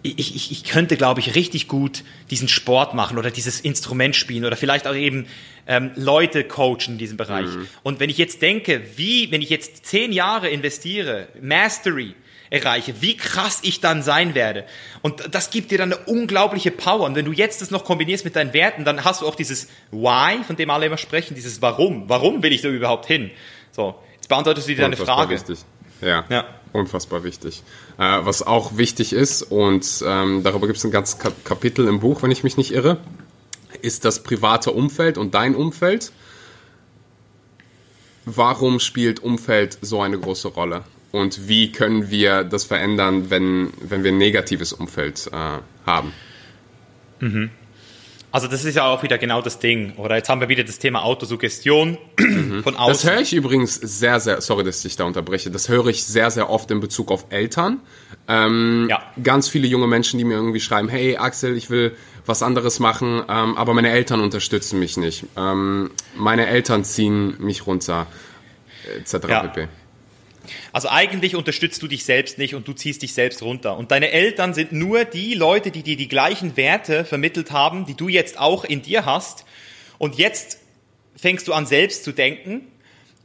ich, 0.02 0.34
ich, 0.34 0.50
ich 0.50 0.64
könnte, 0.64 0.96
glaube 0.96 1.20
ich, 1.20 1.36
richtig 1.36 1.68
gut 1.68 2.02
diesen 2.30 2.48
Sport 2.48 2.94
machen 2.94 3.16
oder 3.16 3.30
dieses 3.30 3.60
Instrument 3.60 4.16
spielen 4.16 4.44
oder 4.44 4.56
vielleicht 4.56 4.88
auch 4.88 4.94
eben 4.94 5.26
ähm, 5.68 5.92
Leute 5.94 6.42
coachen 6.44 6.94
in 6.94 6.98
diesem 6.98 7.16
Bereich. 7.16 7.46
Mhm. 7.46 7.68
Und 7.84 8.00
wenn 8.00 8.10
ich 8.10 8.18
jetzt 8.18 8.42
denke, 8.42 8.82
wie, 8.96 9.30
wenn 9.30 9.40
ich 9.40 9.50
jetzt 9.50 9.86
zehn 9.86 10.12
Jahre 10.12 10.48
investiere, 10.48 11.28
Mastery, 11.40 12.14
erreiche, 12.50 13.00
wie 13.00 13.16
krass 13.16 13.60
ich 13.62 13.80
dann 13.80 14.02
sein 14.02 14.34
werde. 14.34 14.64
Und 15.02 15.34
das 15.34 15.50
gibt 15.50 15.70
dir 15.70 15.78
dann 15.78 15.92
eine 15.92 16.02
unglaubliche 16.04 16.70
Power. 16.70 17.06
Und 17.06 17.14
wenn 17.14 17.24
du 17.24 17.32
jetzt 17.32 17.60
das 17.60 17.70
noch 17.70 17.84
kombinierst 17.84 18.24
mit 18.24 18.36
deinen 18.36 18.52
Werten, 18.52 18.84
dann 18.84 19.04
hast 19.04 19.22
du 19.22 19.26
auch 19.26 19.34
dieses 19.34 19.68
Why, 19.90 20.42
von 20.44 20.56
dem 20.56 20.70
alle 20.70 20.86
immer 20.86 20.98
sprechen, 20.98 21.34
dieses 21.34 21.62
Warum. 21.62 22.08
Warum 22.08 22.42
will 22.42 22.52
ich 22.52 22.62
da 22.62 22.68
überhaupt 22.68 23.06
hin? 23.06 23.30
So, 23.72 23.94
jetzt 24.14 24.28
beantwortest 24.28 24.68
du 24.68 24.74
dir 24.74 24.82
deine 24.82 24.96
Frage. 24.96 25.34
Wichtig. 25.34 25.58
Ja, 26.00 26.24
ja, 26.28 26.44
unfassbar 26.72 27.24
wichtig. 27.24 27.62
Äh, 27.98 28.02
was 28.02 28.46
auch 28.46 28.76
wichtig 28.76 29.12
ist, 29.12 29.42
und 29.42 30.04
ähm, 30.06 30.42
darüber 30.44 30.66
gibt 30.66 30.78
es 30.78 30.84
ein 30.84 30.90
ganzes 30.90 31.18
Kapitel 31.44 31.88
im 31.88 32.00
Buch, 32.00 32.22
wenn 32.22 32.30
ich 32.30 32.44
mich 32.44 32.56
nicht 32.56 32.72
irre, 32.72 32.98
ist 33.82 34.04
das 34.04 34.22
private 34.22 34.70
Umfeld 34.72 35.18
und 35.18 35.34
dein 35.34 35.54
Umfeld. 35.54 36.12
Warum 38.24 38.78
spielt 38.78 39.20
Umfeld 39.20 39.78
so 39.80 40.00
eine 40.02 40.18
große 40.18 40.48
Rolle? 40.48 40.84
Und 41.10 41.48
wie 41.48 41.72
können 41.72 42.10
wir 42.10 42.44
das 42.44 42.64
verändern, 42.64 43.30
wenn, 43.30 43.72
wenn 43.80 44.04
wir 44.04 44.12
ein 44.12 44.18
negatives 44.18 44.72
Umfeld 44.72 45.30
äh, 45.32 45.58
haben? 45.86 46.12
Mhm. 47.20 47.50
Also 48.30 48.46
das 48.46 48.64
ist 48.64 48.74
ja 48.74 48.84
auch 48.84 49.02
wieder 49.02 49.16
genau 49.16 49.40
das 49.40 49.58
Ding. 49.58 49.94
Oder 49.96 50.16
jetzt 50.16 50.28
haben 50.28 50.40
wir 50.42 50.50
wieder 50.50 50.62
das 50.62 50.78
Thema 50.78 51.02
Autosuggestion 51.02 51.96
mhm. 52.18 52.62
von 52.62 52.76
außen. 52.76 52.92
Das 52.92 53.04
höre 53.04 53.20
ich 53.22 53.32
übrigens 53.32 53.74
sehr, 53.76 54.20
sehr, 54.20 54.42
sorry, 54.42 54.64
dass 54.64 54.84
ich 54.84 54.96
da 54.96 55.04
unterbreche, 55.04 55.50
das 55.50 55.70
höre 55.70 55.86
ich 55.86 56.04
sehr, 56.04 56.30
sehr 56.30 56.50
oft 56.50 56.70
in 56.70 56.80
Bezug 56.80 57.10
auf 57.10 57.26
Eltern. 57.30 57.80
Ähm, 58.28 58.86
ja. 58.90 59.02
Ganz 59.22 59.48
viele 59.48 59.66
junge 59.66 59.86
Menschen, 59.86 60.18
die 60.18 60.24
mir 60.24 60.34
irgendwie 60.34 60.60
schreiben, 60.60 60.90
hey 60.90 61.16
Axel, 61.16 61.56
ich 61.56 61.70
will 61.70 61.96
was 62.26 62.42
anderes 62.42 62.80
machen, 62.80 63.22
ähm, 63.28 63.56
aber 63.56 63.72
meine 63.72 63.90
Eltern 63.90 64.20
unterstützen 64.20 64.78
mich 64.78 64.98
nicht. 64.98 65.24
Ähm, 65.36 65.90
meine 66.14 66.46
Eltern 66.48 66.84
ziehen 66.84 67.36
mich 67.38 67.66
runter, 67.66 68.06
etc. 68.98 69.14
Ja. 69.26 69.40
pp. 69.40 69.68
Also 70.72 70.88
eigentlich 70.88 71.36
unterstützt 71.36 71.82
du 71.82 71.88
dich 71.88 72.04
selbst 72.04 72.38
nicht 72.38 72.54
und 72.54 72.66
du 72.66 72.72
ziehst 72.72 73.02
dich 73.02 73.14
selbst 73.14 73.42
runter. 73.42 73.76
Und 73.76 73.90
deine 73.90 74.10
Eltern 74.10 74.54
sind 74.54 74.72
nur 74.72 75.04
die 75.04 75.34
Leute, 75.34 75.70
die 75.70 75.82
dir 75.82 75.96
die 75.96 76.08
gleichen 76.08 76.56
Werte 76.56 77.04
vermittelt 77.04 77.50
haben, 77.50 77.86
die 77.86 77.94
du 77.94 78.08
jetzt 78.08 78.38
auch 78.38 78.64
in 78.64 78.82
dir 78.82 79.04
hast. 79.04 79.44
Und 79.98 80.16
jetzt 80.16 80.58
fängst 81.16 81.48
du 81.48 81.52
an 81.52 81.66
selbst 81.66 82.04
zu 82.04 82.12
denken. 82.12 82.62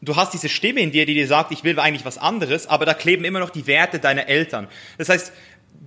Du 0.01 0.15
hast 0.15 0.33
diese 0.33 0.49
Stimme 0.49 0.81
in 0.81 0.91
dir, 0.91 1.05
die 1.05 1.13
dir 1.13 1.27
sagt, 1.27 1.51
ich 1.51 1.63
will 1.63 1.79
eigentlich 1.79 2.05
was 2.05 2.17
anderes, 2.17 2.67
aber 2.67 2.85
da 2.85 2.93
kleben 2.93 3.23
immer 3.23 3.39
noch 3.39 3.51
die 3.51 3.67
Werte 3.67 3.99
deiner 3.99 4.27
Eltern. 4.27 4.67
Das 4.97 5.07
heißt, 5.07 5.31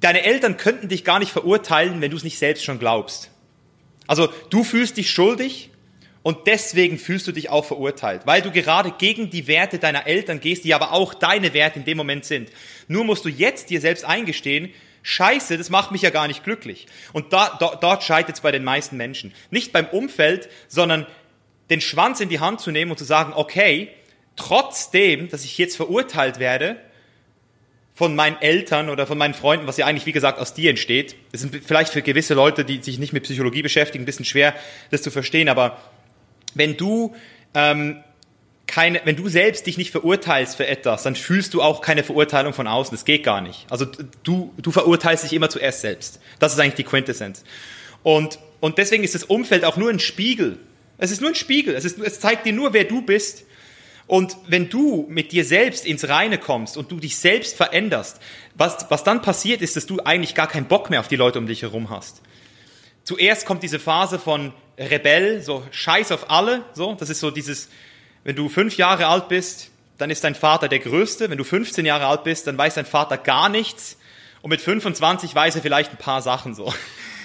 deine 0.00 0.24
Eltern 0.24 0.56
könnten 0.56 0.88
dich 0.88 1.04
gar 1.04 1.18
nicht 1.18 1.32
verurteilen, 1.32 2.00
wenn 2.00 2.10
du 2.10 2.16
es 2.16 2.24
nicht 2.24 2.38
selbst 2.38 2.64
schon 2.64 2.78
glaubst. 2.78 3.30
Also 4.06 4.28
du 4.50 4.64
fühlst 4.64 4.96
dich 4.96 5.10
schuldig, 5.10 5.70
und 6.26 6.48
deswegen 6.48 6.98
fühlst 6.98 7.28
du 7.28 7.30
dich 7.30 7.50
auch 7.50 7.64
verurteilt, 7.64 8.22
weil 8.24 8.42
du 8.42 8.50
gerade 8.50 8.90
gegen 8.98 9.30
die 9.30 9.46
Werte 9.46 9.78
deiner 9.78 10.08
Eltern 10.08 10.40
gehst, 10.40 10.64
die 10.64 10.74
aber 10.74 10.90
auch 10.90 11.14
deine 11.14 11.54
Werte 11.54 11.78
in 11.78 11.84
dem 11.84 11.96
Moment 11.96 12.24
sind. 12.24 12.50
Nur 12.88 13.04
musst 13.04 13.24
du 13.24 13.28
jetzt 13.28 13.70
dir 13.70 13.80
selbst 13.80 14.04
eingestehen, 14.04 14.70
Scheiße, 15.04 15.56
das 15.56 15.70
macht 15.70 15.92
mich 15.92 16.02
ja 16.02 16.10
gar 16.10 16.26
nicht 16.26 16.42
glücklich. 16.42 16.88
Und 17.12 17.32
da, 17.32 17.56
da, 17.60 17.76
dort 17.80 18.02
scheitert 18.02 18.34
es 18.34 18.40
bei 18.40 18.50
den 18.50 18.64
meisten 18.64 18.96
Menschen. 18.96 19.32
Nicht 19.52 19.72
beim 19.72 19.86
Umfeld, 19.86 20.48
sondern 20.66 21.06
den 21.70 21.80
Schwanz 21.80 22.18
in 22.18 22.28
die 22.28 22.40
Hand 22.40 22.60
zu 22.60 22.72
nehmen 22.72 22.90
und 22.90 22.98
zu 22.98 23.04
sagen, 23.04 23.32
okay, 23.32 23.90
trotzdem, 24.34 25.28
dass 25.28 25.44
ich 25.44 25.56
jetzt 25.58 25.76
verurteilt 25.76 26.40
werde 26.40 26.80
von 27.94 28.16
meinen 28.16 28.42
Eltern 28.42 28.90
oder 28.90 29.06
von 29.06 29.16
meinen 29.16 29.34
Freunden, 29.34 29.68
was 29.68 29.76
ja 29.76 29.86
eigentlich, 29.86 30.06
wie 30.06 30.12
gesagt, 30.12 30.40
aus 30.40 30.54
dir 30.54 30.70
entsteht. 30.70 31.14
Das 31.30 31.44
ist 31.44 31.54
vielleicht 31.64 31.92
für 31.92 32.02
gewisse 32.02 32.34
Leute, 32.34 32.64
die 32.64 32.82
sich 32.82 32.98
nicht 32.98 33.12
mit 33.12 33.22
Psychologie 33.22 33.62
beschäftigen, 33.62 34.02
ein 34.02 34.06
bisschen 34.06 34.24
schwer, 34.24 34.56
das 34.90 35.02
zu 35.02 35.12
verstehen, 35.12 35.48
aber 35.48 35.80
wenn 36.56 36.76
du 36.76 37.14
ähm, 37.54 38.02
keine, 38.66 39.00
wenn 39.04 39.16
du 39.16 39.28
selbst 39.28 39.66
dich 39.66 39.78
nicht 39.78 39.90
verurteilst 39.90 40.56
für 40.56 40.66
etwas, 40.66 41.04
dann 41.04 41.14
fühlst 41.14 41.54
du 41.54 41.62
auch 41.62 41.80
keine 41.80 42.02
Verurteilung 42.02 42.52
von 42.52 42.66
außen. 42.66 42.94
Das 42.96 43.04
geht 43.04 43.22
gar 43.22 43.40
nicht. 43.40 43.66
Also 43.70 43.86
du, 44.24 44.52
du 44.56 44.70
verurteilst 44.72 45.24
dich 45.24 45.32
immer 45.32 45.48
zuerst 45.48 45.82
selbst. 45.82 46.20
Das 46.38 46.52
ist 46.52 46.58
eigentlich 46.58 46.74
die 46.74 46.84
Quintessenz. 46.84 47.44
Und, 48.02 48.38
und 48.60 48.78
deswegen 48.78 49.04
ist 49.04 49.14
das 49.14 49.24
Umfeld 49.24 49.64
auch 49.64 49.76
nur 49.76 49.90
ein 49.90 50.00
Spiegel. 50.00 50.58
Es 50.98 51.10
ist 51.10 51.20
nur 51.20 51.30
ein 51.30 51.36
Spiegel. 51.36 51.74
Es, 51.74 51.84
ist, 51.84 51.98
es 51.98 52.20
zeigt 52.20 52.46
dir 52.46 52.52
nur, 52.52 52.72
wer 52.72 52.84
du 52.84 53.02
bist. 53.02 53.44
Und 54.08 54.36
wenn 54.46 54.68
du 54.68 55.06
mit 55.08 55.32
dir 55.32 55.44
selbst 55.44 55.84
ins 55.84 56.08
Reine 56.08 56.38
kommst 56.38 56.76
und 56.76 56.90
du 56.92 57.00
dich 57.00 57.16
selbst 57.16 57.56
veränderst, 57.56 58.20
was, 58.54 58.86
was 58.88 59.04
dann 59.04 59.22
passiert 59.22 59.62
ist, 59.62 59.76
dass 59.76 59.86
du 59.86 60.00
eigentlich 60.00 60.34
gar 60.34 60.46
keinen 60.46 60.66
Bock 60.66 60.90
mehr 60.90 61.00
auf 61.00 61.08
die 61.08 61.16
Leute 61.16 61.38
um 61.38 61.46
dich 61.46 61.62
herum 61.62 61.90
hast. 61.90 62.22
Zuerst 63.06 63.46
kommt 63.46 63.62
diese 63.62 63.78
Phase 63.78 64.18
von 64.18 64.52
Rebell, 64.76 65.40
so 65.40 65.62
Scheiß 65.70 66.10
auf 66.10 66.28
alle, 66.28 66.64
so. 66.74 66.96
Das 66.96 67.08
ist 67.08 67.20
so 67.20 67.30
dieses, 67.30 67.68
wenn 68.24 68.34
du 68.34 68.48
fünf 68.48 68.76
Jahre 68.76 69.06
alt 69.06 69.28
bist, 69.28 69.70
dann 69.96 70.10
ist 70.10 70.24
dein 70.24 70.34
Vater 70.34 70.66
der 70.66 70.80
Größte. 70.80 71.30
Wenn 71.30 71.38
du 71.38 71.44
15 71.44 71.86
Jahre 71.86 72.06
alt 72.06 72.24
bist, 72.24 72.48
dann 72.48 72.58
weiß 72.58 72.74
dein 72.74 72.84
Vater 72.84 73.16
gar 73.16 73.48
nichts. 73.48 73.96
Und 74.42 74.50
mit 74.50 74.60
25 74.60 75.32
weiß 75.32 75.54
er 75.54 75.62
vielleicht 75.62 75.92
ein 75.92 75.98
paar 75.98 76.20
Sachen 76.20 76.56
so. 76.56 76.74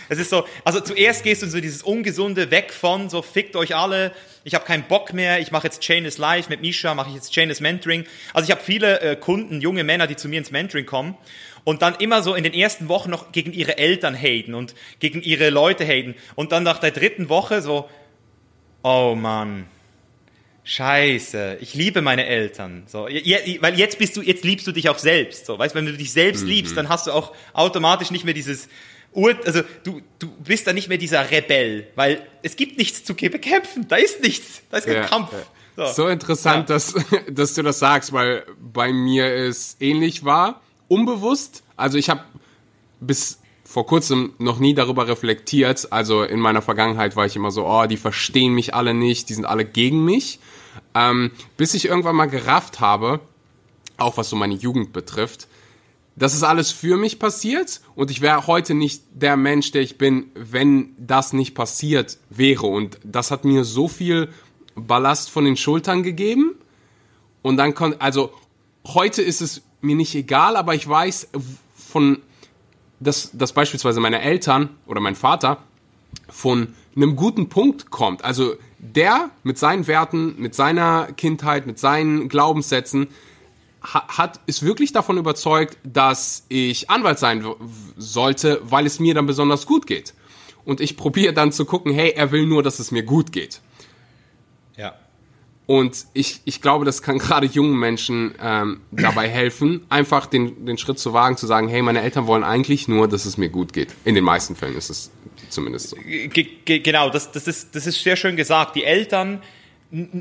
Es 0.08 0.20
ist 0.20 0.30
so, 0.30 0.46
also 0.66 0.82
zuerst 0.82 1.24
gehst 1.24 1.42
du 1.42 1.46
in 1.46 1.52
so 1.54 1.62
dieses 1.62 1.84
Ungesunde 1.84 2.52
weg 2.52 2.74
von, 2.74 3.10
so 3.10 3.22
fickt 3.22 3.56
euch 3.56 3.78
alle, 3.78 4.12
ich 4.44 4.56
habe 4.56 4.66
keinen 4.66 4.84
Bock 4.84 5.14
mehr, 5.14 5.40
ich 5.40 5.52
mache 5.52 5.68
jetzt 5.68 5.80
Chain 5.80 6.04
is 6.04 6.18
Live 6.18 6.50
mit 6.50 6.60
Misha, 6.60 6.94
mache 6.94 7.10
ich 7.10 7.16
jetzt 7.16 7.32
Chain 7.32 7.50
is 7.50 7.62
Mentoring. 7.62 8.06
Also 8.34 8.46
ich 8.46 8.52
habe 8.52 8.62
viele 8.62 9.00
äh, 9.00 9.16
Kunden, 9.16 9.62
junge 9.62 9.86
Männer, 9.86 10.08
die 10.08 10.18
zu 10.18 10.28
mir 10.28 10.40
ins 10.40 10.52
Mentoring 10.52 10.86
kommen 10.86 11.16
und 11.64 11.82
dann 11.82 11.96
immer 11.96 12.24
so 12.24 12.36
in 12.36 12.44
den 12.44 12.54
ersten 12.54 12.88
Wochen 12.88 13.10
noch 13.10 13.32
gegen 13.32 13.54
ihre 13.54 13.78
Eltern 13.78 14.16
haten 14.16 14.54
und 14.54 14.76
gegen 15.00 15.22
ihre 15.22 15.50
Leute 15.50 15.86
haten 15.86 16.16
und 16.36 16.52
dann 16.52 16.64
nach 16.64 16.80
der 16.80 16.92
dritten 16.92 17.30
Woche 17.30 17.62
so, 17.62 17.90
oh 18.84 19.16
Mann, 19.16 19.66
Scheiße, 20.64 21.58
ich 21.60 21.74
liebe 21.74 22.02
meine 22.02 22.28
Eltern. 22.28 22.84
So, 22.86 23.06
weil 23.06 23.80
jetzt 23.80 23.98
bist 23.98 24.16
du, 24.16 24.22
jetzt 24.22 24.44
liebst 24.44 24.68
du 24.68 24.72
dich 24.72 24.90
auch 24.90 25.00
selbst. 25.00 25.48
So, 25.48 25.58
weißt, 25.58 25.74
wenn 25.74 25.88
du 25.88 25.94
dich 25.94 26.14
selbst 26.14 26.44
mhm. 26.44 26.50
liebst, 26.50 26.78
dann 26.78 26.88
hast 26.88 27.08
du 27.08 27.12
auch 27.12 27.34
automatisch 27.54 28.12
nicht 28.12 28.26
mehr 28.26 28.36
dieses 28.36 28.68
Ur, 29.14 29.36
also 29.46 29.62
du, 29.84 30.02
du 30.20 30.32
bist 30.32 30.68
dann 30.68 30.76
nicht 30.76 30.88
mehr 30.88 30.98
dieser 30.98 31.30
Rebell, 31.30 31.88
weil 31.96 32.26
es 32.44 32.56
gibt 32.56 32.78
nichts 32.78 33.04
zu 33.04 33.14
bekämpfen. 33.14 33.88
Da 33.88 33.98
ist 33.98 34.22
nichts, 34.22 34.62
da 34.70 34.78
ist 34.78 34.86
kein 34.86 34.96
ja, 34.96 35.06
Kampf. 35.06 35.32
So, 35.76 35.86
so 35.88 36.08
interessant, 36.08 36.70
ja. 36.70 36.76
dass, 36.76 36.96
dass 37.30 37.54
du 37.56 37.64
das 37.64 37.80
sagst, 37.80 38.14
weil 38.14 38.46
bei 38.60 38.94
mir 38.94 39.26
es 39.26 39.76
ähnlich 39.80 40.24
war 40.24 40.62
unbewusst. 40.92 41.64
Also 41.78 41.98
ich 41.98 42.10
habe 42.10 42.22
bis 43.00 43.40
vor 43.64 43.86
kurzem 43.86 44.34
noch 44.38 44.60
nie 44.60 44.74
darüber 44.74 45.08
reflektiert. 45.08 45.92
Also 45.92 46.24
in 46.24 46.40
meiner 46.40 46.62
Vergangenheit 46.62 47.16
war 47.16 47.26
ich 47.26 47.38
immer 47.38 47.52
so, 47.52 47.66
oh, 47.66 47.86
die 47.86 47.96
verstehen 47.96 48.54
mich 48.54 48.76
alle 48.76 48.94
nicht, 48.94 49.30
die 49.30 49.34
sind 49.34 49.46
alle 49.46 49.64
gegen 49.64 50.04
mich. 50.04 50.40
Ähm, 50.94 51.32
bis 51.56 51.74
ich 51.74 51.86
irgendwann 51.86 52.18
mal 52.18 52.26
gerafft 52.26 52.82
habe, 52.82 53.22
auch 53.98 54.18
was 54.18 54.30
so 54.30 54.36
meine 54.36 54.54
Jugend 54.54 54.92
betrifft, 54.92 55.48
das 56.18 56.34
ist 56.34 56.44
alles 56.44 56.72
für 56.72 56.98
mich 56.98 57.20
passiert 57.20 57.80
und 57.96 58.12
ich 58.12 58.20
wäre 58.20 58.46
heute 58.46 58.74
nicht 58.74 59.04
der 59.14 59.38
Mensch, 59.38 59.72
der 59.72 59.82
ich 59.82 59.98
bin, 59.98 60.30
wenn 60.36 60.94
das 60.98 61.32
nicht 61.32 61.56
passiert 61.56 62.18
wäre. 62.30 62.68
Und 62.68 63.00
das 63.06 63.32
hat 63.32 63.46
mir 63.46 63.64
so 63.64 63.88
viel 63.88 64.28
Ballast 64.76 65.30
von 65.30 65.46
den 65.46 65.56
Schultern 65.56 66.04
gegeben. 66.04 66.56
Und 67.42 67.56
dann 67.56 67.74
konnte, 67.74 68.02
also 68.02 68.34
heute 68.86 69.22
ist 69.22 69.42
es 69.42 69.62
mir 69.82 69.96
nicht 69.96 70.16
egal, 70.16 70.56
aber 70.56 70.76
ich 70.76 70.88
weiß 70.88 71.30
von, 71.76 72.22
dass, 73.00 73.32
dass 73.34 73.54
beispielsweise 73.54 74.00
meine 74.00 74.22
Eltern 74.22 74.70
oder 74.86 75.02
mein 75.02 75.16
Vater 75.16 75.64
von 76.30 76.74
einem 76.96 77.16
guten 77.16 77.50
Punkt 77.50 77.90
kommt. 77.90 78.24
Also 78.24 78.56
der 78.78 79.32
mit 79.44 79.58
seinen 79.58 79.88
Werten, 79.88 80.36
mit 80.40 80.56
seiner 80.56 81.08
Kindheit, 81.14 81.66
mit 81.66 81.80
seinen 81.80 82.30
Glaubenssätzen 82.30 83.08
hat, 83.82 84.40
ist 84.46 84.64
wirklich 84.64 84.92
davon 84.92 85.18
überzeugt, 85.18 85.78
dass 85.84 86.46
ich 86.50 86.90
Anwalt 86.90 87.18
sein 87.20 87.46
sollte, 87.98 88.62
weil 88.64 88.86
es 88.86 89.00
mir 89.00 89.14
dann 89.14 89.26
besonders 89.26 89.66
gut 89.66 89.88
geht. 89.88 90.14
Und 90.66 90.82
ich 90.82 90.98
probiere 90.98 91.34
dann 91.34 91.52
zu 91.52 91.66
gucken, 91.66 91.92
hey, 91.92 92.14
er 92.16 92.32
will 92.32 92.46
nur, 92.46 92.62
dass 92.62 92.80
es 92.80 92.92
mir 92.92 93.04
gut 93.04 93.32
geht. 93.32 93.62
Ja. 94.78 94.94
Und 95.68 96.06
ich, 96.14 96.42
ich 96.46 96.62
glaube, 96.62 96.86
das 96.86 97.02
kann 97.02 97.18
gerade 97.20 97.48
jungen 97.48 97.78
Menschen 97.78 98.36
ähm, 98.42 98.82
dabei 98.92 99.30
helfen, 99.30 99.86
einfach 99.90 100.26
den, 100.26 100.66
den 100.66 100.78
Schritt 100.78 101.00
zu 101.00 101.14
wagen, 101.14 101.38
zu 101.38 101.48
sagen, 101.48 101.68
hey, 101.68 101.82
meine 101.82 102.02
Eltern 102.02 102.28
wollen 102.28 102.44
eigentlich 102.44 102.88
nur, 102.88 103.08
dass 103.08 103.26
es 103.26 103.38
mir 103.38 103.50
gut 103.50 103.74
geht. 103.74 103.90
In 104.04 104.16
den 104.16 104.24
meisten 104.24 104.56
Fällen 104.56 104.76
ist 104.76 104.90
es 104.90 105.12
zumindest 105.50 105.90
so. 105.90 105.98
G 105.98 106.80
genau, 106.80 107.10
das, 107.10 107.32
das, 107.32 107.48
ist, 107.48 107.76
das 107.76 107.88
ist 107.88 108.04
sehr 108.04 108.16
schön 108.16 108.36
gesagt. 108.36 108.76
Die 108.76 108.84
Eltern, 108.84 109.42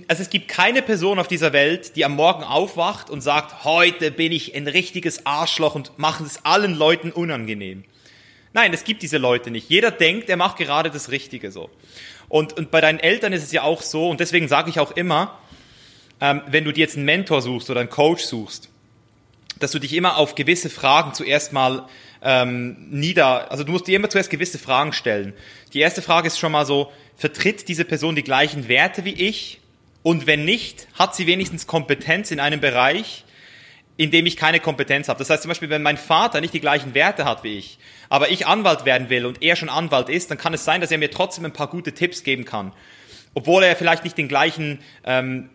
also 0.09 0.23
es 0.23 0.31
gibt 0.31 0.49
keine 0.49 0.83
Person 0.83 1.19
auf 1.19 1.29
dieser 1.29 1.53
Welt, 1.53 1.97
die 1.97 2.05
am 2.05 2.17
Morgen 2.17 2.45
aufwacht 2.45 3.11
und 3.11 3.21
sagt, 3.21 3.65
heute 3.65 4.11
bin 4.11 4.33
ich 4.33 4.55
ein 4.55 4.67
richtiges 4.69 5.27
Arschloch 5.27 5.75
und 5.75 5.93
mache 5.99 6.25
es 6.25 6.45
allen 6.45 6.75
Leuten 6.75 7.13
unangenehm. 7.13 7.85
Nein, 8.53 8.73
es 8.73 8.83
gibt 8.83 9.03
diese 9.03 9.19
Leute 9.19 9.51
nicht. 9.51 9.71
Jeder 9.71 9.93
denkt, 9.93 10.29
er 10.29 10.37
macht 10.37 10.57
gerade 10.57 10.91
das 10.91 11.11
Richtige 11.11 11.53
so. 11.53 11.71
Und, 12.31 12.55
und 12.55 12.71
bei 12.71 12.81
deinen 12.81 13.01
Eltern 13.01 13.35
ist 13.35 13.43
es 13.43 13.53
ja 13.53 13.63
auch 13.63 13.83
so, 13.83 14.09
und 14.09 14.21
deswegen 14.21 14.49
sage 14.49 14.71
ich 14.71 14.79
auch 14.79 14.93
immer, 14.93 15.39
ähm, 16.21 16.43
wenn 16.47 16.65
du 16.65 16.73
dir 16.73 16.83
jetzt 16.83 16.97
einen 16.97 17.05
Mentor 17.05 17.43
suchst 17.43 17.69
oder 17.69 17.81
einen 17.81 17.91
Coach 17.91 18.23
suchst, 18.23 18.71
dass 19.59 19.73
du 19.73 19.81
dich 19.81 19.93
immer 19.93 20.17
auf 20.17 20.37
gewisse 20.37 20.71
Fragen 20.71 21.13
zuerst 21.13 21.53
mal 21.53 21.87
ähm, 22.23 22.89
nieder, 22.89 23.51
also 23.51 23.65
du 23.65 23.73
musst 23.73 23.89
dir 23.89 23.97
immer 23.97 24.09
zuerst 24.09 24.31
gewisse 24.31 24.59
Fragen 24.59 24.93
stellen. 24.93 25.35
Die 25.73 25.81
erste 25.81 26.03
Frage 26.03 26.29
ist 26.29 26.39
schon 26.39 26.53
mal 26.53 26.65
so, 26.65 26.93
vertritt 27.17 27.69
diese 27.69 27.85
Person 27.85 28.15
die 28.15 28.23
gleichen 28.23 28.69
Werte 28.69 29.05
wie 29.05 29.13
ich? 29.13 29.61
Und 30.03 30.29
wenn 30.29 30.45
nicht, 30.45 30.87
hat 30.95 31.17
sie 31.17 31.27
wenigstens 31.27 31.67
Kompetenz 31.67 32.31
in 32.31 32.39
einem 32.39 32.61
Bereich, 32.61 33.25
in 33.97 34.13
dem 34.13 34.25
ich 34.25 34.37
keine 34.37 34.61
Kompetenz 34.61 35.09
habe. 35.09 35.19
Das 35.19 35.29
heißt 35.29 35.43
zum 35.43 35.51
Beispiel, 35.51 35.69
wenn 35.69 35.83
mein 35.83 35.99
Vater 35.99 36.41
nicht 36.41 36.55
die 36.55 36.61
gleichen 36.61 36.95
Werte 36.95 37.25
hat 37.25 37.43
wie 37.43 37.59
ich, 37.59 37.79
aber 38.11 38.31
ich 38.31 38.47
Anwalt 38.47 38.85
werden 38.85 39.09
will 39.09 39.25
und 39.25 39.43
er 39.43 39.57
schon 39.57 39.71
Anwalt 39.71 40.11
ist, 40.11 40.31
dann 40.31 40.37
kann 40.37 40.53
es 40.53 40.65
sein, 40.65 40.83
dass 40.83 40.91
er 40.91 40.99
mir 40.99 41.11
trotzdem 41.11 41.47
ein 41.47 41.53
paar 41.53 41.69
gute 41.69 41.93
Tipps 41.93 42.25
geben 42.25 42.45
kann. 42.45 42.73
Obwohl 43.33 43.63
er 43.63 43.77
vielleicht 43.77 44.03
nicht 44.03 44.19
den 44.19 44.27
gleichen 44.27 44.81
ähm, 45.05 45.49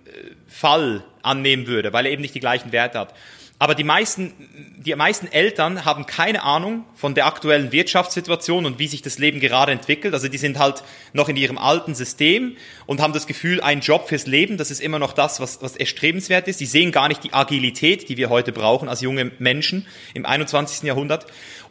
Fall 0.48 1.04
annehmen 1.22 1.68
würde, 1.68 1.92
weil 1.92 2.06
er 2.06 2.14
eben 2.14 2.22
nicht 2.22 2.34
die 2.34 2.40
gleichen 2.40 2.72
Werte 2.72 2.98
hat. 2.98 3.14
Aber 3.58 3.74
die 3.74 3.86
meisten, 3.86 4.34
die 4.78 4.94
meisten 4.96 5.28
Eltern 5.28 5.86
haben 5.86 6.06
keine 6.06 6.44
Ahnung 6.44 6.84
von 6.94 7.16
der 7.16 7.26
aktuellen 7.26 7.72
Wirtschaftssituation 7.72 8.66
und 8.66 8.80
wie 8.80 8.88
sich 8.88 9.02
das 9.02 9.18
Leben 9.18 9.40
gerade 9.40 9.72
entwickelt. 9.72 10.14
Also 10.14 10.28
die 10.28 10.38
sind 10.38 10.60
halt 10.60 10.84
noch 11.14 11.30
in 11.30 11.38
ihrem 11.38 11.58
alten 11.58 11.96
System 11.96 12.58
und 12.86 13.02
haben 13.02 13.14
das 13.14 13.28
Gefühl, 13.28 13.62
ein 13.62 13.80
Job 13.80 14.10
fürs 14.10 14.28
Leben, 14.28 14.58
das 14.58 14.72
ist 14.72 14.82
immer 14.82 15.00
noch 15.00 15.14
das, 15.14 15.40
was, 15.40 15.62
was 15.62 15.78
erstrebenswert 15.78 16.50
ist. 16.50 16.60
Die 16.60 16.66
sehen 16.66 16.92
gar 16.92 17.08
nicht 17.08 17.24
die 17.24 17.34
Agilität, 17.34 18.10
die 18.10 18.18
wir 18.18 18.30
heute 18.30 18.52
brauchen 18.52 18.90
als 18.90 19.00
junge 19.00 19.32
Menschen 19.40 19.88
im 20.14 20.26
21. 20.26 20.84
Jahrhundert. 20.84 21.26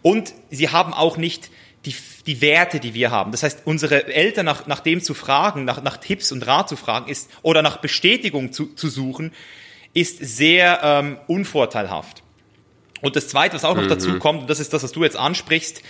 Und 0.05 0.35
sie 0.51 0.69
haben 0.69 0.93
auch 0.93 1.17
nicht 1.17 1.51
die, 1.87 1.95
die 2.27 2.43
Werte, 2.43 2.79
die 2.79 2.93
wir 2.93 3.11
haben. 3.11 3.33
Das 3.33 3.43
heißt, 3.43 3.63
unsere 3.65 4.07
Eltern 4.13 4.45
nach, 4.45 4.67
nach 4.67 4.81
dem 4.81 5.01
zu 5.01 5.15
fragen, 5.15 5.65
nach, 5.65 5.83
nach 5.83 5.97
Tipps 5.97 6.31
und 6.31 6.47
Rat 6.47 6.69
zu 6.69 6.77
fragen, 6.77 7.11
ist, 7.11 7.31
oder 7.41 7.63
nach 7.63 7.79
Bestätigung 7.79 8.53
zu, 8.53 8.67
zu 8.75 8.91
suchen, 8.91 9.33
ist 9.95 10.19
sehr 10.19 10.81
ähm, 10.83 11.17
unvorteilhaft. 11.27 12.23
Und 13.01 13.17
das 13.17 13.29
Zweite, 13.29 13.55
was 13.55 13.65
auch 13.65 13.77
noch 13.77 13.85
mhm. 13.85 13.89
dazu 13.89 14.19
kommt, 14.19 14.43
und 14.43 14.51
das 14.51 14.61
ist 14.61 14.75
das, 14.75 14.83
was 14.83 14.93
du 14.93 15.05
jetzt 15.05 15.17
ansprichst, 15.17 15.81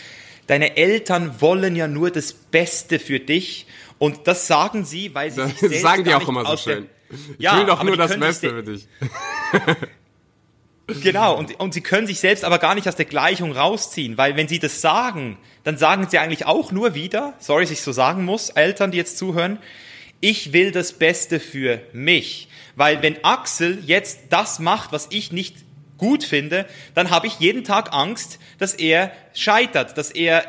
deine 0.47 0.77
Eltern 0.77 1.41
wollen 1.41 1.75
ja 1.75 1.89
nur 1.89 2.13
das 2.13 2.35
Beste 2.35 3.01
für 3.01 3.19
dich. 3.19 3.67
Und 3.99 4.29
das 4.29 4.47
sagen 4.47 4.85
sie, 4.85 5.13
weil 5.13 5.33
sie 5.33 5.41
das 5.41 5.51
sich 5.51 5.59
selbst 5.59 5.83
sagen 5.83 6.05
die 6.05 6.15
auch 6.15 6.29
immer 6.29 6.47
so 6.47 6.57
schön. 6.57 6.87
Ich 7.11 7.43
ja, 7.43 7.59
will 7.59 7.67
doch 7.67 7.83
nur 7.83 7.97
das 7.97 8.17
Beste 8.17 8.51
für 8.51 8.63
dich. 8.63 8.87
Genau, 10.87 11.37
und, 11.37 11.59
und 11.61 11.73
sie 11.73 11.81
können 11.81 12.07
sich 12.07 12.21
selbst 12.21 12.45
aber 12.45 12.59
gar 12.59 12.75
nicht 12.75 12.87
aus 12.89 12.97
der 12.97 13.07
Gleichung 13.07 13.53
rausziehen, 13.53 14.19
weil 14.19 14.37
wenn 14.37 14.49
sie 14.49 14.59
das 14.59 14.83
sagen, 14.83 15.39
dann 15.63 15.79
sagen 15.79 16.07
sie 16.11 16.19
eigentlich 16.19 16.45
auch 16.45 16.73
nur 16.73 16.95
wieder, 16.95 17.35
sorry, 17.39 17.65
dass 17.65 17.71
ich 17.71 17.81
so 17.81 17.93
sagen 17.93 18.25
muss, 18.25 18.51
Eltern, 18.51 18.91
die 18.91 18.99
jetzt 18.99 19.17
zuhören, 19.17 19.59
ich 20.21 20.53
will 20.53 20.73
das 20.73 20.93
Beste 20.93 21.41
für 21.41 21.81
mich. 21.93 22.49
Weil 22.77 23.03
wenn 23.03 23.25
Axel 23.25 23.83
jetzt 23.87 24.21
das 24.31 24.59
macht, 24.59 24.93
was 24.93 25.09
ich 25.11 25.33
nicht 25.33 25.57
gut 25.97 26.25
finde, 26.25 26.67
dann 26.95 27.11
habe 27.11 27.29
ich 27.29 27.39
jeden 27.39 27.65
Tag 27.65 27.93
Angst, 27.95 28.39
dass 28.59 28.75
er 28.75 29.13
scheitert, 29.33 29.97
dass 29.97 30.11
er 30.11 30.45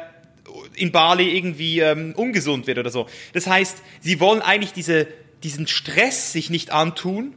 in 0.75 0.91
Bali 0.91 1.35
irgendwie 1.35 1.79
ähm, 1.79 2.13
ungesund 2.15 2.67
wird 2.67 2.77
oder 2.77 2.89
so. 2.89 3.07
Das 3.33 3.47
heißt, 3.47 3.77
sie 4.01 4.19
wollen 4.19 4.41
eigentlich 4.41 4.73
diese, 4.73 5.07
diesen 5.43 5.67
Stress 5.67 6.33
sich 6.33 6.49
nicht 6.49 6.71
antun 6.71 7.33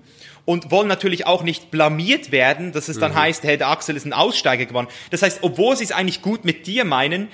und 0.49 0.70
wollen 0.70 0.88
natürlich 0.88 1.26
auch 1.26 1.42
nicht 1.42 1.70
blamiert 1.70 2.32
werden, 2.32 2.72
dass 2.72 2.88
es 2.88 2.99
dann 2.99 3.12
mhm. 3.12 3.16
heißt, 3.16 3.44
hey, 3.44 3.59
der 3.59 3.68
Axel 3.68 3.96
ist 3.96 4.07
ein 4.07 4.14
Aussteiger 4.14 4.64
geworden. 4.64 4.88
Das 5.11 5.20
heißt, 5.20 5.40
obwohl 5.42 5.76
sie 5.76 5.84
es 5.84 5.92
eigentlich 5.92 6.22
gut 6.22 6.46
mit 6.46 6.66
dir 6.66 6.86
meinen, 6.86 7.28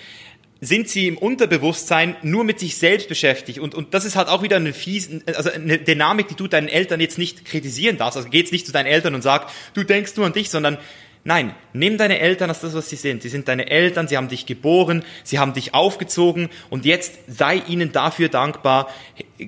sind 0.60 0.88
sie 0.88 1.06
im 1.06 1.16
Unterbewusstsein 1.16 2.16
nur 2.22 2.42
mit 2.42 2.58
sich 2.58 2.76
selbst 2.76 3.08
beschäftigt. 3.08 3.60
Und, 3.60 3.76
und 3.76 3.94
das 3.94 4.04
ist 4.04 4.16
halt 4.16 4.26
auch 4.26 4.42
wieder 4.42 4.56
eine 4.56 4.72
fiese, 4.72 5.22
also 5.26 5.48
eine 5.48 5.78
Dynamik, 5.78 6.26
die 6.26 6.34
du 6.34 6.48
deinen 6.48 6.66
Eltern 6.66 6.98
jetzt 6.98 7.16
nicht 7.16 7.44
kritisieren 7.44 7.98
darfst. 7.98 8.16
Also 8.16 8.30
geh 8.30 8.38
jetzt 8.38 8.50
nicht 8.50 8.66
zu 8.66 8.72
deinen 8.72 8.86
Eltern 8.86 9.14
und 9.14 9.22
sag, 9.22 9.46
du 9.74 9.84
denkst 9.84 10.16
nur 10.16 10.26
an 10.26 10.32
dich, 10.32 10.50
sondern 10.50 10.76
nein, 11.22 11.54
nimm 11.72 11.98
deine 11.98 12.18
Eltern 12.18 12.50
als 12.50 12.62
das, 12.62 12.74
was 12.74 12.90
sie 12.90 12.96
sind. 12.96 13.22
Sie 13.22 13.28
sind 13.28 13.46
deine 13.46 13.70
Eltern, 13.70 14.08
sie 14.08 14.16
haben 14.16 14.28
dich 14.28 14.44
geboren, 14.44 15.04
sie 15.22 15.38
haben 15.38 15.52
dich 15.52 15.72
aufgezogen 15.72 16.48
und 16.68 16.84
jetzt 16.84 17.14
sei 17.28 17.62
ihnen 17.68 17.92
dafür 17.92 18.28
dankbar 18.28 18.88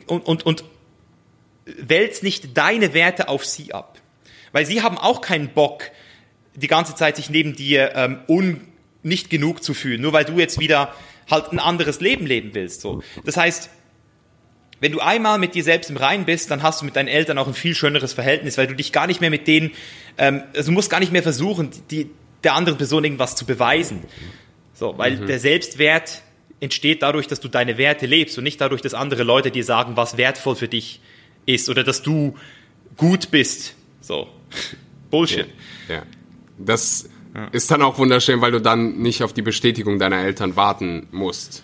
und, 0.07 0.25
und, 0.25 0.47
und 0.47 0.63
wälz 1.67 2.23
nicht 2.23 2.57
deine 2.57 2.95
Werte 2.95 3.29
auf 3.29 3.45
sie 3.45 3.75
ab. 3.75 4.01
Weil 4.53 4.65
sie 4.65 4.83
haben 4.83 4.97
auch 4.97 5.21
keinen 5.21 5.49
Bock, 5.49 5.91
die 6.55 6.69
ganze 6.69 6.95
Zeit 6.95 7.17
sich 7.17 7.29
neben 7.29 7.55
dir 7.55 7.93
ähm, 7.95 8.21
un, 8.29 8.61
nicht 9.03 9.29
genug 9.29 9.63
zu 9.63 9.75
fühlen, 9.75 10.01
nur 10.01 10.13
weil 10.13 10.25
du 10.25 10.39
jetzt 10.39 10.59
wieder 10.59 10.95
halt 11.31 11.53
ein 11.53 11.59
anderes 11.59 12.01
Leben 12.01 12.25
leben 12.25 12.55
willst. 12.55 12.81
So. 12.81 13.03
Das 13.25 13.37
heißt, 13.37 13.69
wenn 14.81 14.93
du 14.93 15.01
einmal 15.01 15.39
mit 15.39 15.55
dir 15.55 15.65
selbst 15.65 15.91
im 15.91 15.97
Rein 15.97 16.25
bist, 16.25 16.51
dann 16.51 16.63
hast 16.63 16.81
du 16.81 16.85
mit 16.85 16.97
deinen 16.97 17.09
Eltern 17.09 17.39
auch 17.39 17.47
ein 17.47 17.55
viel 17.55 17.75
schöneres 17.75 18.13
Verhältnis, 18.13 18.57
weil 18.59 18.67
du 18.67 18.75
dich 18.75 18.93
gar 18.93 19.07
nicht 19.07 19.21
mehr 19.21 19.31
mit 19.31 19.47
denen, 19.47 19.73
ähm, 20.19 20.45
also 20.55 20.71
du 20.71 20.73
musst 20.73 20.91
gar 20.91 21.01
nicht 21.01 21.13
mehr 21.13 21.23
versuchen, 21.23 21.71
die, 21.91 22.11
der 22.45 22.55
anderen 22.55 22.79
Person 22.79 23.05
irgendwas 23.05 23.37
zu 23.37 23.45
beweisen. 23.45 24.05
So, 24.75 24.97
weil 24.99 25.17
mhm. 25.17 25.27
der 25.27 25.41
Selbstwert 25.41 26.23
entsteht 26.61 27.03
dadurch, 27.03 27.27
dass 27.27 27.41
du 27.41 27.49
deine 27.49 27.79
Werte 27.79 28.07
lebst 28.07 28.39
und 28.39 28.45
nicht 28.45 28.61
dadurch, 28.61 28.83
dass 28.83 28.95
andere 28.95 29.25
Leute 29.25 29.51
dir 29.51 29.65
sagen, 29.65 29.97
was 29.97 30.17
wertvoll 30.17 30.57
für 30.57 30.69
dich 30.69 31.01
ist 31.01 31.16
ist 31.47 31.69
oder 31.69 31.85
dass 31.85 32.03
du 32.03 32.37
gut 32.97 33.31
bist. 33.31 33.75
So. 34.01 34.29
Bullshit. 35.11 35.47
Ja. 35.89 35.97
ja. 35.97 36.03
Das 36.59 37.09
ja. 37.35 37.47
ist 37.49 37.71
dann 37.71 37.83
auch 37.83 37.99
wunderschön, 37.99 38.41
weil 38.41 38.53
du 38.53 38.61
dann 38.61 38.99
nicht 38.99 39.23
auf 39.23 39.33
die 39.33 39.43
Bestätigung 39.43 39.99
deiner 39.99 40.19
Eltern 40.19 40.57
warten 40.57 41.07
musst. 41.13 41.63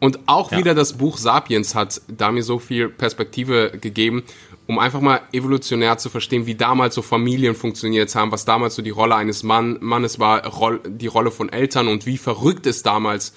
Und 0.00 0.18
auch 0.26 0.50
ja. 0.50 0.58
wieder 0.58 0.74
das 0.74 0.94
Buch 0.94 1.16
Sapiens 1.16 1.76
hat 1.76 2.00
da 2.08 2.32
mir 2.32 2.42
so 2.42 2.58
viel 2.58 2.88
Perspektive 2.88 3.70
gegeben, 3.80 4.24
um 4.66 4.78
einfach 4.78 5.00
mal 5.00 5.20
evolutionär 5.32 5.96
zu 5.98 6.10
verstehen, 6.10 6.46
wie 6.46 6.56
damals 6.56 6.94
so 6.96 7.02
Familien 7.02 7.54
funktioniert 7.54 8.12
haben, 8.14 8.32
was 8.32 8.44
damals 8.44 8.74
so 8.74 8.82
die 8.82 8.90
Rolle 8.90 9.14
eines 9.14 9.44
Mann, 9.44 9.78
Mannes 9.80 10.18
war, 10.18 10.80
die 10.88 11.06
Rolle 11.06 11.30
von 11.30 11.50
Eltern 11.50 11.88
und 11.88 12.06
wie 12.06 12.18
verrückt 12.18 12.66
es 12.66 12.82
damals 12.82 13.32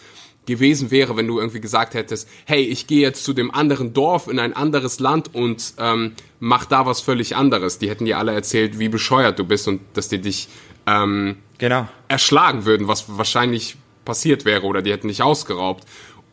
gewesen 0.45 0.91
wäre, 0.91 1.17
wenn 1.17 1.27
du 1.27 1.39
irgendwie 1.39 1.61
gesagt 1.61 1.93
hättest, 1.93 2.27
hey, 2.45 2.61
ich 2.61 2.87
gehe 2.87 3.01
jetzt 3.01 3.23
zu 3.23 3.33
dem 3.33 3.51
anderen 3.51 3.93
Dorf 3.93 4.27
in 4.27 4.39
ein 4.39 4.53
anderes 4.53 4.99
Land 4.99 5.33
und 5.33 5.73
ähm, 5.79 6.13
mach 6.39 6.65
da 6.65 6.85
was 6.85 7.01
völlig 7.01 7.35
anderes. 7.35 7.79
Die 7.79 7.89
hätten 7.89 8.05
dir 8.05 8.17
alle 8.17 8.33
erzählt, 8.33 8.79
wie 8.79 8.89
bescheuert 8.89 9.39
du 9.39 9.43
bist 9.45 9.67
und 9.67 9.81
dass 9.93 10.09
die 10.09 10.19
dich 10.19 10.47
ähm, 10.85 11.37
genau. 11.57 11.87
erschlagen 12.07 12.65
würden, 12.65 12.87
was 12.87 13.17
wahrscheinlich 13.17 13.77
passiert 14.03 14.45
wäre 14.45 14.63
oder 14.63 14.81
die 14.81 14.91
hätten 14.91 15.07
dich 15.07 15.21
ausgeraubt. 15.21 15.85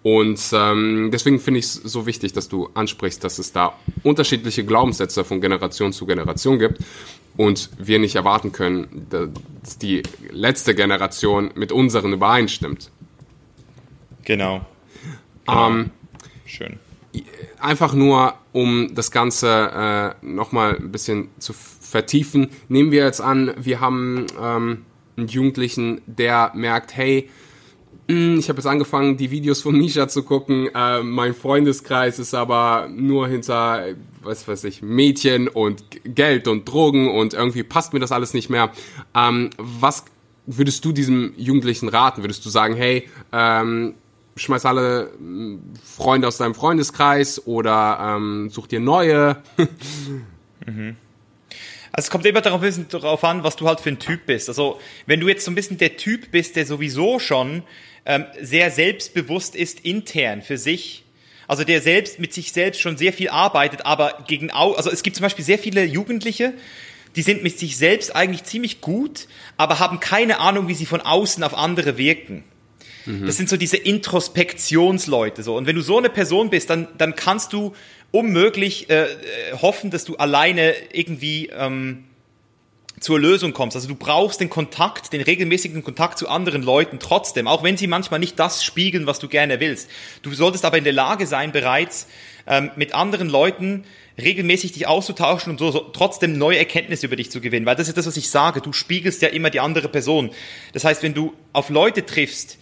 Und 0.03 0.41
ähm, 0.53 1.11
deswegen 1.13 1.39
finde 1.39 1.61
ich 1.61 1.67
es 1.67 1.75
so 1.75 2.07
wichtig, 2.07 2.33
dass 2.33 2.49
du 2.49 2.69
ansprichst, 2.75 3.23
dass 3.23 3.39
es 3.39 3.53
da 3.53 3.75
unterschiedliche 4.03 4.65
Glaubenssätze 4.65 5.25
von 5.25 5.41
Generation 5.41 5.93
zu 5.93 6.07
Generation 6.07 6.59
gibt 6.59 6.81
und 7.37 7.71
wir 7.79 7.99
nicht 8.01 8.17
erwarten 8.17 8.51
können, 8.51 9.07
dass 9.11 9.79
die 9.79 10.03
letzte 10.31 10.75
Generation 10.75 11.53
mit 11.55 11.71
unseren 11.71 12.13
übereinstimmt. 12.13 12.91
Genau. 14.25 14.65
genau. 15.47 15.69
Ähm, 15.69 15.91
Schön. 16.45 16.79
Einfach 17.59 17.95
nur, 17.95 18.35
um 18.53 18.95
das 18.95 19.11
Ganze 19.11 20.17
äh, 20.23 20.27
nochmal 20.27 20.77
ein 20.77 20.93
bisschen 20.93 21.29
zu 21.39 21.53
vertiefen, 21.53 22.49
nehmen 22.69 22.91
wir 22.91 23.05
jetzt 23.05 23.21
an, 23.21 23.53
wir 23.57 23.81
haben 23.81 24.27
ähm, 24.41 24.85
einen 25.17 25.29
Jugendlichen, 25.29 26.01
der 26.07 26.53
merkt, 26.55 26.97
hey, 26.97 27.29
hm, 28.09 28.39
ich 28.39 28.49
habe 28.49 28.59
jetzt 28.59 28.67
angefangen, 28.67 29.17
die 29.17 29.31
Videos 29.31 29.63
von 29.63 29.77
Misha 29.79 30.09
zu 30.09 30.23
gucken. 30.23 30.69
Äh, 30.75 31.03
mein 31.03 31.35
Freundeskreis 31.35 32.19
ist 32.19 32.35
aber 32.35 32.89
nur 32.91 33.29
hinter, 33.29 33.95
was 34.23 34.47
weiß 34.47 34.65
ich, 34.65 34.83
Mädchen 34.83 35.49
und 35.49 35.85
Geld 36.05 36.49
und 36.49 36.69
Drogen 36.69 37.11
und 37.11 37.35
irgendwie 37.35 37.63
passt 37.63 37.93
mir 37.93 38.01
das 38.01 38.13
alles 38.13 38.35
nicht 38.35 38.51
mehr. 38.51 38.73
Ähm, 39.15 39.51
was 39.57 40.05
würdest 40.47 40.85
du 40.85 40.93
diesem 40.93 41.33
Jugendlichen 41.37 41.89
raten? 41.89 42.23
Würdest 42.23 42.45
du 42.45 42.51
sagen, 42.51 42.75
hey, 42.75 43.09
ähm, 43.33 43.95
schmeiß 44.37 44.65
alle 44.65 45.13
hm, 45.17 45.63
Freunde 45.85 46.29
aus 46.29 46.39
deinem 46.39 46.55
Freundeskreis 46.55 47.47
oder 47.47 47.99
ähm, 48.01 48.51
such 48.51 48.67
dir 48.67 48.81
neue. 48.81 49.43
mhm. 50.67 50.97
Also 51.93 52.07
es 52.07 52.11
kommt 52.11 52.25
immer 52.25 52.41
darauf, 52.41 52.63
darauf 52.89 53.25
an, 53.25 53.45
was 53.45 53.57
du 53.57 53.69
halt 53.69 53.81
für 53.81 53.91
ein 53.91 53.99
Typ 53.99 54.25
bist. 54.25 54.49
Also 54.49 54.81
wenn 55.07 55.21
du 55.21 55.29
jetzt 55.29 55.45
so 55.45 55.51
ein 55.51 55.55
bisschen 55.55 55.77
der 55.77 55.99
Typ 55.99 56.31
bist, 56.31 56.57
der 56.57 56.65
sowieso 56.65 57.19
schon 57.19 57.63
ähm, 58.07 58.25
sehr 58.41 58.71
selbstbewusst 58.71 59.55
ist 59.55 59.81
intern 59.81 60.41
für 60.41 60.57
sich, 60.57 61.05
also 61.47 61.65
der 61.65 61.83
selbst 61.83 62.19
mit 62.19 62.33
sich 62.33 62.53
selbst 62.53 62.81
schon 62.81 62.97
sehr 62.97 63.13
viel 63.13 63.29
arbeitet, 63.29 63.85
aber 63.85 64.25
gegen 64.27 64.51
also 64.51 64.91
es 64.91 65.03
gibt 65.03 65.17
zum 65.17 65.23
Beispiel 65.23 65.45
sehr 65.45 65.59
viele 65.59 65.85
Jugendliche, 65.85 66.55
die 67.15 67.23
sind 67.23 67.43
mit 67.43 67.59
sich 67.59 67.77
selbst 67.77 68.17
eigentlich 68.17 68.45
ziemlich 68.45 68.81
gut, 68.81 69.29
aber 69.59 69.79
haben 69.79 70.01
keine 70.01 70.41
Ahnung, 70.41 70.69
wie 70.69 70.75
sie 70.75 70.87
von 70.87 71.03
außen 71.03 71.45
auf 71.45 71.53
andere 71.53 71.99
wirken. 71.99 72.43
Mhm. 73.07 73.27
Das 73.27 73.37
sind 73.37 73.49
so 73.49 73.57
diese 73.57 73.77
Introspektionsleute 73.77 75.43
so. 75.43 75.57
Und 75.57 75.67
wenn 75.67 75.77
du 75.77 75.83
so 75.83 75.99
eine 75.99 76.11
Person 76.11 76.51
bist, 76.51 76.71
dann, 76.71 76.89
dann 76.99 77.17
kannst 77.17 77.53
du 77.53 77.75
unmöglich 78.11 78.91
äh, 78.91 79.07
hoffen, 79.61 79.91
dass 79.91 80.05
du 80.05 80.17
alleine 80.17 80.75
irgendwie 80.93 81.49
ähm, 81.49 82.05
zur 83.03 83.19
Lösung 83.19 83.53
kommst. 83.53 83.77
Also 83.77 83.89
du 83.89 83.95
brauchst 83.95 84.41
den 84.41 84.49
Kontakt, 84.49 85.13
den 85.13 85.21
regelmäßigen 85.21 85.83
Kontakt 85.83 86.19
zu 86.19 86.29
anderen 86.29 86.63
Leuten 86.63 86.99
trotzdem, 87.01 87.49
auch 87.49 87.63
wenn 87.63 87.77
sie 87.77 87.87
manchmal 87.87 88.21
nicht 88.21 88.39
das 88.39 88.65
spiegeln, 88.65 89.07
was 89.07 89.19
du 89.19 89.29
gerne 89.29 89.61
willst. 89.61 89.91
Du 90.23 90.33
solltest 90.33 90.65
aber 90.65 90.79
in 90.79 90.85
der 90.85 90.93
Lage 90.93 91.27
sein, 91.27 91.53
bereits 91.53 92.07
ähm, 92.47 92.71
mit 92.77 92.95
anderen 92.95 93.29
Leuten 93.29 93.85
regelmäßig 94.21 94.73
dich 94.73 94.87
auszutauschen 94.87 95.51
und 95.53 95.59
so, 95.59 95.71
so 95.71 95.81
trotzdem 95.81 96.37
neue 96.37 96.59
Erkenntnisse 96.59 97.07
über 97.07 97.17
dich 97.17 97.31
zu 97.31 97.41
gewinnen. 97.41 97.67
Weil 97.67 97.77
das 97.77 97.89
ist 97.89 97.97
das, 97.97 98.07
was 98.07 98.17
ich 98.17 98.31
sage. 98.31 98.61
Du 98.61 98.73
spiegelst 98.73 99.23
ja 99.23 99.29
immer 99.29 99.51
die 99.51 99.61
andere 99.61 99.89
Person. 99.89 100.31
Das 100.73 100.85
heißt, 100.85 101.03
wenn 101.03 101.15
du 101.15 101.33
auf 101.53 101.71
Leute 101.71 102.05
triffst, 102.05 102.59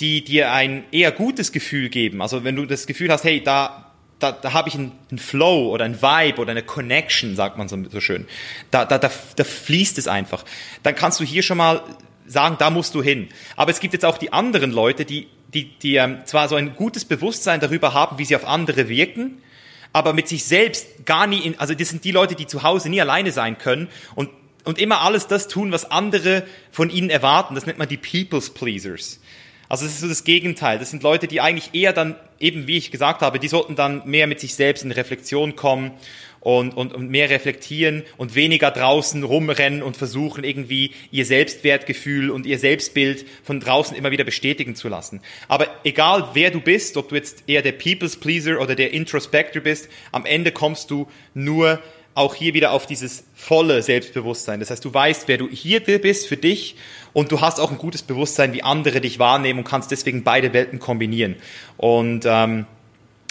die 0.00 0.24
dir 0.24 0.52
ein 0.52 0.84
eher 0.92 1.12
gutes 1.12 1.52
Gefühl 1.52 1.88
geben. 1.88 2.22
Also 2.22 2.44
wenn 2.44 2.56
du 2.56 2.66
das 2.66 2.86
Gefühl 2.86 3.10
hast, 3.10 3.24
hey, 3.24 3.42
da, 3.42 3.92
da, 4.18 4.32
da 4.32 4.52
habe 4.52 4.68
ich 4.68 4.74
einen, 4.74 4.92
einen 5.10 5.18
Flow 5.18 5.70
oder 5.70 5.84
ein 5.84 6.00
Vibe 6.00 6.40
oder 6.40 6.52
eine 6.52 6.62
Connection, 6.62 7.36
sagt 7.36 7.58
man 7.58 7.68
so, 7.68 7.76
so 7.90 8.00
schön. 8.00 8.26
Da, 8.70 8.84
da, 8.84 8.98
da, 8.98 9.10
da 9.36 9.44
fließt 9.44 9.98
es 9.98 10.08
einfach. 10.08 10.44
Dann 10.82 10.94
kannst 10.94 11.20
du 11.20 11.24
hier 11.24 11.42
schon 11.42 11.58
mal 11.58 11.82
sagen, 12.26 12.56
da 12.58 12.70
musst 12.70 12.94
du 12.94 13.02
hin. 13.02 13.28
Aber 13.56 13.70
es 13.70 13.80
gibt 13.80 13.92
jetzt 13.92 14.04
auch 14.04 14.16
die 14.16 14.32
anderen 14.32 14.70
Leute, 14.70 15.04
die, 15.04 15.28
die, 15.52 15.76
die 15.78 15.96
ähm, 15.96 16.18
zwar 16.24 16.48
so 16.48 16.54
ein 16.54 16.76
gutes 16.76 17.04
Bewusstsein 17.04 17.60
darüber 17.60 17.92
haben, 17.92 18.18
wie 18.18 18.24
sie 18.24 18.36
auf 18.36 18.46
andere 18.46 18.88
wirken, 18.88 19.42
aber 19.92 20.12
mit 20.12 20.28
sich 20.28 20.44
selbst 20.44 21.04
gar 21.04 21.26
nie, 21.26 21.40
in, 21.40 21.58
also 21.58 21.74
das 21.74 21.88
sind 21.88 22.04
die 22.04 22.12
Leute, 22.12 22.36
die 22.36 22.46
zu 22.46 22.62
Hause 22.62 22.88
nie 22.88 23.00
alleine 23.00 23.32
sein 23.32 23.58
können 23.58 23.88
und, 24.14 24.30
und 24.64 24.78
immer 24.78 25.00
alles 25.00 25.26
das 25.26 25.48
tun, 25.48 25.72
was 25.72 25.90
andere 25.90 26.44
von 26.70 26.90
ihnen 26.90 27.10
erwarten. 27.10 27.56
Das 27.56 27.66
nennt 27.66 27.78
man 27.78 27.88
die 27.88 27.96
People's 27.96 28.50
Pleasers. 28.50 29.18
Also 29.70 29.86
es 29.86 29.92
ist 29.92 30.00
so 30.00 30.08
das 30.08 30.24
Gegenteil. 30.24 30.80
Das 30.80 30.90
sind 30.90 31.04
Leute, 31.04 31.28
die 31.28 31.40
eigentlich 31.40 31.70
eher 31.74 31.92
dann, 31.92 32.16
eben 32.40 32.66
wie 32.66 32.76
ich 32.76 32.90
gesagt 32.90 33.22
habe, 33.22 33.38
die 33.38 33.46
sollten 33.46 33.76
dann 33.76 34.02
mehr 34.04 34.26
mit 34.26 34.40
sich 34.40 34.56
selbst 34.56 34.82
in 34.82 34.90
Reflexion 34.90 35.54
kommen 35.54 35.92
und, 36.40 36.76
und, 36.76 36.92
und 36.92 37.08
mehr 37.08 37.30
reflektieren 37.30 38.02
und 38.16 38.34
weniger 38.34 38.72
draußen 38.72 39.22
rumrennen 39.22 39.84
und 39.84 39.96
versuchen 39.96 40.42
irgendwie 40.42 40.90
ihr 41.12 41.24
Selbstwertgefühl 41.24 42.32
und 42.32 42.46
ihr 42.46 42.58
Selbstbild 42.58 43.24
von 43.44 43.60
draußen 43.60 43.96
immer 43.96 44.10
wieder 44.10 44.24
bestätigen 44.24 44.74
zu 44.74 44.88
lassen. 44.88 45.20
Aber 45.46 45.68
egal 45.84 46.30
wer 46.34 46.50
du 46.50 46.60
bist, 46.60 46.96
ob 46.96 47.10
du 47.10 47.14
jetzt 47.14 47.44
eher 47.46 47.62
der 47.62 47.72
People's 47.72 48.16
Pleaser 48.16 48.60
oder 48.60 48.74
der 48.74 48.92
Introspector 48.92 49.62
bist, 49.62 49.88
am 50.10 50.26
Ende 50.26 50.50
kommst 50.50 50.90
du 50.90 51.06
nur 51.32 51.80
auch 52.14 52.34
hier 52.34 52.54
wieder 52.54 52.72
auf 52.72 52.86
dieses 52.86 53.24
volle 53.34 53.82
Selbstbewusstsein. 53.82 54.58
Das 54.58 54.70
heißt, 54.70 54.84
du 54.84 54.92
weißt, 54.92 55.28
wer 55.28 55.38
du 55.38 55.48
hier 55.48 55.80
bist 55.80 56.26
für 56.26 56.36
dich 56.36 56.74
und 57.12 57.32
du 57.32 57.40
hast 57.40 57.60
auch 57.60 57.70
ein 57.70 57.78
gutes 57.78 58.02
Bewusstsein, 58.02 58.52
wie 58.52 58.62
andere 58.62 59.00
dich 59.00 59.18
wahrnehmen 59.18 59.60
und 59.60 59.64
kannst 59.64 59.90
deswegen 59.90 60.22
beide 60.22 60.52
Welten 60.52 60.78
kombinieren. 60.78 61.36
Und 61.76 62.24
ähm, 62.26 62.66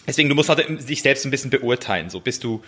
deswegen, 0.08 0.30
du 0.30 0.36
musst 0.36 0.50
halt 0.50 0.90
dich 0.90 1.02
selbst 1.02 1.26
ein 1.26 1.32
bisschen 1.32 1.50
beurteilen. 1.50 2.10
So 2.10 2.20
bist 2.20 2.44
du 2.44 2.62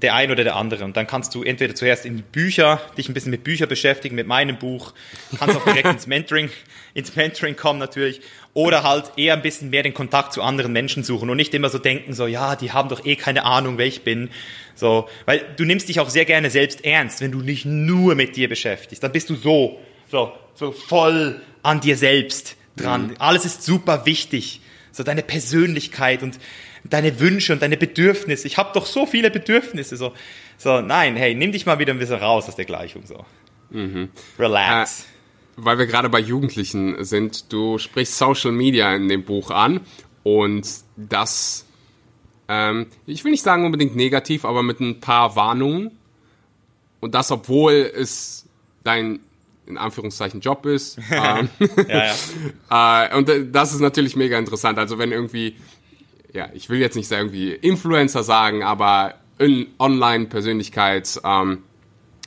der 0.00 0.14
ein 0.14 0.30
oder 0.30 0.44
der 0.44 0.56
andere. 0.56 0.84
Und 0.84 0.96
dann 0.96 1.06
kannst 1.06 1.34
du 1.34 1.42
entweder 1.42 1.74
zuerst 1.74 2.04
in 2.04 2.22
Bücher, 2.22 2.80
dich 2.96 3.08
ein 3.08 3.14
bisschen 3.14 3.30
mit 3.30 3.44
Büchern 3.44 3.68
beschäftigen, 3.68 4.16
mit 4.16 4.26
meinem 4.26 4.58
Buch, 4.58 4.92
kannst 5.38 5.56
auch 5.56 5.64
direkt 5.64 5.86
ins 5.86 6.06
Mentoring, 6.06 6.50
ins 6.94 7.14
Mentoring 7.16 7.56
kommen 7.56 7.78
natürlich, 7.78 8.20
oder 8.54 8.82
halt 8.82 9.12
eher 9.16 9.34
ein 9.34 9.42
bisschen 9.42 9.70
mehr 9.70 9.82
den 9.82 9.94
Kontakt 9.94 10.32
zu 10.32 10.42
anderen 10.42 10.72
Menschen 10.72 11.04
suchen 11.04 11.30
und 11.30 11.36
nicht 11.36 11.54
immer 11.54 11.68
so 11.68 11.78
denken, 11.78 12.14
so, 12.14 12.26
ja, 12.26 12.56
die 12.56 12.72
haben 12.72 12.88
doch 12.88 13.04
eh 13.04 13.16
keine 13.16 13.44
Ahnung, 13.44 13.78
wer 13.78 13.86
ich 13.86 14.02
bin. 14.02 14.30
So, 14.74 15.08
weil 15.26 15.44
du 15.56 15.64
nimmst 15.64 15.88
dich 15.88 16.00
auch 16.00 16.08
sehr 16.08 16.24
gerne 16.24 16.50
selbst 16.50 16.84
ernst, 16.84 17.20
wenn 17.20 17.32
du 17.32 17.42
dich 17.42 17.64
nur 17.64 18.14
mit 18.14 18.36
dir 18.36 18.48
beschäftigst. 18.48 19.02
Dann 19.02 19.12
bist 19.12 19.30
du 19.30 19.34
so, 19.34 19.78
so, 20.10 20.32
so 20.54 20.72
voll 20.72 21.40
an 21.62 21.80
dir 21.80 21.96
selbst 21.96 22.56
dran. 22.76 23.08
Mhm. 23.08 23.14
Alles 23.18 23.44
ist 23.44 23.62
super 23.62 24.06
wichtig. 24.06 24.60
So 24.92 25.02
deine 25.02 25.22
Persönlichkeit 25.22 26.22
und 26.22 26.38
deine 26.84 27.20
Wünsche 27.20 27.52
und 27.52 27.62
deine 27.62 27.76
Bedürfnisse. 27.76 28.46
Ich 28.46 28.58
habe 28.58 28.70
doch 28.74 28.86
so 28.86 29.06
viele 29.06 29.30
Bedürfnisse. 29.30 29.96
So, 29.96 30.12
so, 30.58 30.80
nein, 30.80 31.16
hey, 31.16 31.34
nimm 31.34 31.52
dich 31.52 31.66
mal 31.66 31.78
wieder 31.78 31.92
ein 31.92 31.98
bisschen 31.98 32.18
raus 32.18 32.48
aus 32.48 32.56
der 32.56 32.64
Gleichung. 32.64 33.06
So. 33.06 33.24
Mhm. 33.70 34.08
Relax. 34.38 35.00
Äh, 35.00 35.04
weil 35.56 35.78
wir 35.78 35.86
gerade 35.86 36.08
bei 36.08 36.20
Jugendlichen 36.20 37.04
sind, 37.04 37.52
du 37.52 37.78
sprichst 37.78 38.16
Social 38.16 38.52
Media 38.52 38.94
in 38.94 39.08
dem 39.08 39.24
Buch 39.24 39.50
an 39.50 39.80
und 40.22 40.66
das, 40.96 41.66
ähm, 42.48 42.86
ich 43.06 43.24
will 43.24 43.30
nicht 43.30 43.42
sagen 43.42 43.66
unbedingt 43.66 43.94
negativ, 43.94 44.44
aber 44.44 44.62
mit 44.62 44.80
ein 44.80 45.00
paar 45.00 45.36
Warnungen. 45.36 45.92
Und 47.00 47.14
das, 47.14 47.30
obwohl 47.30 47.90
es 47.94 48.46
dein 48.84 49.20
in 49.70 49.78
Anführungszeichen 49.78 50.40
Job 50.40 50.66
ist. 50.66 50.98
ähm, 51.10 51.48
ja, 51.88 52.12
ja. 52.68 53.06
äh, 53.08 53.16
und 53.16 53.30
das 53.54 53.72
ist 53.72 53.80
natürlich 53.80 54.16
mega 54.16 54.38
interessant. 54.38 54.78
Also 54.78 54.98
wenn 54.98 55.12
irgendwie 55.12 55.56
ja, 56.34 56.48
ich 56.54 56.68
will 56.68 56.78
jetzt 56.78 56.96
nicht 56.96 57.10
irgendwie 57.10 57.52
Influencer 57.52 58.22
sagen, 58.22 58.62
aber 58.62 59.14
in 59.38 59.68
Online-Persönlichkeit, 59.78 61.20
ähm, 61.24 61.58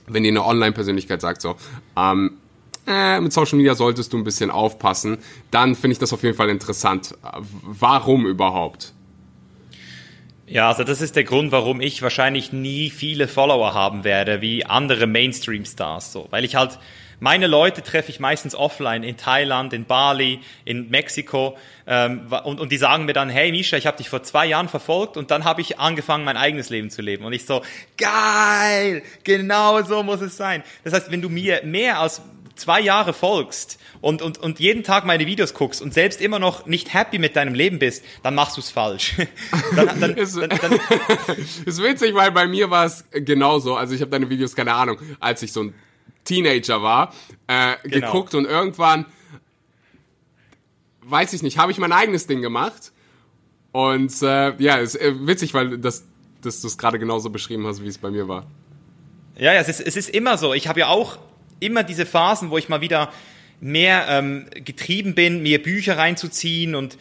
wenn 0.07 0.23
dir 0.23 0.29
eine 0.29 0.45
Online-Persönlichkeit 0.45 1.21
sagt 1.21 1.41
so, 1.41 1.55
ähm, 1.97 2.37
äh, 2.85 3.21
mit 3.21 3.31
Social 3.31 3.57
Media 3.57 3.75
solltest 3.75 4.11
du 4.11 4.17
ein 4.17 4.23
bisschen 4.23 4.51
aufpassen, 4.51 5.19
dann 5.51 5.75
finde 5.75 5.93
ich 5.93 5.99
das 5.99 6.11
auf 6.11 6.23
jeden 6.23 6.35
Fall 6.35 6.49
interessant. 6.49 7.15
Warum 7.21 8.25
überhaupt? 8.25 8.93
Ja, 10.47 10.67
also 10.67 10.83
das 10.83 11.01
ist 11.01 11.15
der 11.15 11.23
Grund, 11.23 11.53
warum 11.53 11.79
ich 11.79 12.01
wahrscheinlich 12.01 12.51
nie 12.51 12.89
viele 12.89 13.29
Follower 13.29 13.73
haben 13.73 14.03
werde 14.03 14.41
wie 14.41 14.65
andere 14.65 15.07
Mainstream-Stars, 15.07 16.11
so, 16.11 16.27
weil 16.31 16.43
ich 16.43 16.55
halt 16.55 16.77
meine 17.23 17.47
Leute 17.47 17.81
treffe 17.81 18.09
ich 18.11 18.19
meistens 18.19 18.53
offline 18.53 19.01
in 19.01 19.15
Thailand, 19.15 19.71
in 19.71 19.85
Bali, 19.85 20.41
in 20.65 20.89
Mexiko 20.89 21.57
ähm, 21.87 22.27
und, 22.43 22.59
und 22.59 22.69
die 22.69 22.77
sagen 22.77 23.05
mir 23.05 23.13
dann, 23.13 23.29
hey 23.29 23.49
Misha, 23.49 23.77
ich 23.77 23.87
habe 23.87 23.95
dich 23.95 24.09
vor 24.09 24.23
zwei 24.23 24.45
Jahren 24.45 24.67
verfolgt 24.67 25.15
und 25.15 25.31
dann 25.31 25.45
habe 25.45 25.61
ich 25.61 25.79
angefangen, 25.79 26.25
mein 26.25 26.35
eigenes 26.35 26.69
Leben 26.69 26.89
zu 26.89 27.01
leben. 27.01 27.23
Und 27.23 27.31
ich 27.31 27.45
so, 27.45 27.61
geil, 27.97 29.03
genau 29.23 29.81
so 29.83 30.03
muss 30.03 30.19
es 30.19 30.35
sein. 30.35 30.63
Das 30.83 30.91
heißt, 30.91 31.11
wenn 31.11 31.21
du 31.21 31.29
mir 31.29 31.61
mehr 31.63 31.99
als 31.99 32.21
zwei 32.55 32.81
Jahre 32.81 33.13
folgst 33.13 33.79
und, 34.01 34.21
und, 34.21 34.37
und 34.39 34.59
jeden 34.59 34.83
Tag 34.83 35.05
meine 35.05 35.25
Videos 35.25 35.53
guckst 35.53 35.81
und 35.81 35.93
selbst 35.93 36.19
immer 36.19 36.39
noch 36.39 36.65
nicht 36.65 36.93
happy 36.93 37.19
mit 37.19 37.37
deinem 37.37 37.53
Leben 37.53 37.79
bist, 37.79 38.03
dann 38.21 38.35
machst 38.35 38.57
du 38.57 38.61
es 38.61 38.69
falsch. 38.69 39.13
dann, 39.77 39.97
dann, 39.97 40.15
ist, 40.17 40.35
dann, 40.35 40.49
dann, 40.49 40.73
ist 41.65 41.81
witzig, 41.81 42.15
weil 42.15 42.33
bei 42.33 42.47
mir 42.47 42.69
war 42.69 42.83
es 42.83 43.05
genauso. 43.11 43.77
Also 43.77 43.95
ich 43.95 44.01
habe 44.01 44.11
deine 44.11 44.29
Videos, 44.29 44.57
keine 44.57 44.73
Ahnung, 44.73 44.97
als 45.21 45.41
ich 45.41 45.53
so 45.53 45.63
ein 45.63 45.73
Teenager 46.23 46.81
war, 46.81 47.13
äh, 47.47 47.75
genau. 47.83 48.07
geguckt 48.07 48.35
und 48.35 48.45
irgendwann, 48.45 49.05
weiß 51.01 51.33
ich 51.33 51.43
nicht, 51.43 51.57
habe 51.57 51.71
ich 51.71 51.77
mein 51.77 51.91
eigenes 51.91 52.27
Ding 52.27 52.41
gemacht. 52.41 52.91
Und 53.71 54.21
äh, 54.21 54.55
ja, 54.61 54.75
ist 54.75 54.95
äh, 54.95 55.13
witzig, 55.27 55.53
weil 55.53 55.77
das, 55.79 56.05
dass 56.41 56.61
du 56.61 56.67
es 56.67 56.77
gerade 56.77 56.99
genauso 56.99 57.29
beschrieben 57.29 57.65
hast, 57.65 57.81
wie 57.81 57.87
es 57.87 57.97
bei 57.97 58.11
mir 58.11 58.27
war. 58.27 58.45
Ja, 59.35 59.53
ja, 59.53 59.59
es 59.59 59.67
ist, 59.67 59.79
es 59.81 59.95
ist 59.95 60.09
immer 60.09 60.37
so. 60.37 60.53
Ich 60.53 60.67
habe 60.67 60.81
ja 60.81 60.87
auch 60.87 61.17
immer 61.59 61.83
diese 61.83 62.05
Phasen, 62.05 62.51
wo 62.51 62.57
ich 62.57 62.69
mal 62.69 62.81
wieder 62.81 63.11
mehr 63.59 64.05
ähm, 64.09 64.45
getrieben 64.53 65.15
bin, 65.15 65.41
mir 65.41 65.61
Bücher 65.61 65.97
reinzuziehen 65.97 66.75
und, 66.75 66.97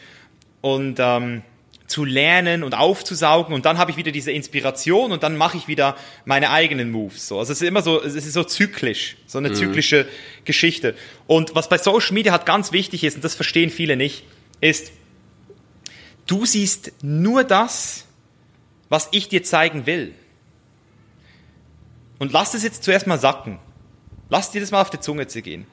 und 0.61 0.97
ähm, 0.99 1.43
zu 1.93 2.05
lernen 2.05 2.63
und 2.63 2.73
aufzusaugen 2.73 3.53
und 3.53 3.65
dann 3.65 3.77
habe 3.77 3.91
ich 3.91 3.97
wieder 3.97 4.11
diese 4.11 4.31
Inspiration 4.31 5.11
und 5.11 5.21
dann 5.21 5.37
mache 5.37 5.57
ich 5.57 5.67
wieder 5.67 5.95
meine 6.25 6.49
eigenen 6.49 6.89
Moves. 6.89 7.27
So. 7.27 7.37
Also 7.37 7.53
es 7.53 7.61
ist 7.61 7.67
immer 7.67 7.83
so, 7.83 8.01
es 8.01 8.15
ist 8.15 8.33
so 8.33 8.43
zyklisch, 8.43 9.17
so 9.27 9.37
eine 9.37 9.49
mhm. 9.49 9.53
zyklische 9.53 10.07
Geschichte. 10.43 10.95
Und 11.27 11.53
was 11.53 11.69
bei 11.69 11.77
Social 11.77 12.13
Media 12.13 12.31
halt 12.31 12.47
ganz 12.47 12.71
wichtig 12.71 13.03
ist, 13.03 13.17
und 13.17 13.23
das 13.23 13.35
verstehen 13.35 13.69
viele 13.69 13.95
nicht, 13.95 14.23
ist, 14.59 14.91
du 16.25 16.47
siehst 16.47 16.93
nur 17.03 17.43
das, 17.43 18.05
was 18.89 19.09
ich 19.11 19.29
dir 19.29 19.43
zeigen 19.43 19.85
will. 19.85 20.15
Und 22.17 22.31
lass 22.31 22.55
es 22.55 22.63
jetzt 22.63 22.83
zuerst 22.83 23.05
mal 23.05 23.19
sacken. 23.19 23.59
Lass 24.29 24.49
dir 24.49 24.61
das 24.61 24.71
mal 24.71 24.81
auf 24.81 24.89
die 24.89 24.99
Zunge 24.99 25.27
zu 25.27 25.43
gehen. 25.43 25.67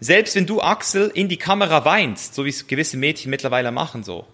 Selbst 0.00 0.36
wenn 0.36 0.44
du, 0.44 0.60
Axel, 0.60 1.10
in 1.14 1.30
die 1.30 1.38
Kamera 1.38 1.86
weinst, 1.86 2.34
so 2.34 2.44
wie 2.44 2.50
es 2.50 2.66
gewisse 2.66 2.98
Mädchen 2.98 3.30
mittlerweile 3.30 3.72
machen, 3.72 4.04
so, 4.04 4.26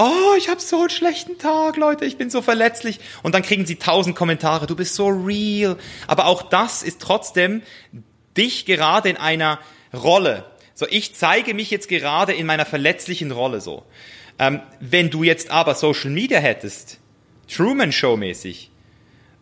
oh, 0.00 0.34
ich 0.38 0.48
habe 0.48 0.60
so 0.60 0.80
einen 0.80 0.90
schlechten 0.90 1.38
Tag, 1.38 1.76
Leute, 1.76 2.06
ich 2.06 2.16
bin 2.16 2.30
so 2.30 2.40
verletzlich. 2.40 3.00
Und 3.22 3.34
dann 3.34 3.42
kriegen 3.42 3.66
sie 3.66 3.76
tausend 3.76 4.16
Kommentare, 4.16 4.66
du 4.66 4.74
bist 4.74 4.94
so 4.94 5.08
real. 5.08 5.76
Aber 6.06 6.26
auch 6.26 6.42
das 6.42 6.82
ist 6.82 7.02
trotzdem 7.02 7.62
dich 8.36 8.64
gerade 8.64 9.10
in 9.10 9.18
einer 9.18 9.60
Rolle. 9.92 10.46
So, 10.74 10.86
ich 10.88 11.14
zeige 11.14 11.52
mich 11.52 11.70
jetzt 11.70 11.88
gerade 11.88 12.32
in 12.32 12.46
meiner 12.46 12.64
verletzlichen 12.64 13.30
Rolle 13.30 13.60
so. 13.60 13.84
Ähm, 14.38 14.62
wenn 14.80 15.10
du 15.10 15.22
jetzt 15.22 15.50
aber 15.50 15.74
Social 15.74 16.10
Media 16.10 16.38
hättest, 16.38 16.98
Truman 17.54 17.92
Show 17.92 18.16
mäßig, 18.16 18.70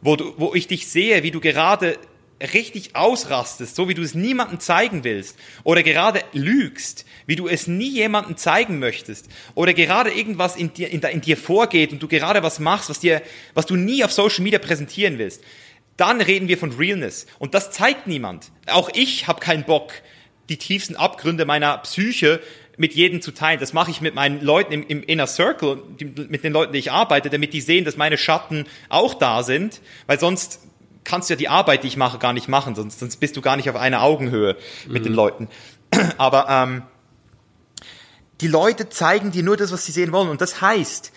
wo, 0.00 0.16
du, 0.16 0.34
wo 0.38 0.54
ich 0.54 0.66
dich 0.66 0.88
sehe, 0.88 1.22
wie 1.22 1.30
du 1.30 1.40
gerade 1.40 1.96
richtig 2.40 2.94
ausrastest, 2.94 3.74
so 3.74 3.88
wie 3.88 3.94
du 3.94 4.02
es 4.02 4.14
niemandem 4.14 4.60
zeigen 4.60 5.04
willst, 5.04 5.36
oder 5.64 5.82
gerade 5.82 6.22
lügst, 6.32 7.04
wie 7.26 7.36
du 7.36 7.48
es 7.48 7.66
nie 7.66 7.90
jemandem 7.90 8.36
zeigen 8.36 8.78
möchtest, 8.78 9.28
oder 9.54 9.74
gerade 9.74 10.10
irgendwas 10.10 10.56
in 10.56 10.72
dir, 10.72 10.90
in, 10.90 11.00
in 11.00 11.20
dir 11.20 11.36
vorgeht 11.36 11.92
und 11.92 12.02
du 12.02 12.08
gerade 12.08 12.42
was 12.42 12.58
machst, 12.60 12.90
was 12.90 13.00
dir, 13.00 13.22
was 13.54 13.66
du 13.66 13.76
nie 13.76 14.04
auf 14.04 14.12
Social 14.12 14.42
Media 14.42 14.58
präsentieren 14.58 15.18
willst, 15.18 15.42
dann 15.96 16.20
reden 16.20 16.48
wir 16.48 16.58
von 16.58 16.72
Realness. 16.72 17.26
Und 17.40 17.54
das 17.54 17.72
zeigt 17.72 18.06
niemand. 18.06 18.52
Auch 18.66 18.88
ich 18.94 19.26
habe 19.26 19.40
keinen 19.40 19.64
Bock, 19.64 19.92
die 20.48 20.56
tiefsten 20.56 20.94
Abgründe 20.94 21.44
meiner 21.44 21.76
Psyche 21.78 22.40
mit 22.76 22.94
jedem 22.94 23.20
zu 23.20 23.32
teilen. 23.32 23.58
Das 23.58 23.72
mache 23.72 23.90
ich 23.90 24.00
mit 24.00 24.14
meinen 24.14 24.40
Leuten 24.40 24.72
im, 24.72 24.86
im 24.86 25.02
Inner 25.02 25.26
Circle, 25.26 25.82
mit 26.28 26.44
den 26.44 26.52
Leuten, 26.52 26.72
die 26.72 26.78
ich 26.78 26.92
arbeite, 26.92 27.28
damit 27.28 27.52
die 27.52 27.60
sehen, 27.60 27.84
dass 27.84 27.96
meine 27.96 28.16
Schatten 28.16 28.66
auch 28.88 29.14
da 29.14 29.42
sind, 29.42 29.80
weil 30.06 30.20
sonst 30.20 30.60
kannst 31.08 31.30
du 31.30 31.34
ja 31.34 31.38
die 31.38 31.48
Arbeit, 31.48 31.82
die 31.82 31.88
ich 31.88 31.96
mache, 31.96 32.18
gar 32.18 32.34
nicht 32.34 32.48
machen, 32.48 32.74
sonst, 32.74 33.00
sonst 33.00 33.16
bist 33.16 33.36
du 33.36 33.40
gar 33.40 33.56
nicht 33.56 33.70
auf 33.70 33.76
einer 33.76 34.02
Augenhöhe 34.02 34.56
mit 34.86 35.02
mhm. 35.02 35.06
den 35.06 35.14
Leuten. 35.14 35.48
Aber 36.18 36.48
ähm, 36.48 36.82
die 38.42 38.46
Leute 38.46 38.90
zeigen 38.90 39.32
dir 39.32 39.42
nur 39.42 39.56
das, 39.56 39.72
was 39.72 39.86
sie 39.86 39.92
sehen 39.92 40.12
wollen. 40.12 40.28
Und 40.28 40.42
das 40.42 40.60
heißt, 40.60 41.12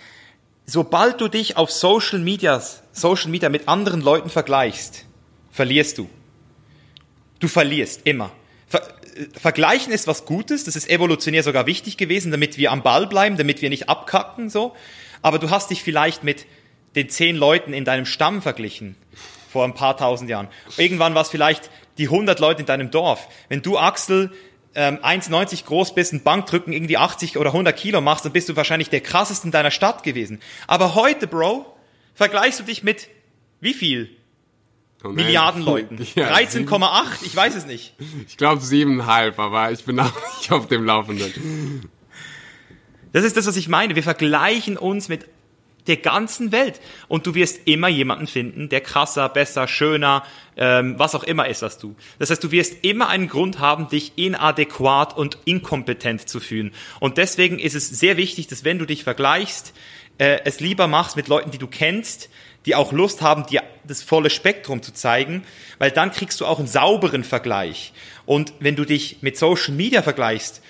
sobald 0.66 1.20
du 1.20 1.28
dich 1.28 1.58
auf 1.58 1.72
Social 1.72 2.20
Media, 2.20 2.64
Social 2.94 3.30
Media 3.30 3.50
mit 3.50 3.68
anderen 3.68 4.02
Leuten 4.02 4.30
vergleichst, 4.30 5.06
verlierst 5.52 5.98
du. 5.98 6.10
Du 7.40 7.50
verlierst 7.50 8.02
immer. 8.06 8.32
Ver 8.68 8.82
äh, 9.18 9.28
Vergleichen 9.38 9.92
ist 9.92 10.08
was 10.08 10.24
Gutes, 10.24 10.64
das 10.64 10.78
ist 10.78 10.90
evolutionär 10.90 11.44
sogar 11.44 11.66
wichtig 11.66 11.98
gewesen, 11.98 12.32
damit 12.32 12.58
wir 12.58 12.72
am 12.72 12.82
Ball 12.82 13.08
bleiben, 13.08 13.36
damit 13.36 13.62
wir 13.62 13.70
nicht 13.70 13.90
abkacken, 13.90 14.50
so. 14.50 14.74
Aber 15.22 15.38
du 15.38 15.50
hast 15.50 15.70
dich 15.70 15.84
vielleicht 15.84 16.24
mit 16.24 16.46
den 16.96 17.10
zehn 17.10 17.36
Leuten 17.36 17.74
in 17.74 17.84
deinem 17.84 18.06
Stamm 18.06 18.42
verglichen 18.42 18.96
vor 19.52 19.66
ein 19.66 19.74
paar 19.74 19.98
tausend 19.98 20.30
Jahren. 20.30 20.48
Irgendwann 20.78 21.14
war 21.14 21.24
es 21.24 21.30
vielleicht 21.30 21.70
die 21.98 22.06
100 22.06 22.40
Leute 22.40 22.62
in 22.62 22.66
deinem 22.66 22.90
Dorf. 22.90 23.28
Wenn 23.50 23.62
du, 23.62 23.78
Axel, 23.78 24.32
ähm, 24.76 25.00
1,90 25.00 25.66
groß 25.66 25.94
bist, 25.94 26.14
ein 26.14 26.24
Bankdrücken 26.24 26.72
irgendwie 26.72 26.98
80 26.98 27.38
oder 27.38 27.50
100 27.50 27.76
Kilo 27.76 28.00
machst, 28.00 28.24
dann 28.24 28.32
bist 28.32 28.48
du 28.48 28.56
wahrscheinlich 28.56 28.90
der 28.90 29.02
krasseste 29.02 29.48
in 29.48 29.52
deiner 29.52 29.72
Stadt 29.72 30.04
gewesen. 30.04 30.40
Aber 30.68 30.96
heute, 30.96 31.28
Bro, 31.28 31.66
vergleichst 32.16 32.60
du 32.60 32.64
dich 32.64 32.84
mit 32.84 33.10
wie 33.60 33.74
viel? 33.74 34.10
Oh 35.04 35.10
Milliarden 35.10 35.62
Leuten. 35.62 35.98
Ja, 36.16 36.34
13,8? 36.34 37.26
Ich 37.26 37.36
weiß 37.36 37.56
es 37.56 37.66
nicht. 37.66 37.94
Ich 38.28 38.38
glaube 38.38 38.62
siebeneinhalb, 38.62 39.38
aber 39.40 39.72
ich 39.72 39.84
bin 39.84 40.00
auch 40.00 40.14
nicht 40.38 40.52
auf 40.52 40.68
dem 40.68 40.86
Laufenden. 40.86 41.90
Das 43.12 43.26
ist 43.26 43.36
das, 43.36 43.48
was 43.48 43.58
ich 43.58 43.68
meine. 43.68 43.96
Wir 43.96 44.04
vergleichen 44.04 44.78
uns 44.78 45.10
mit 45.10 45.28
der 45.92 45.98
ganzen 45.98 46.54
Welt. 46.54 46.80
Und 47.10 47.28
du 47.28 47.36
wirst 47.36 47.68
immer 47.68 47.90
jemanden 47.90 48.26
finden, 48.26 48.70
der 48.70 48.80
krasser, 48.80 49.28
besser, 49.28 49.68
schöner, 49.68 50.24
ähm, 50.56 50.98
was 50.98 51.16
auch 51.16 51.24
immer 51.24 51.48
ist 51.48 51.64
als 51.64 51.78
du. 51.78 51.96
Das 52.18 52.30
heißt, 52.30 52.44
du 52.44 52.52
wirst 52.52 52.84
immer 52.84 53.10
einen 53.10 53.28
Grund 53.28 53.60
haben, 53.60 53.90
dich 53.90 54.14
inadäquat 54.16 55.18
und 55.18 55.38
inkompetent 55.44 56.30
zu 56.30 56.40
fühlen. 56.40 56.72
Und 57.02 57.18
deswegen 57.18 57.60
ist 57.60 57.76
es 57.76 57.90
sehr 57.90 58.16
wichtig, 58.16 58.48
dass 58.48 58.64
wenn 58.64 58.80
du 58.80 58.86
dich 58.86 59.04
vergleichst, 59.04 59.74
äh, 60.18 60.40
es 60.46 60.62
lieber 60.62 60.88
machst 60.88 61.18
mit 61.18 61.28
Leuten, 61.28 61.52
die 61.52 61.58
du 61.58 61.68
kennst, 61.68 62.30
die 62.66 62.76
auch 62.76 62.94
Lust 62.94 63.22
haben, 63.22 63.46
dir 63.46 63.64
das 63.84 64.02
volle 64.02 64.30
Spektrum 64.30 64.82
zu 64.82 64.94
zeigen, 64.94 65.44
weil 65.78 65.92
dann 65.92 66.12
kriegst 66.12 66.40
du 66.40 66.46
auch 66.46 66.60
einen 66.60 66.68
sauberen 66.68 67.26
Vergleich. 67.26 67.92
Und 68.26 68.54
wenn 68.60 68.78
du 68.78 68.86
dich 68.86 69.18
mit 69.22 69.38
Social 69.38 69.74
Media 69.74 70.02
vergleichst, 70.02 70.62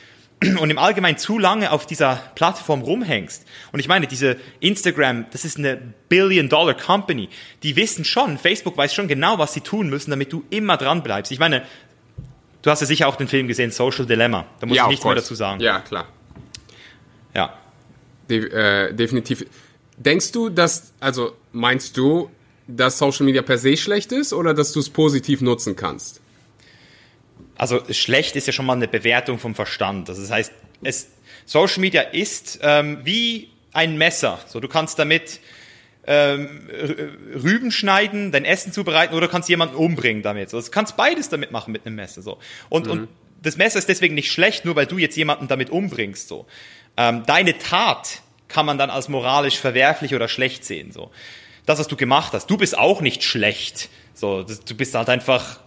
und 0.59 0.69
im 0.69 0.77
Allgemeinen 0.79 1.17
zu 1.17 1.37
lange 1.37 1.71
auf 1.71 1.85
dieser 1.85 2.15
Plattform 2.35 2.81
rumhängst. 2.81 3.45
Und 3.71 3.79
ich 3.79 3.87
meine, 3.87 4.07
diese 4.07 4.37
Instagram, 4.59 5.25
das 5.31 5.45
ist 5.45 5.57
eine 5.57 5.79
Billion-Dollar-Company. 6.09 7.29
Die 7.61 7.75
wissen 7.75 8.05
schon, 8.05 8.39
Facebook 8.39 8.75
weiß 8.75 8.93
schon 8.93 9.07
genau, 9.07 9.37
was 9.37 9.53
sie 9.53 9.61
tun 9.61 9.89
müssen, 9.89 10.09
damit 10.09 10.33
du 10.33 10.43
immer 10.49 10.77
dran 10.77 11.03
bleibst. 11.03 11.31
Ich 11.31 11.37
meine, 11.37 11.63
du 12.63 12.71
hast 12.71 12.81
ja 12.81 12.87
sicher 12.87 13.07
auch 13.07 13.17
den 13.17 13.27
Film 13.27 13.47
gesehen, 13.47 13.69
Social 13.69 14.07
Dilemma. 14.07 14.45
Da 14.59 14.65
muss 14.65 14.77
ja, 14.77 14.83
ich 14.85 14.89
nichts 14.89 15.05
mehr 15.05 15.15
dazu 15.15 15.35
sagen. 15.35 15.61
Ja, 15.61 15.79
klar. 15.79 16.07
Ja. 17.35 17.53
De 18.29 18.49
äh, 18.49 18.93
definitiv. 18.93 19.45
Denkst 19.97 20.31
du, 20.31 20.49
dass, 20.49 20.93
also 20.99 21.35
meinst 21.51 21.97
du, 21.97 22.31
dass 22.67 22.97
Social 22.97 23.25
Media 23.25 23.43
per 23.43 23.59
se 23.59 23.77
schlecht 23.77 24.11
ist 24.11 24.33
oder 24.33 24.55
dass 24.55 24.71
du 24.71 24.79
es 24.79 24.89
positiv 24.89 25.41
nutzen 25.41 25.75
kannst? 25.75 26.21
Also 27.61 27.79
schlecht 27.91 28.35
ist 28.35 28.47
ja 28.47 28.53
schon 28.53 28.65
mal 28.65 28.73
eine 28.73 28.87
Bewertung 28.87 29.37
vom 29.37 29.53
Verstand. 29.53 30.09
Also 30.09 30.19
das 30.19 30.31
heißt, 30.31 30.51
es, 30.81 31.09
Social 31.45 31.79
Media 31.79 32.01
ist 32.01 32.57
ähm, 32.63 33.01
wie 33.03 33.49
ein 33.71 33.99
Messer. 33.99 34.39
So, 34.47 34.59
du 34.59 34.67
kannst 34.67 34.97
damit 34.97 35.39
ähm, 36.07 36.67
Rüben 37.35 37.69
schneiden, 37.69 38.31
dein 38.31 38.45
Essen 38.45 38.73
zubereiten 38.73 39.13
oder 39.13 39.27
du 39.27 39.31
kannst 39.31 39.47
jemanden 39.47 39.75
umbringen 39.75 40.23
damit. 40.23 40.49
So, 40.49 40.59
du 40.59 40.71
kannst 40.71 40.97
beides 40.97 41.29
damit 41.29 41.51
machen 41.51 41.71
mit 41.71 41.85
einem 41.85 41.97
Messer. 41.97 42.23
So. 42.23 42.39
Und, 42.69 42.87
mhm. 42.87 42.91
und 42.91 43.09
das 43.43 43.57
Messer 43.57 43.77
ist 43.77 43.87
deswegen 43.87 44.15
nicht 44.15 44.31
schlecht, 44.31 44.65
nur 44.65 44.75
weil 44.75 44.87
du 44.87 44.97
jetzt 44.97 45.15
jemanden 45.15 45.47
damit 45.47 45.69
umbringst. 45.69 46.29
So. 46.29 46.47
Ähm, 46.97 47.21
deine 47.27 47.59
Tat 47.59 48.23
kann 48.47 48.65
man 48.65 48.79
dann 48.79 48.89
als 48.89 49.07
moralisch 49.07 49.59
verwerflich 49.59 50.15
oder 50.15 50.27
schlecht 50.27 50.65
sehen. 50.65 50.91
So. 50.91 51.11
Das, 51.67 51.77
was 51.77 51.87
du 51.87 51.95
gemacht 51.95 52.33
hast, 52.33 52.49
du 52.49 52.57
bist 52.57 52.75
auch 52.75 53.01
nicht 53.01 53.21
schlecht. 53.23 53.89
So, 54.15 54.41
das, 54.41 54.61
du 54.61 54.73
bist 54.73 54.95
halt 54.95 55.09
einfach 55.09 55.59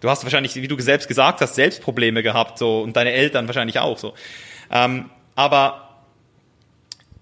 Du 0.00 0.08
hast 0.08 0.22
wahrscheinlich, 0.22 0.54
wie 0.54 0.68
du 0.68 0.78
selbst 0.80 1.08
gesagt 1.08 1.40
hast, 1.40 1.54
selbst 1.54 1.82
Probleme 1.82 2.22
gehabt 2.22 2.58
so 2.58 2.82
und 2.82 2.96
deine 2.96 3.12
Eltern 3.12 3.46
wahrscheinlich 3.46 3.78
auch 3.78 3.98
so. 3.98 4.14
Ähm, 4.70 5.10
aber 5.34 6.04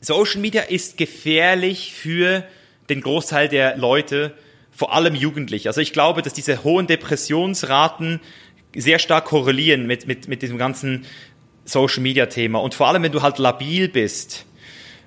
Social 0.01 0.41
Media 0.41 0.63
ist 0.63 0.99
gefährlich 0.99 1.95
für 1.95 2.45
den 2.89 3.01
Großteil 3.01 3.49
der 3.49 3.77
Leute, 3.77 4.35
vor 4.71 4.95
allem 4.95 5.15
Jugendliche. 5.15 5.69
Also 5.69 5.81
ich 5.81 5.93
glaube, 5.93 6.21
dass 6.21 6.35
diese 6.35 6.63
hohen 6.63 6.87
Depressionsraten 6.87 8.21
sehr 8.75 8.99
stark 8.99 9.25
korrelieren 9.25 9.87
mit, 9.87 10.07
mit, 10.07 10.29
mit 10.29 10.43
diesem 10.43 10.59
ganzen 10.59 11.07
Social 11.65 12.03
Media 12.03 12.27
Thema. 12.27 12.61
Und 12.61 12.75
vor 12.75 12.89
allem, 12.89 13.03
wenn 13.03 13.13
du 13.13 13.23
halt 13.23 13.39
labil 13.39 13.89
bist, 13.89 14.45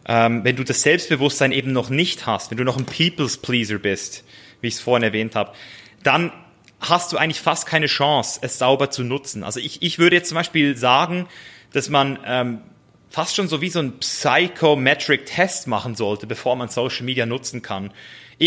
ähm, 0.07 0.43
wenn 0.43 0.55
du 0.55 0.63
das 0.63 0.81
Selbstbewusstsein 0.81 1.51
eben 1.51 1.71
noch 1.71 1.89
nicht 1.89 2.25
hast, 2.25 2.49
wenn 2.49 2.57
du 2.57 2.63
noch 2.63 2.77
ein 2.77 2.85
People's 2.85 3.37
Pleaser 3.37 3.77
bist, 3.77 4.23
wie 4.59 4.67
ich 4.67 4.73
es 4.73 4.79
vorhin 4.79 5.03
erwähnt 5.03 5.35
habe, 5.35 5.53
dann 6.01 6.33
hast 6.79 7.11
du 7.11 7.17
eigentlich 7.17 7.41
fast 7.41 7.65
keine 7.65 7.87
Chance, 7.87 8.39
es 8.41 8.57
sauber 8.57 8.89
zu 8.89 9.03
nutzen. 9.03 9.43
Also 9.43 9.59
ich, 9.59 9.81
ich 9.81 9.99
würde 9.99 10.15
jetzt 10.15 10.29
zum 10.29 10.35
Beispiel 10.35 10.77
sagen, 10.77 11.27
dass 11.73 11.89
man 11.89 12.19
ähm, 12.25 12.61
fast 13.09 13.35
schon 13.35 13.47
so 13.47 13.61
wie 13.61 13.69
so 13.69 13.79
ein 13.79 13.99
Psychometric-Test 13.99 15.67
machen 15.67 15.95
sollte, 15.95 16.27
bevor 16.27 16.55
man 16.55 16.69
Social 16.69 17.03
Media 17.03 17.25
nutzen 17.25 17.61
kann. 17.61 17.91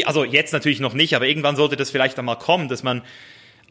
Also 0.05 0.25
jetzt 0.25 0.53
natürlich 0.53 0.81
noch 0.81 0.95
nicht, 0.95 1.15
aber 1.15 1.27
irgendwann 1.27 1.57
sollte 1.57 1.77
das 1.77 1.91
vielleicht 1.91 2.19
einmal 2.19 2.39
kommen, 2.39 2.69
dass 2.69 2.83
man 2.83 3.03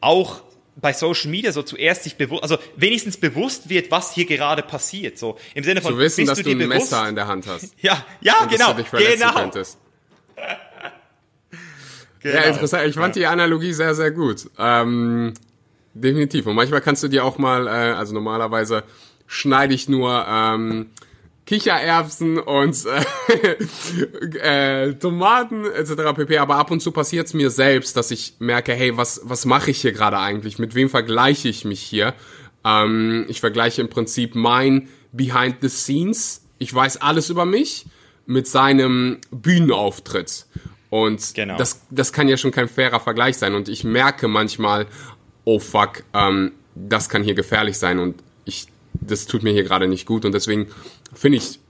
auch 0.00 0.42
bei 0.76 0.92
Social 0.92 1.30
Media 1.30 1.52
so 1.52 1.62
zuerst 1.62 2.04
sich 2.04 2.16
bewusst, 2.16 2.42
also 2.42 2.58
wenigstens 2.76 3.18
bewusst 3.18 3.68
wird, 3.68 3.90
was 3.90 4.14
hier 4.14 4.24
gerade 4.24 4.62
passiert. 4.62 5.18
So 5.18 5.38
im 5.54 5.64
Sinne 5.64 5.82
von 5.82 5.92
zu 5.92 5.98
wissen, 5.98 6.26
dass 6.26 6.38
du, 6.38 6.44
du 6.44 6.50
ein 6.50 6.58
bewusst? 6.58 6.92
Messer 6.92 7.08
in 7.08 7.14
der 7.14 7.26
Hand 7.26 7.46
hast. 7.46 7.74
Ja, 7.82 8.04
ja, 8.20 8.46
genau, 8.46 8.74
genau. 8.74 9.32
Könntest. 9.32 9.78
Genau. 12.22 12.34
Ja, 12.36 12.42
interessant. 12.42 12.88
Ich 12.88 12.94
fand 12.94 13.16
die 13.16 13.26
Analogie 13.26 13.72
sehr, 13.72 13.94
sehr 13.94 14.10
gut. 14.10 14.48
Ähm, 14.58 15.34
definitiv. 15.94 16.46
Und 16.46 16.54
manchmal 16.54 16.80
kannst 16.80 17.02
du 17.02 17.08
dir 17.08 17.24
auch 17.24 17.38
mal, 17.38 17.66
äh, 17.66 17.70
also 17.70 18.14
normalerweise 18.14 18.84
schneide 19.26 19.74
ich 19.74 19.88
nur 19.88 20.24
ähm, 20.28 20.90
Kichererbsen 21.46 22.38
und 22.38 22.76
äh, 24.40 24.86
äh, 24.86 24.94
Tomaten 24.94 25.64
etc. 25.64 26.14
pp. 26.14 26.38
Aber 26.38 26.56
ab 26.56 26.70
und 26.70 26.80
zu 26.80 26.92
passiert 26.92 27.26
es 27.26 27.34
mir 27.34 27.50
selbst, 27.50 27.96
dass 27.96 28.10
ich 28.10 28.34
merke, 28.38 28.72
hey, 28.72 28.96
was, 28.96 29.22
was 29.24 29.44
mache 29.44 29.72
ich 29.72 29.80
hier 29.80 29.92
gerade 29.92 30.18
eigentlich? 30.18 30.58
Mit 30.58 30.74
wem 30.74 30.88
vergleiche 30.88 31.48
ich 31.48 31.64
mich 31.64 31.80
hier? 31.80 32.14
Ähm, 32.64 33.26
ich 33.28 33.40
vergleiche 33.40 33.82
im 33.82 33.88
Prinzip 33.88 34.34
mein 34.34 34.88
Behind 35.12 35.56
the 35.60 35.68
Scenes. 35.68 36.42
Ich 36.58 36.72
weiß 36.72 36.98
alles 36.98 37.28
über 37.28 37.44
mich 37.44 37.86
mit 38.26 38.46
seinem 38.46 39.18
Bühnenauftritt. 39.32 40.46
Und 40.92 41.32
genau. 41.32 41.56
das, 41.56 41.80
das 41.88 42.12
kann 42.12 42.28
ja 42.28 42.36
schon 42.36 42.50
kein 42.50 42.68
fairer 42.68 43.00
Vergleich 43.00 43.38
sein. 43.38 43.54
Und 43.54 43.70
ich 43.70 43.82
merke 43.82 44.28
manchmal, 44.28 44.86
oh 45.44 45.58
fuck, 45.58 46.04
ähm, 46.12 46.52
das 46.74 47.08
kann 47.08 47.22
hier 47.24 47.32
gefährlich 47.32 47.78
sein 47.78 47.98
und 47.98 48.16
ich, 48.44 48.66
das 48.92 49.24
tut 49.24 49.42
mir 49.42 49.54
hier 49.54 49.62
gerade 49.62 49.88
nicht 49.88 50.04
gut. 50.04 50.26
Und 50.26 50.32
deswegen 50.32 50.66
finde 51.14 51.38
ich, 51.38 51.60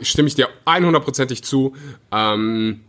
stimme 0.00 0.28
ich 0.28 0.34
dir 0.34 0.48
100%ig 0.64 1.42
zu, 1.42 1.76
ähm, 2.10 2.80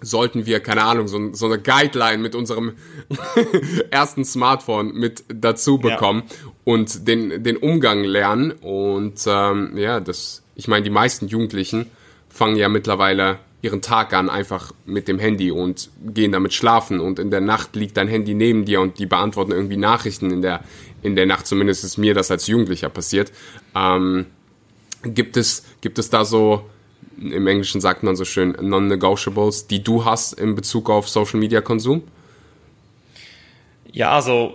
sollten 0.00 0.44
wir, 0.44 0.58
keine 0.58 0.82
Ahnung, 0.82 1.06
so, 1.06 1.32
so 1.32 1.46
eine 1.46 1.60
Guideline 1.60 2.20
mit 2.20 2.34
unserem 2.34 2.72
ersten 3.92 4.24
Smartphone 4.24 4.92
mit 4.92 5.22
dazu 5.28 5.78
bekommen 5.78 6.24
ja. 6.28 6.50
und 6.64 7.06
den, 7.06 7.44
den 7.44 7.58
Umgang 7.58 8.02
lernen. 8.02 8.50
Und 8.50 9.20
ähm, 9.28 9.76
ja, 9.76 10.00
das, 10.00 10.42
ich 10.56 10.66
meine, 10.66 10.82
die 10.82 10.90
meisten 10.90 11.28
Jugendlichen 11.28 11.86
fangen 12.28 12.56
ja 12.56 12.68
mittlerweile 12.68 13.38
ihren 13.60 13.82
Tag 13.82 14.12
an 14.12 14.30
einfach 14.30 14.72
mit 14.86 15.08
dem 15.08 15.18
Handy 15.18 15.50
und 15.50 15.90
gehen 16.00 16.32
damit 16.32 16.54
schlafen. 16.54 17.00
Und 17.00 17.18
in 17.18 17.30
der 17.30 17.40
Nacht 17.40 17.74
liegt 17.74 17.96
dein 17.96 18.08
Handy 18.08 18.34
neben 18.34 18.64
dir 18.64 18.80
und 18.80 18.98
die 18.98 19.06
beantworten 19.06 19.52
irgendwie 19.52 19.76
Nachrichten 19.76 20.30
in 20.30 20.42
der 20.42 20.62
in 21.02 21.16
der 21.16 21.26
Nacht. 21.26 21.46
Zumindest 21.46 21.84
ist 21.84 21.96
mir 21.96 22.14
das 22.14 22.30
als 22.30 22.46
Jugendlicher 22.46 22.88
passiert. 22.88 23.32
Ähm, 23.74 24.26
gibt 25.02 25.36
es 25.36 25.64
gibt 25.80 25.98
es 25.98 26.10
da 26.10 26.24
so 26.24 26.68
im 27.20 27.46
Englischen 27.48 27.80
sagt 27.80 28.04
man 28.04 28.14
so 28.14 28.24
schön 28.24 28.56
non-negotiables 28.60 29.66
die 29.66 29.82
du 29.82 30.04
hast 30.04 30.34
in 30.34 30.54
Bezug 30.54 30.88
auf 30.88 31.08
Social 31.08 31.40
Media 31.40 31.60
Konsum? 31.60 32.02
Ja 33.90 34.10
also 34.10 34.54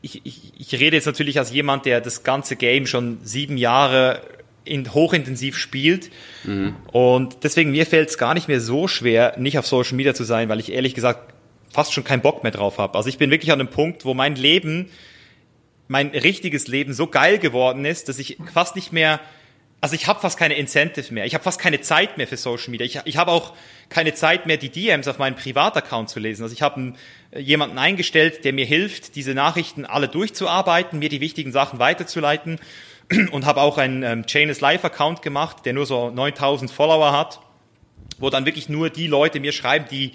ich, 0.00 0.20
ich, 0.24 0.52
ich 0.56 0.72
rede 0.80 0.96
jetzt 0.96 1.06
natürlich 1.06 1.38
als 1.38 1.50
jemand 1.52 1.86
der 1.86 2.00
das 2.00 2.22
ganze 2.22 2.56
Game 2.56 2.86
schon 2.86 3.18
sieben 3.22 3.56
Jahre 3.56 4.20
in, 4.64 4.92
hochintensiv 4.94 5.58
spielt. 5.58 6.10
Mhm. 6.44 6.76
Und 6.92 7.38
deswegen 7.42 7.70
mir 7.70 7.86
fällt 7.86 8.08
es 8.08 8.18
gar 8.18 8.34
nicht 8.34 8.48
mehr 8.48 8.60
so 8.60 8.88
schwer, 8.88 9.34
nicht 9.38 9.58
auf 9.58 9.66
Social 9.66 9.94
Media 9.94 10.14
zu 10.14 10.24
sein, 10.24 10.48
weil 10.48 10.60
ich 10.60 10.72
ehrlich 10.72 10.94
gesagt 10.94 11.34
fast 11.70 11.92
schon 11.92 12.04
keinen 12.04 12.22
Bock 12.22 12.42
mehr 12.42 12.52
drauf 12.52 12.78
habe. 12.78 12.96
Also 12.96 13.08
ich 13.08 13.18
bin 13.18 13.30
wirklich 13.30 13.52
an 13.52 13.60
einem 13.60 13.68
Punkt, 13.68 14.04
wo 14.04 14.14
mein 14.14 14.36
Leben, 14.36 14.90
mein 15.88 16.08
richtiges 16.08 16.68
Leben 16.68 16.94
so 16.94 17.08
geil 17.08 17.38
geworden 17.38 17.84
ist, 17.84 18.08
dass 18.08 18.18
ich 18.18 18.38
fast 18.52 18.76
nicht 18.76 18.92
mehr, 18.92 19.20
also 19.80 19.96
ich 19.96 20.06
habe 20.06 20.20
fast 20.20 20.38
keine 20.38 20.54
Incentive 20.54 21.12
mehr. 21.12 21.26
Ich 21.26 21.34
habe 21.34 21.44
fast 21.44 21.60
keine 21.60 21.80
Zeit 21.80 22.16
mehr 22.16 22.28
für 22.28 22.36
Social 22.36 22.70
Media. 22.70 22.86
Ich, 22.86 23.00
ich 23.04 23.16
habe 23.16 23.32
auch 23.32 23.54
keine 23.88 24.14
Zeit 24.14 24.46
mehr, 24.46 24.56
die 24.56 24.70
DMs 24.70 25.08
auf 25.08 25.18
meinem 25.18 25.34
Privataccount 25.34 26.08
zu 26.08 26.20
lesen. 26.20 26.44
Also 26.44 26.54
ich 26.54 26.62
habe 26.62 26.94
jemanden 27.36 27.76
eingestellt, 27.76 28.44
der 28.44 28.52
mir 28.52 28.64
hilft, 28.64 29.16
diese 29.16 29.34
Nachrichten 29.34 29.84
alle 29.84 30.08
durchzuarbeiten, 30.08 31.00
mir 31.00 31.08
die 31.08 31.20
wichtigen 31.20 31.52
Sachen 31.52 31.80
weiterzuleiten 31.80 32.60
und 33.32 33.46
habe 33.46 33.60
auch 33.60 33.78
einen 33.78 34.02
ähm, 34.02 34.26
Chain 34.26 34.48
is 34.48 34.60
Live 34.60 34.84
Account 34.84 35.22
gemacht, 35.22 35.64
der 35.64 35.72
nur 35.72 35.86
so 35.86 36.10
9000 36.10 36.70
Follower 36.70 37.12
hat, 37.12 37.40
wo 38.18 38.30
dann 38.30 38.46
wirklich 38.46 38.68
nur 38.68 38.90
die 38.90 39.06
Leute 39.06 39.40
mir 39.40 39.52
schreiben, 39.52 39.86
die 39.90 40.12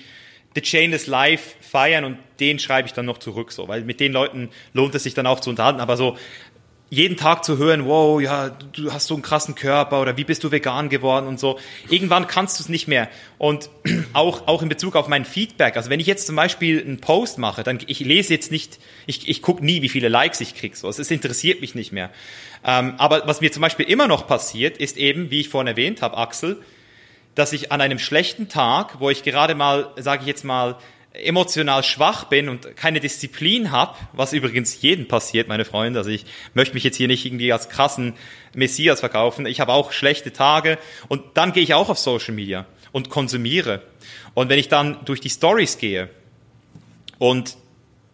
The 0.56 0.62
Chain 0.62 0.94
is 0.94 1.06
Live 1.06 1.56
feiern 1.62 2.06
und 2.06 2.18
den 2.40 2.58
schreibe 2.58 2.88
ich 2.88 2.94
dann 2.94 3.06
noch 3.06 3.20
zurück, 3.20 3.52
so, 3.52 3.68
weil 3.68 3.84
mit 3.84 4.00
den 4.00 4.12
Leuten 4.12 4.50
lohnt 4.74 4.96
es 4.96 5.04
sich 5.04 5.14
dann 5.14 5.28
auch 5.28 5.40
zu 5.40 5.52
unterhalten, 5.52 5.80
aber 5.80 5.96
so 5.96 6.18
jeden 6.90 7.18
Tag 7.18 7.46
zu 7.46 7.58
hören, 7.58 7.86
wow, 7.86 8.20
ja, 8.20 8.50
du 8.50 8.92
hast 8.92 9.08
so 9.08 9.14
einen 9.14 9.22
krassen 9.22 9.54
Körper 9.54 10.02
oder 10.02 10.18
wie 10.18 10.24
bist 10.24 10.44
du 10.44 10.52
vegan 10.52 10.90
geworden 10.90 11.28
und 11.28 11.40
so. 11.40 11.60
Irgendwann 11.90 12.26
kannst 12.26 12.60
du 12.60 12.64
es 12.64 12.70
nicht 12.70 12.88
mehr. 12.88 13.10
Und 13.38 13.70
auch, 14.14 14.48
auch 14.48 14.62
in 14.64 14.70
Bezug 14.70 14.96
auf 14.96 15.08
mein 15.08 15.26
Feedback. 15.26 15.78
Also 15.78 15.90
wenn 15.90 16.00
ich 16.00 16.08
jetzt 16.08 16.26
zum 16.26 16.36
Beispiel 16.36 16.82
einen 16.82 17.00
Post 17.00 17.38
mache, 17.38 17.64
dann 17.64 17.80
ich 17.86 18.00
lese 18.00 18.34
jetzt 18.34 18.52
nicht, 18.52 18.80
ich, 19.06 19.28
ich 19.28 19.42
gucke 19.42 19.64
nie, 19.64 19.82
wie 19.82 19.90
viele 19.90 20.10
Likes 20.10 20.42
ich 20.42 20.56
krieg. 20.56 20.76
So, 20.76 20.90
es 20.90 21.12
interessiert 21.12 21.62
mich 21.62 21.76
nicht 21.76 21.92
mehr. 21.92 22.10
Ähm, 22.66 22.96
aber 22.98 23.28
was 23.28 23.40
mir 23.42 23.52
zum 23.52 23.62
Beispiel 23.62 23.86
immer 23.86 24.08
noch 24.08 24.26
passiert, 24.26 24.78
ist 24.78 24.98
eben, 24.98 25.30
wie 25.30 25.42
ich 25.42 25.50
vorhin 25.50 25.68
erwähnt 25.68 26.02
habe, 26.02 26.18
Axel, 26.18 26.62
dass 27.36 27.54
ich 27.54 27.72
an 27.72 27.82
einem 27.82 28.00
schlechten 28.00 28.50
Tag, 28.50 29.00
wo 29.00 29.10
ich 29.10 29.24
gerade 29.24 29.54
mal, 29.54 29.92
sage 29.98 30.22
ich 30.22 30.28
jetzt 30.28 30.44
mal, 30.44 30.78
emotional 31.24 31.84
schwach 31.84 32.26
bin 32.26 32.50
und 32.50 32.76
keine 32.76 33.00
Disziplin 33.00 33.72
habe, 33.72 33.96
was 34.14 34.34
übrigens 34.34 34.82
jedem 34.82 35.08
passiert, 35.08 35.48
meine 35.48 35.66
Freunde. 35.66 36.00
Also 36.00 36.10
ich 36.10 36.26
möchte 36.54 36.74
mich 36.74 36.84
jetzt 36.84 36.98
hier 36.98 37.08
nicht 37.08 37.26
irgendwie 37.26 37.52
als 37.54 37.70
krassen 37.70 38.14
Messias 38.54 39.00
verkaufen. 39.00 39.46
Ich 39.46 39.60
habe 39.60 39.74
auch 39.74 39.92
schlechte 39.92 40.34
Tage 40.34 40.78
und 41.08 41.24
dann 41.36 41.54
gehe 41.54 41.64
ich 41.64 41.74
auch 41.74 41.90
auf 41.90 42.00
Social 42.00 42.34
Media. 42.34 42.66
und 42.92 43.10
konsumiere. 43.10 43.82
Und 44.34 44.50
wenn 44.50 44.60
ich 44.60 44.70
dann 44.70 44.98
durch 45.06 45.22
die 45.22 45.30
Stories 45.30 45.78
gehe 45.78 46.10
und 47.18 47.58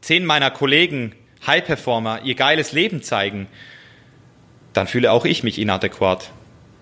zehn 0.02 0.26
meiner 0.26 0.52
Kollegen, 0.52 1.16
High-Performer, 1.46 2.22
ihr 2.24 2.36
geiles 2.36 2.72
Leben 2.72 3.04
zeigen, 3.04 3.48
dann 4.74 4.88
fühle 4.88 5.12
auch 5.12 5.26
ich 5.26 5.44
mich 5.44 5.60
inadäquat. 5.60 6.32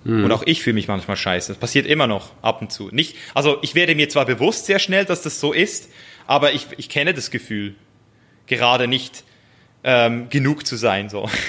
Mhm. 0.03 0.25
Und 0.25 0.31
auch 0.31 0.43
ich 0.45 0.61
fühle 0.63 0.73
mich 0.75 0.87
manchmal 0.87 1.17
scheiße. 1.17 1.49
Das 1.49 1.59
passiert 1.59 1.85
immer 1.85 2.07
noch 2.07 2.31
ab 2.41 2.61
und 2.61 2.71
zu. 2.71 2.89
Nicht, 2.91 3.15
also 3.33 3.59
ich 3.61 3.75
werde 3.75 3.95
mir 3.95 4.09
zwar 4.09 4.25
bewusst 4.25 4.65
sehr 4.65 4.79
schnell, 4.79 5.05
dass 5.05 5.21
das 5.21 5.39
so 5.39 5.53
ist, 5.53 5.89
aber 6.27 6.53
ich, 6.53 6.67
ich 6.77 6.89
kenne 6.89 7.13
das 7.13 7.31
Gefühl, 7.31 7.75
gerade 8.47 8.87
nicht 8.87 9.23
ähm, 9.83 10.29
genug 10.29 10.65
zu 10.65 10.75
sein. 10.75 11.09
So. 11.09 11.29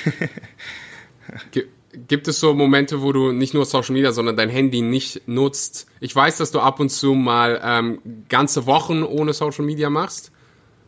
Gibt 2.09 2.27
es 2.27 2.41
so 2.41 2.55
Momente, 2.55 3.03
wo 3.03 3.13
du 3.13 3.31
nicht 3.33 3.55
nur 3.55 3.65
Social 3.65 3.93
Media, 3.93 4.11
sondern 4.13 4.37
dein 4.37 4.49
Handy 4.49 4.83
nicht 4.83 5.29
nutzt? 5.29 5.87
Ich 6.01 6.15
weiß, 6.15 6.39
dass 6.39 6.51
du 6.51 6.61
ab 6.61 6.81
und 6.81 6.89
zu 6.89 7.15
mal 7.15 7.61
ähm, 7.65 8.01
ganze 8.29 8.67
Wochen 8.67 9.05
ohne 9.05 9.33
Social 9.33 9.65
Media 9.65 9.91
machst. 9.91 10.33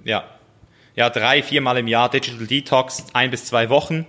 Ja. 0.05 0.25
Ja, 0.97 1.11
drei, 1.11 1.43
viermal 1.43 1.79
im 1.79 1.87
Jahr 1.87 2.11
Digital 2.11 2.47
Detox, 2.47 3.05
ein 3.13 3.31
bis 3.31 3.45
zwei 3.45 3.71
Wochen. 3.71 4.07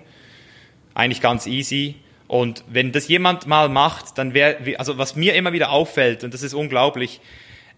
Eigentlich 0.95 1.21
ganz 1.21 1.45
easy. 1.45 1.95
Und 2.28 2.63
wenn 2.67 2.91
das 2.91 3.07
jemand 3.07 3.45
mal 3.45 3.69
macht, 3.69 4.17
dann 4.17 4.34
wäre, 4.34 4.57
also 4.80 4.97
was 4.97 5.15
mir 5.15 5.36
immer 5.36 5.53
wieder 5.53 5.69
auffällt, 5.69 6.23
und 6.23 6.34
das 6.34 6.43
ist 6.43 6.53
unglaublich, 6.53 7.21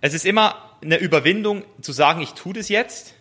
es 0.02 0.14
ist 0.14 0.26
immer 0.26 0.78
eine 0.82 0.98
Überwindung 0.98 1.64
zu 1.82 1.92
sagen, 1.92 2.22
ich 2.22 2.32
tue 2.32 2.54
das 2.54 2.70
jetzt. 2.70 3.14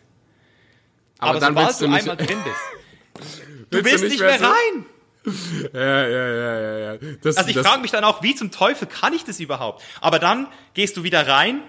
Aber, 1.18 1.30
aber 1.30 1.40
dann 1.40 1.54
sobald 1.54 1.80
du, 1.80 1.86
du 1.86 1.92
einmal 1.92 2.16
drin 2.16 2.38
bist, 2.44 3.30
du 3.70 3.84
willst 3.84 4.04
nicht, 4.04 4.12
nicht 4.12 4.20
mehr, 4.20 4.38
mehr 4.38 4.48
rein. 4.48 4.86
Ja, 5.74 6.08
ja, 6.08 6.28
ja, 6.28 6.60
ja, 6.60 6.78
ja. 6.78 6.98
Das, 7.22 7.36
also 7.36 7.50
ich 7.50 7.58
frage 7.58 7.82
mich 7.82 7.90
dann 7.90 8.04
auch, 8.04 8.22
wie 8.22 8.34
zum 8.34 8.50
Teufel 8.50 8.86
kann 8.86 9.12
ich 9.12 9.24
das 9.24 9.40
überhaupt? 9.40 9.82
Aber 10.00 10.18
dann 10.18 10.46
gehst 10.74 10.96
du 10.96 11.02
wieder 11.02 11.26
rein 11.26 11.60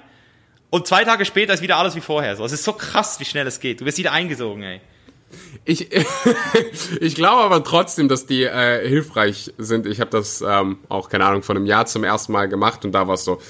und 0.69 0.87
zwei 0.87 1.03
Tage 1.03 1.25
später 1.25 1.53
ist 1.53 1.61
wieder 1.61 1.77
alles 1.77 1.95
wie 1.95 2.01
vorher. 2.01 2.35
So, 2.35 2.45
es 2.45 2.51
ist 2.51 2.63
so 2.63 2.73
krass, 2.73 3.19
wie 3.19 3.25
schnell 3.25 3.47
es 3.47 3.59
geht. 3.59 3.81
Du 3.81 3.85
wirst 3.85 3.97
wieder 3.97 4.11
eingesogen, 4.11 4.63
ey. 4.63 4.81
Ich, 5.65 5.89
ich 7.01 7.15
glaube 7.15 7.43
aber 7.43 7.63
trotzdem, 7.63 8.07
dass 8.07 8.25
die 8.25 8.43
äh, 8.43 8.87
hilfreich 8.87 9.53
sind. 9.57 9.87
Ich 9.87 9.99
habe 9.99 10.11
das 10.11 10.41
ähm, 10.41 10.77
auch, 10.87 11.09
keine 11.09 11.25
Ahnung, 11.25 11.43
vor 11.43 11.55
einem 11.55 11.65
Jahr 11.65 11.85
zum 11.85 12.03
ersten 12.03 12.31
Mal 12.31 12.47
gemacht 12.47 12.85
und 12.85 12.91
da 12.91 13.07
war 13.07 13.15
es 13.15 13.25
so 13.25 13.41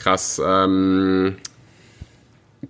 krass. 0.00 0.40
Ähm, 0.44 1.36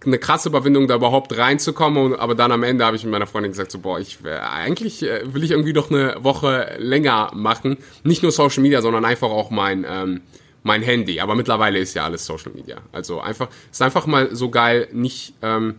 eine 0.05 0.19
krasse 0.19 0.49
Überwindung, 0.49 0.87
da 0.87 0.97
überhaupt 0.97 1.37
reinzukommen. 1.37 2.15
Aber 2.15 2.35
dann 2.35 2.53
am 2.53 2.63
Ende 2.63 2.85
habe 2.85 2.97
ich 2.97 3.05
mit 3.05 3.13
meiner 3.13 3.27
Freundin 3.27 3.53
gesagt, 3.53 3.71
so, 3.71 3.79
boah, 3.79 3.99
ich 3.99 4.19
eigentlich 4.25 5.03
äh, 5.03 5.33
will 5.33 5.43
ich 5.43 5.51
irgendwie 5.51 5.73
doch 5.73 5.91
eine 5.91 6.17
Woche 6.23 6.77
länger 6.79 7.31
machen. 7.35 7.77
Nicht 8.05 8.23
nur 8.23 8.33
Social 8.33 8.63
Media, 8.63 8.83
sondern 8.83 9.05
einfach 9.05 9.31
auch 9.31 9.51
mein, 9.51 9.85
ähm, 9.89 10.21
mein 10.63 10.83
Handy. 10.83 11.21
Aber 11.21 11.35
mittlerweile 11.35 11.79
ist 11.79 11.95
ja 11.95 12.05
alles 12.05 12.25
Social 12.27 12.53
Media. 12.53 12.79
Also 12.93 13.21
einfach, 13.21 13.49
ist 13.71 13.83
einfach 13.83 14.07
mal 14.07 14.35
so 14.35 14.51
geil, 14.51 14.89
nicht, 14.93 15.35
ähm, 15.43 15.77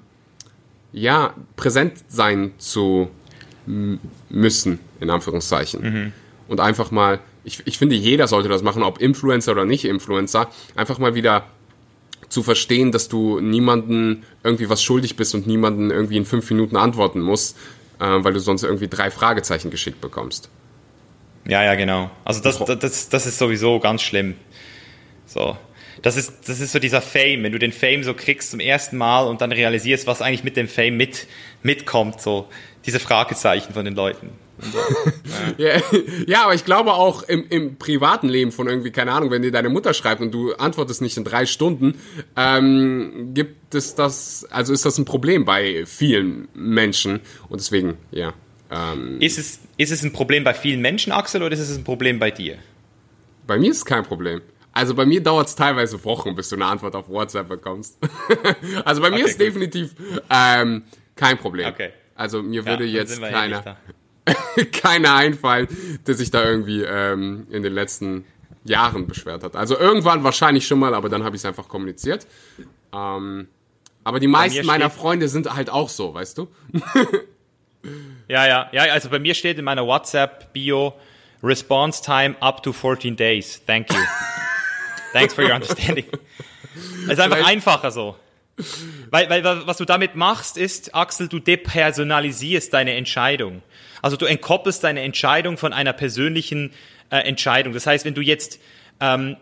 ja, 0.94 1.34
präsent 1.56 1.94
sein 2.10 2.54
zu 2.58 3.10
müssen, 3.66 4.80
in 5.00 5.10
Anführungszeichen. 5.10 5.82
Mhm. 5.82 6.14
Und 6.48 6.60
einfach 6.60 6.92
mal, 6.92 7.20
ich, 7.44 7.66
ich 7.66 7.78
finde, 7.78 7.96
jeder 7.96 8.28
sollte 8.28 8.50
das 8.50 8.62
machen, 8.62 8.84
ob 8.84 9.00
Influencer 9.00 9.52
oder 9.52 9.66
nicht 9.66 9.86
Influencer, 9.86 10.50
einfach 10.76 11.00
mal 11.00 11.16
wieder 11.16 11.46
zu 12.30 12.44
verstehen, 12.44 12.92
dass 12.92 13.10
du 13.10 13.40
niemanden 13.40 14.24
irgendwie 14.44 14.70
was 14.70 14.82
schuldig 14.82 15.16
bist 15.16 15.36
und 15.36 15.48
niemanden 15.48 15.92
irgendwie 15.92 16.18
in 16.18 16.26
fünf 16.26 16.50
Minuten 16.50 16.78
antworten 16.78 17.20
musst, 17.20 17.58
äh, 18.00 18.06
weil 18.06 18.34
du 18.34 18.40
sonst 18.40 18.64
irgendwie 18.64 18.88
drei 18.88 19.12
Fragezeichen 19.12 19.70
geschickt 19.70 20.02
bekommst. 20.02 20.50
Ja, 21.48 21.64
ja, 21.64 21.76
genau. 21.76 22.12
Also 22.24 22.42
das, 22.42 22.60
das, 22.80 23.10
das 23.10 23.26
ist 23.26 23.38
sowieso 23.38 23.80
ganz 23.80 24.02
schlimm. 24.02 24.36
So. 25.26 25.58
Das 26.02 26.16
ist, 26.16 26.48
das 26.48 26.60
ist 26.60 26.72
so 26.72 26.80
dieser 26.80 27.02
Fame, 27.02 27.44
wenn 27.44 27.52
du 27.52 27.60
den 27.60 27.72
Fame 27.72 28.04
so 28.04 28.14
kriegst 28.14 28.52
zum 28.52 28.60
ersten 28.60 28.98
Mal 28.98 29.28
und 29.28 29.42
dann 29.42 29.52
realisierst, 29.52 30.08
was 30.08 30.22
eigentlich 30.22 30.44
mit 30.44 30.58
dem 30.58 30.68
Fame 30.68 30.98
mit, 30.98 31.28
mitkommt, 31.64 32.22
so 32.22 32.48
diese 32.86 33.00
Fragezeichen 33.00 33.74
von 33.74 33.86
den 33.86 33.96
Leuten. 33.96 34.30
Ja. 35.58 35.82
ja, 36.28 36.44
aber 36.44 36.54
ich 36.54 36.66
glaube 36.66 36.94
auch 36.94 37.24
im, 37.24 37.46
im 37.50 37.78
privaten 37.78 38.30
Leben 38.30 38.52
von 38.52 38.68
irgendwie, 38.68 38.92
keine 38.92 39.12
Ahnung, 39.12 39.32
wenn 39.32 39.42
dir 39.42 39.52
deine 39.52 39.70
Mutter 39.70 39.94
schreibt 39.94 40.22
und 40.22 40.34
du 40.34 40.54
antwortest 40.54 41.02
nicht 41.02 41.18
in 41.18 41.24
drei 41.24 41.46
Stunden, 41.46 42.00
ähm, 42.36 43.32
gibt 43.34 43.74
es 43.76 43.96
das, 43.96 44.46
also 44.50 44.74
ist 44.74 44.86
das 44.86 44.98
ein 44.98 45.06
Problem 45.06 45.46
bei 45.46 45.86
vielen 45.86 46.48
Menschen 46.54 47.22
und 47.50 47.60
deswegen, 47.60 47.98
ja. 48.12 48.34
Ähm, 48.70 49.20
ist, 49.20 49.38
es, 49.38 49.60
ist 49.78 49.92
es 49.92 50.04
ein 50.04 50.14
Problem 50.14 50.44
bei 50.44 50.54
vielen 50.54 50.82
Menschen, 50.82 51.12
Axel, 51.12 51.44
oder 51.44 51.54
ist 51.54 51.60
es 51.60 51.78
ein 51.78 51.84
Problem 51.84 52.20
bei 52.20 52.32
dir? 52.32 52.58
Bei 53.46 53.58
mir 53.58 53.72
ist 53.72 53.78
es 53.78 53.86
kein 53.86 54.04
Problem. 54.04 54.42
Also 54.74 54.96
bei 54.96 55.06
mir 55.06 55.22
dauert 55.22 55.48
es 55.48 55.56
teilweise 55.56 56.04
Wochen, 56.06 56.36
bis 56.36 56.50
du 56.50 56.56
eine 56.56 56.66
Antwort 56.66 56.96
auf 56.96 57.10
WhatsApp 57.10 57.50
bekommst. 57.50 57.98
also 58.86 59.02
bei 59.02 59.10
mir 59.10 59.18
okay, 59.18 59.26
ist 59.26 59.38
gut. 59.38 59.48
definitiv 59.48 59.96
ähm, 60.30 60.84
kein 61.16 61.38
Problem. 61.38 61.68
Okay. 61.68 61.90
Also 62.16 62.42
mir 62.42 62.66
würde 62.66 62.86
ja, 62.86 63.00
jetzt 63.00 63.22
keiner, 63.22 63.78
keiner 64.72 65.16
einfallen, 65.16 65.68
der 66.06 66.16
sich 66.16 66.32
da 66.32 66.44
irgendwie 66.44 66.84
ähm, 66.84 67.48
in 67.50 67.64
den 67.64 67.74
letzten 67.74 68.26
Jahren 68.64 69.08
beschwert 69.08 69.44
hat. 69.44 69.56
Also 69.56 69.78
irgendwann 69.78 70.24
wahrscheinlich 70.24 70.68
schon 70.68 70.80
mal, 70.80 70.94
aber 70.94 71.10
dann 71.10 71.24
habe 71.24 71.36
ich 71.36 71.42
es 71.42 71.46
einfach 71.46 71.68
kommuniziert. 71.68 72.28
Ähm, 72.94 73.48
aber 74.04 74.20
die 74.20 74.28
meisten 74.28 74.66
meiner 74.66 74.90
Freunde 74.90 75.28
sind 75.28 75.54
halt 75.54 75.70
auch 75.70 75.90
so, 75.90 76.14
weißt 76.14 76.38
du? 76.38 76.48
ja, 78.28 78.48
ja, 78.48 78.70
ja. 78.72 78.84
Also 78.94 79.10
bei 79.10 79.20
mir 79.20 79.34
steht 79.34 79.58
in 79.58 79.66
meiner 79.66 79.86
WhatsApp-Bio 79.86 80.94
Response 81.44 82.04
Time 82.04 82.36
up 82.40 82.62
to 82.64 82.72
14 82.74 83.16
days. 83.16 83.62
Thank 83.66 83.92
you. 83.92 84.00
Thanks 85.14 85.34
for 85.34 85.44
your 85.44 85.54
understanding. 85.54 86.06
Es 87.06 87.14
ist 87.14 87.20
einfach 87.20 87.38
Vielleicht. 87.38 87.48
einfacher 87.48 87.92
so. 87.92 88.16
Weil, 89.10 89.30
weil 89.30 89.44
was 89.44 89.78
du 89.78 89.86
damit 89.86 90.16
machst, 90.16 90.58
ist, 90.58 90.94
Axel, 90.94 91.28
du 91.28 91.40
depersonalisierst 91.40 92.74
deine 92.74 92.94
Entscheidung. 92.96 93.62
Also 94.02 94.18
du 94.18 94.26
entkoppelst 94.26 94.84
deine 94.84 95.02
Entscheidung 95.02 95.58
von 95.58 95.74
einer 95.74 95.94
persönlichen 95.94 96.72
äh, 97.10 97.18
Entscheidung. 97.18 97.74
Das 97.74 97.86
heißt, 97.86 98.06
wenn 98.06 98.14
du 98.14 98.22
jetzt 98.22 98.60
ähm, 99.00 99.38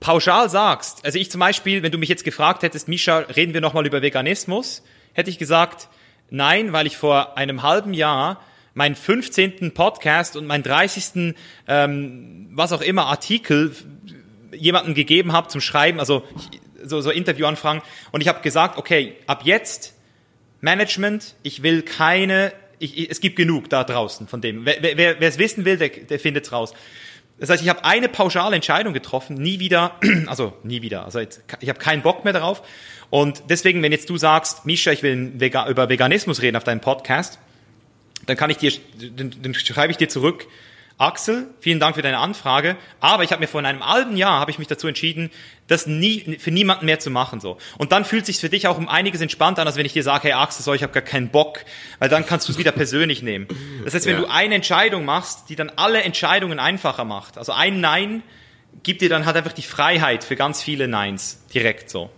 pauschal 0.00 0.48
sagst, 0.50 1.04
also 1.04 1.18
ich 1.18 1.30
zum 1.30 1.40
Beispiel, 1.40 1.82
wenn 1.82 1.92
du 1.92 1.98
mich 1.98 2.08
jetzt 2.08 2.24
gefragt 2.24 2.62
hättest, 2.62 2.88
Misha, 2.88 3.18
reden 3.18 3.54
wir 3.54 3.60
nochmal 3.60 3.86
über 3.86 4.02
Veganismus, 4.02 4.82
hätte 5.12 5.30
ich 5.30 5.38
gesagt, 5.38 5.88
nein, 6.30 6.72
weil 6.72 6.86
ich 6.86 6.96
vor 6.96 7.38
einem 7.38 7.62
halben 7.62 7.94
Jahr 7.94 8.40
meinen 8.74 8.96
15. 8.96 9.72
Podcast 9.72 10.36
und 10.36 10.46
meinen 10.46 10.64
30. 10.64 11.34
Ähm, 11.68 12.48
was 12.52 12.72
auch 12.72 12.80
immer 12.80 13.06
Artikel 13.06 13.72
jemandem 14.52 14.94
gegeben 14.94 15.32
habe 15.32 15.48
zum 15.48 15.60
Schreiben, 15.60 16.00
also 16.00 16.24
so, 16.82 17.00
so 17.00 17.10
Interviewanfragen. 17.10 17.82
Und 18.12 18.20
ich 18.20 18.28
habe 18.28 18.40
gesagt, 18.42 18.78
okay, 18.78 19.16
ab 19.26 19.42
jetzt 19.44 19.94
Management, 20.60 21.34
ich 21.42 21.62
will 21.62 21.82
keine 21.82 22.52
ich, 22.84 22.98
ich, 22.98 23.10
es 23.10 23.20
gibt 23.20 23.36
genug 23.36 23.70
da 23.70 23.84
draußen 23.84 24.28
von 24.28 24.40
dem. 24.40 24.64
Wer, 24.64 24.82
wer, 24.82 24.96
wer 24.96 25.28
es 25.28 25.38
wissen 25.38 25.64
will, 25.64 25.76
der, 25.76 25.88
der 25.88 26.20
findet 26.20 26.44
es 26.44 26.52
raus. 26.52 26.74
Das 27.38 27.50
heißt, 27.50 27.62
ich 27.62 27.68
habe 27.68 27.84
eine 27.84 28.08
pauschale 28.08 28.54
Entscheidung 28.54 28.92
getroffen, 28.92 29.36
nie 29.36 29.58
wieder, 29.58 29.96
also 30.26 30.52
nie 30.62 30.82
wieder, 30.82 31.04
also 31.04 31.18
jetzt, 31.18 31.42
ich 31.60 31.68
habe 31.68 31.78
keinen 31.78 32.02
Bock 32.02 32.24
mehr 32.24 32.32
darauf. 32.32 32.62
Und 33.10 33.44
deswegen, 33.48 33.82
wenn 33.82 33.92
jetzt 33.92 34.08
du 34.08 34.16
sagst, 34.16 34.66
Misha, 34.66 34.92
ich 34.92 35.02
will 35.02 35.32
über 35.68 35.88
Veganismus 35.88 36.42
reden 36.42 36.56
auf 36.56 36.64
deinem 36.64 36.80
Podcast, 36.80 37.38
dann 38.26 38.36
kann 38.36 38.50
ich 38.50 38.58
dir, 38.58 38.72
dann, 39.16 39.34
dann 39.42 39.54
schreibe 39.54 39.90
ich 39.90 39.96
dir 39.96 40.08
zurück, 40.08 40.46
Axel, 40.96 41.48
vielen 41.58 41.80
Dank 41.80 41.96
für 41.96 42.02
deine 42.02 42.18
Anfrage, 42.18 42.76
aber 43.00 43.24
ich 43.24 43.32
habe 43.32 43.40
mir 43.40 43.48
vor 43.48 43.60
einem 43.60 43.84
halben 43.84 44.16
Jahr 44.16 44.38
habe 44.38 44.52
ich 44.52 44.60
mich 44.60 44.68
dazu 44.68 44.86
entschieden, 44.86 45.30
das 45.66 45.88
nie 45.88 46.38
für 46.38 46.52
niemanden 46.52 46.86
mehr 46.86 47.00
zu 47.00 47.10
machen 47.10 47.40
so. 47.40 47.58
Und 47.78 47.90
dann 47.90 48.04
fühlt 48.04 48.26
sich 48.26 48.38
für 48.38 48.48
dich 48.48 48.68
auch 48.68 48.78
um 48.78 48.88
einiges 48.88 49.20
entspannter 49.20 49.62
an, 49.62 49.66
als 49.66 49.76
wenn 49.76 49.86
ich 49.86 49.92
dir 49.92 50.04
sage, 50.04 50.28
hey 50.28 50.32
Axel, 50.32 50.62
so, 50.62 50.72
ich 50.72 50.84
habe 50.84 50.92
gar 50.92 51.02
keinen 51.02 51.30
Bock, 51.30 51.64
weil 51.98 52.08
dann 52.08 52.24
kannst 52.24 52.48
du 52.48 52.52
es 52.52 52.58
wieder 52.58 52.70
persönlich 52.70 53.22
nehmen. 53.22 53.48
Das 53.84 53.94
heißt, 53.94 54.06
wenn 54.06 54.14
ja. 54.14 54.20
du 54.20 54.30
eine 54.30 54.54
Entscheidung 54.54 55.04
machst, 55.04 55.48
die 55.48 55.56
dann 55.56 55.70
alle 55.70 56.02
Entscheidungen 56.02 56.60
einfacher 56.60 57.04
macht, 57.04 57.38
also 57.38 57.52
ein 57.52 57.80
Nein 57.80 58.22
gibt 58.84 59.00
dir 59.00 59.08
dann 59.08 59.26
halt 59.26 59.36
einfach 59.36 59.52
die 59.52 59.62
Freiheit 59.62 60.22
für 60.22 60.36
ganz 60.36 60.62
viele 60.62 60.86
Neins 60.86 61.44
direkt 61.52 61.90
so. 61.90 62.10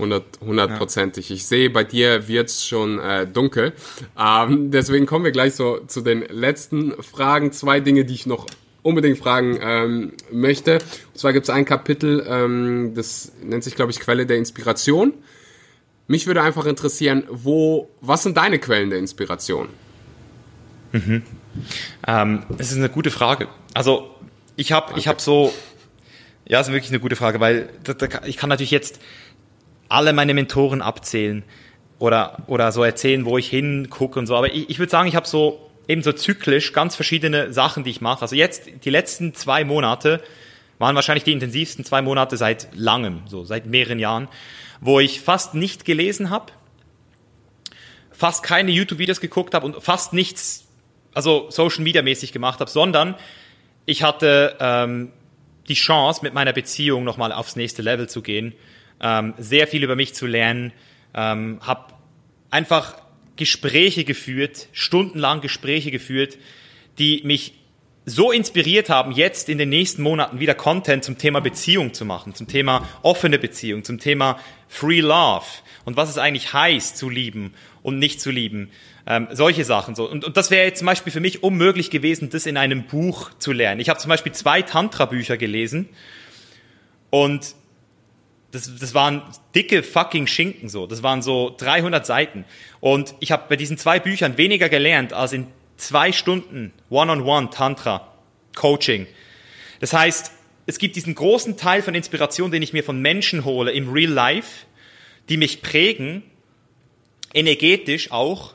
Hundertprozentig. 0.00 1.28
Ja. 1.28 1.36
Ich 1.36 1.46
sehe, 1.46 1.70
bei 1.70 1.84
dir 1.84 2.26
wird's 2.28 2.66
schon 2.66 2.98
äh, 2.98 3.26
dunkel. 3.26 3.72
Ähm, 4.18 4.70
deswegen 4.70 5.06
kommen 5.06 5.24
wir 5.24 5.32
gleich 5.32 5.54
so 5.54 5.78
zu 5.86 6.00
den 6.00 6.22
letzten 6.22 6.92
Fragen. 7.02 7.52
Zwei 7.52 7.80
Dinge, 7.80 8.04
die 8.04 8.14
ich 8.14 8.26
noch 8.26 8.46
unbedingt 8.82 9.18
fragen 9.18 9.58
ähm, 9.62 10.12
möchte. 10.32 10.74
Und 10.74 11.18
zwar 11.18 11.32
gibt 11.32 11.44
es 11.44 11.50
ein 11.50 11.64
Kapitel, 11.64 12.24
ähm, 12.26 12.92
das 12.94 13.32
nennt 13.42 13.64
sich, 13.64 13.74
glaube 13.74 13.92
ich, 13.92 14.00
Quelle 14.00 14.26
der 14.26 14.38
Inspiration. 14.38 15.12
Mich 16.06 16.26
würde 16.26 16.42
einfach 16.42 16.66
interessieren, 16.66 17.24
wo, 17.30 17.88
was 18.00 18.22
sind 18.22 18.36
deine 18.36 18.58
Quellen 18.58 18.90
der 18.90 18.98
Inspiration? 18.98 19.68
Mhm. 20.92 21.22
Ähm, 22.06 22.42
das 22.56 22.72
ist 22.72 22.78
eine 22.78 22.88
gute 22.88 23.10
Frage. 23.10 23.48
Also 23.74 24.10
ich 24.56 24.72
habe, 24.72 24.98
ich 24.98 25.06
habe 25.06 25.20
so, 25.20 25.52
ja, 26.46 26.58
das 26.58 26.68
ist 26.68 26.74
wirklich 26.74 26.90
eine 26.90 27.00
gute 27.00 27.16
Frage, 27.16 27.38
weil 27.38 27.68
ich 28.26 28.36
kann 28.36 28.48
natürlich 28.48 28.72
jetzt 28.72 29.00
alle 29.90 30.14
meine 30.14 30.32
Mentoren 30.32 30.80
abzählen 30.80 31.44
oder, 31.98 32.38
oder 32.46 32.72
so 32.72 32.82
erzählen, 32.82 33.26
wo 33.26 33.36
ich 33.36 33.48
hingucke 33.50 34.18
und 34.18 34.26
so. 34.26 34.36
Aber 34.36 34.52
ich, 34.54 34.70
ich 34.70 34.78
würde 34.78 34.90
sagen, 34.90 35.08
ich 35.08 35.16
habe 35.16 35.28
so 35.28 35.70
eben 35.86 36.02
so 36.02 36.12
zyklisch 36.12 36.72
ganz 36.72 36.94
verschiedene 36.94 37.52
Sachen, 37.52 37.84
die 37.84 37.90
ich 37.90 38.00
mache. 38.00 38.22
Also 38.22 38.36
jetzt, 38.36 38.70
die 38.84 38.90
letzten 38.90 39.34
zwei 39.34 39.64
Monate 39.64 40.22
waren 40.78 40.94
wahrscheinlich 40.94 41.24
die 41.24 41.32
intensivsten 41.32 41.84
zwei 41.84 42.00
Monate 42.00 42.36
seit 42.36 42.68
langem, 42.74 43.22
so 43.26 43.44
seit 43.44 43.66
mehreren 43.66 43.98
Jahren, 43.98 44.28
wo 44.80 45.00
ich 45.00 45.20
fast 45.20 45.54
nicht 45.54 45.84
gelesen 45.84 46.30
habe, 46.30 46.52
fast 48.12 48.42
keine 48.42 48.70
YouTube-Videos 48.70 49.20
geguckt 49.20 49.52
habe 49.52 49.66
und 49.66 49.82
fast 49.82 50.12
nichts, 50.12 50.68
also 51.12 51.50
Social 51.50 51.82
Media 51.82 52.02
mäßig 52.02 52.32
gemacht 52.32 52.60
habe, 52.60 52.70
sondern 52.70 53.16
ich 53.84 54.02
hatte 54.04 54.56
ähm, 54.60 55.10
die 55.68 55.74
Chance, 55.74 56.20
mit 56.22 56.32
meiner 56.32 56.52
Beziehung 56.52 57.04
nochmal 57.04 57.32
aufs 57.32 57.56
nächste 57.56 57.82
Level 57.82 58.08
zu 58.08 58.22
gehen, 58.22 58.54
ähm, 59.00 59.34
sehr 59.38 59.66
viel 59.66 59.82
über 59.82 59.96
mich 59.96 60.14
zu 60.14 60.26
lernen, 60.26 60.72
ähm, 61.14 61.58
habe 61.62 61.92
einfach 62.50 62.96
Gespräche 63.36 64.04
geführt, 64.04 64.68
stundenlang 64.72 65.40
Gespräche 65.40 65.90
geführt, 65.90 66.38
die 66.98 67.22
mich 67.24 67.54
so 68.06 68.32
inspiriert 68.32 68.88
haben, 68.88 69.12
jetzt 69.12 69.48
in 69.48 69.58
den 69.58 69.68
nächsten 69.68 70.02
Monaten 70.02 70.40
wieder 70.40 70.54
Content 70.54 71.04
zum 71.04 71.18
Thema 71.18 71.40
Beziehung 71.40 71.94
zu 71.94 72.04
machen, 72.04 72.34
zum 72.34 72.48
Thema 72.48 72.86
offene 73.02 73.38
Beziehung, 73.38 73.84
zum 73.84 73.98
Thema 73.98 74.38
Free 74.68 75.00
Love 75.00 75.46
und 75.84 75.96
was 75.96 76.10
es 76.10 76.18
eigentlich 76.18 76.52
heißt, 76.52 76.96
zu 76.96 77.08
lieben 77.08 77.54
und 77.82 77.98
nicht 77.98 78.20
zu 78.20 78.30
lieben. 78.30 78.70
Ähm, 79.06 79.28
solche 79.32 79.64
Sachen 79.64 79.94
so. 79.94 80.08
Und, 80.08 80.24
und 80.24 80.36
das 80.36 80.50
wäre 80.50 80.66
jetzt 80.66 80.78
zum 80.78 80.86
Beispiel 80.86 81.12
für 81.12 81.20
mich 81.20 81.42
unmöglich 81.42 81.90
gewesen, 81.90 82.30
das 82.30 82.46
in 82.46 82.56
einem 82.56 82.84
Buch 82.84 83.30
zu 83.38 83.52
lernen. 83.52 83.80
Ich 83.80 83.88
habe 83.88 83.98
zum 83.98 84.08
Beispiel 84.08 84.32
zwei 84.32 84.62
Tantra-Bücher 84.62 85.36
gelesen 85.36 85.88
und 87.10 87.54
das, 88.52 88.70
das 88.78 88.94
waren 88.94 89.22
dicke 89.54 89.82
fucking 89.82 90.26
Schinken 90.26 90.68
so. 90.68 90.86
Das 90.86 91.02
waren 91.02 91.22
so 91.22 91.54
300 91.56 92.04
Seiten. 92.04 92.44
Und 92.80 93.14
ich 93.20 93.32
habe 93.32 93.44
bei 93.48 93.56
diesen 93.56 93.78
zwei 93.78 94.00
Büchern 94.00 94.36
weniger 94.38 94.68
gelernt 94.68 95.12
als 95.12 95.32
in 95.32 95.46
zwei 95.76 96.12
Stunden 96.12 96.72
One-on-One 96.88 97.50
Tantra 97.50 98.12
Coaching. 98.54 99.06
Das 99.78 99.92
heißt, 99.92 100.32
es 100.66 100.78
gibt 100.78 100.96
diesen 100.96 101.14
großen 101.14 101.56
Teil 101.56 101.82
von 101.82 101.94
Inspiration, 101.94 102.50
den 102.50 102.62
ich 102.62 102.72
mir 102.72 102.84
von 102.84 103.00
Menschen 103.00 103.44
hole 103.44 103.72
im 103.72 103.90
Real 103.92 104.10
Life, 104.10 104.66
die 105.28 105.36
mich 105.36 105.62
prägen, 105.62 106.22
energetisch 107.32 108.10
auch. 108.10 108.54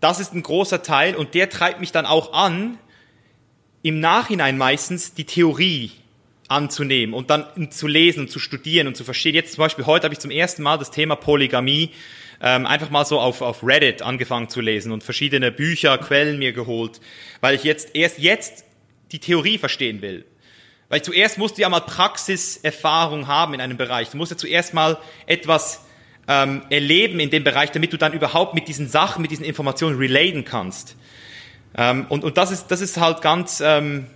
Das 0.00 0.20
ist 0.20 0.34
ein 0.34 0.42
großer 0.42 0.82
Teil 0.82 1.16
und 1.16 1.34
der 1.34 1.50
treibt 1.50 1.80
mich 1.80 1.92
dann 1.92 2.06
auch 2.06 2.32
an, 2.32 2.78
im 3.82 4.00
Nachhinein 4.00 4.58
meistens 4.58 5.14
die 5.14 5.24
Theorie 5.24 5.90
anzunehmen 6.50 7.14
und 7.14 7.30
dann 7.30 7.70
zu 7.70 7.86
lesen 7.86 8.20
und 8.20 8.30
zu 8.30 8.38
studieren 8.38 8.88
und 8.88 8.96
zu 8.96 9.04
verstehen. 9.04 9.34
Jetzt 9.34 9.52
zum 9.52 9.62
Beispiel 9.62 9.86
heute 9.86 10.04
habe 10.04 10.14
ich 10.14 10.18
zum 10.18 10.30
ersten 10.30 10.62
Mal 10.62 10.78
das 10.78 10.90
Thema 10.90 11.14
Polygamie 11.14 11.90
ähm, 12.40 12.66
einfach 12.66 12.90
mal 12.90 13.04
so 13.04 13.20
auf, 13.20 13.40
auf 13.40 13.62
Reddit 13.62 14.02
angefangen 14.02 14.48
zu 14.48 14.60
lesen 14.60 14.90
und 14.90 15.04
verschiedene 15.04 15.52
Bücher, 15.52 15.96
Quellen 15.98 16.38
mir 16.38 16.52
geholt, 16.52 17.00
weil 17.40 17.54
ich 17.54 17.62
jetzt 17.62 17.94
erst 17.94 18.18
jetzt 18.18 18.64
die 19.12 19.20
Theorie 19.20 19.58
verstehen 19.58 20.02
will. 20.02 20.24
Weil 20.88 21.02
zuerst 21.02 21.38
musst 21.38 21.56
du 21.56 21.62
ja 21.62 21.68
mal 21.68 21.80
Praxiserfahrung 21.80 23.28
haben 23.28 23.54
in 23.54 23.60
einem 23.60 23.76
Bereich. 23.76 24.10
Du 24.10 24.16
musst 24.16 24.32
ja 24.32 24.36
zuerst 24.36 24.74
mal 24.74 24.98
etwas 25.26 25.86
ähm, 26.26 26.62
erleben 26.68 27.20
in 27.20 27.30
dem 27.30 27.44
Bereich, 27.44 27.70
damit 27.70 27.92
du 27.92 27.96
dann 27.96 28.12
überhaupt 28.12 28.54
mit 28.54 28.66
diesen 28.66 28.88
Sachen, 28.88 29.22
mit 29.22 29.30
diesen 29.30 29.44
Informationen 29.44 29.96
relaten 29.98 30.44
kannst. 30.44 30.96
Ähm, 31.76 32.06
und, 32.08 32.24
und 32.24 32.36
das 32.36 32.50
ist, 32.50 32.68
das 32.68 32.80
ist 32.80 32.96
halt 32.96 33.22
ganz, 33.22 33.62
ähm, 33.64 34.06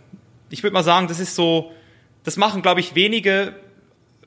ich 0.50 0.64
würde 0.64 0.74
mal 0.74 0.82
sagen, 0.82 1.06
das 1.06 1.20
ist 1.20 1.36
so, 1.36 1.72
das 2.24 2.36
machen, 2.36 2.62
glaube 2.62 2.80
ich, 2.80 2.94
wenige 2.94 3.54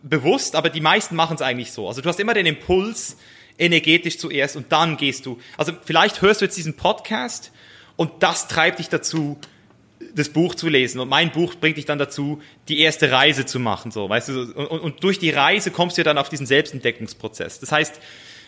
bewusst, 0.01 0.55
aber 0.55 0.69
die 0.69 0.81
meisten 0.81 1.15
machen 1.15 1.35
es 1.35 1.41
eigentlich 1.41 1.71
so. 1.71 1.87
Also 1.87 2.01
du 2.01 2.09
hast 2.09 2.19
immer 2.19 2.33
den 2.33 2.45
Impuls, 2.45 3.17
energetisch 3.57 4.17
zuerst 4.17 4.55
und 4.55 4.71
dann 4.71 4.97
gehst 4.97 5.25
du. 5.25 5.39
Also 5.57 5.73
vielleicht 5.83 6.21
hörst 6.21 6.41
du 6.41 6.45
jetzt 6.45 6.57
diesen 6.57 6.75
Podcast 6.75 7.51
und 7.95 8.11
das 8.19 8.47
treibt 8.47 8.79
dich 8.79 8.89
dazu, 8.89 9.39
das 10.13 10.29
Buch 10.29 10.55
zu 10.55 10.69
lesen. 10.69 10.99
Und 10.99 11.09
mein 11.09 11.31
Buch 11.31 11.55
bringt 11.55 11.77
dich 11.77 11.85
dann 11.85 11.97
dazu, 11.97 12.41
die 12.67 12.79
erste 12.79 13.11
Reise 13.11 13.45
zu 13.45 13.59
machen, 13.59 13.91
so, 13.91 14.07
weißt 14.07 14.29
du. 14.29 14.41
Und, 14.53 14.79
und 14.79 15.03
durch 15.03 15.19
die 15.19 15.31
Reise 15.31 15.71
kommst 15.71 15.97
du 15.97 16.03
dann 16.03 16.17
auf 16.17 16.29
diesen 16.29 16.45
Selbstentdeckungsprozess. 16.45 17.59
Das 17.59 17.71
heißt, 17.71 17.99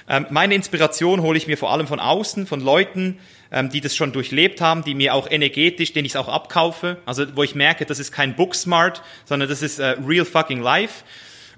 ähm, 0.09 0.25
meine 0.31 0.55
Inspiration 0.55 1.21
hole 1.21 1.37
ich 1.37 1.45
mir 1.45 1.57
vor 1.57 1.71
allem 1.71 1.85
von 1.85 1.99
außen, 1.99 2.47
von 2.47 2.61
Leuten, 2.61 3.19
ähm, 3.51 3.69
die 3.69 3.79
das 3.79 3.95
schon 3.95 4.11
durchlebt 4.11 4.59
haben, 4.59 4.83
die 4.83 4.95
mir 4.95 5.13
auch 5.13 5.29
energetisch, 5.29 5.93
denen 5.93 6.05
ich 6.05 6.13
es 6.13 6.15
auch 6.15 6.27
abkaufe, 6.27 6.97
also 7.05 7.25
wo 7.35 7.43
ich 7.43 7.53
merke, 7.53 7.85
das 7.85 7.99
ist 7.99 8.11
kein 8.11 8.35
Booksmart, 8.35 9.03
sondern 9.25 9.47
das 9.47 9.61
ist 9.61 9.77
äh, 9.77 9.95
real 10.05 10.25
fucking 10.25 10.61
life. 10.61 11.03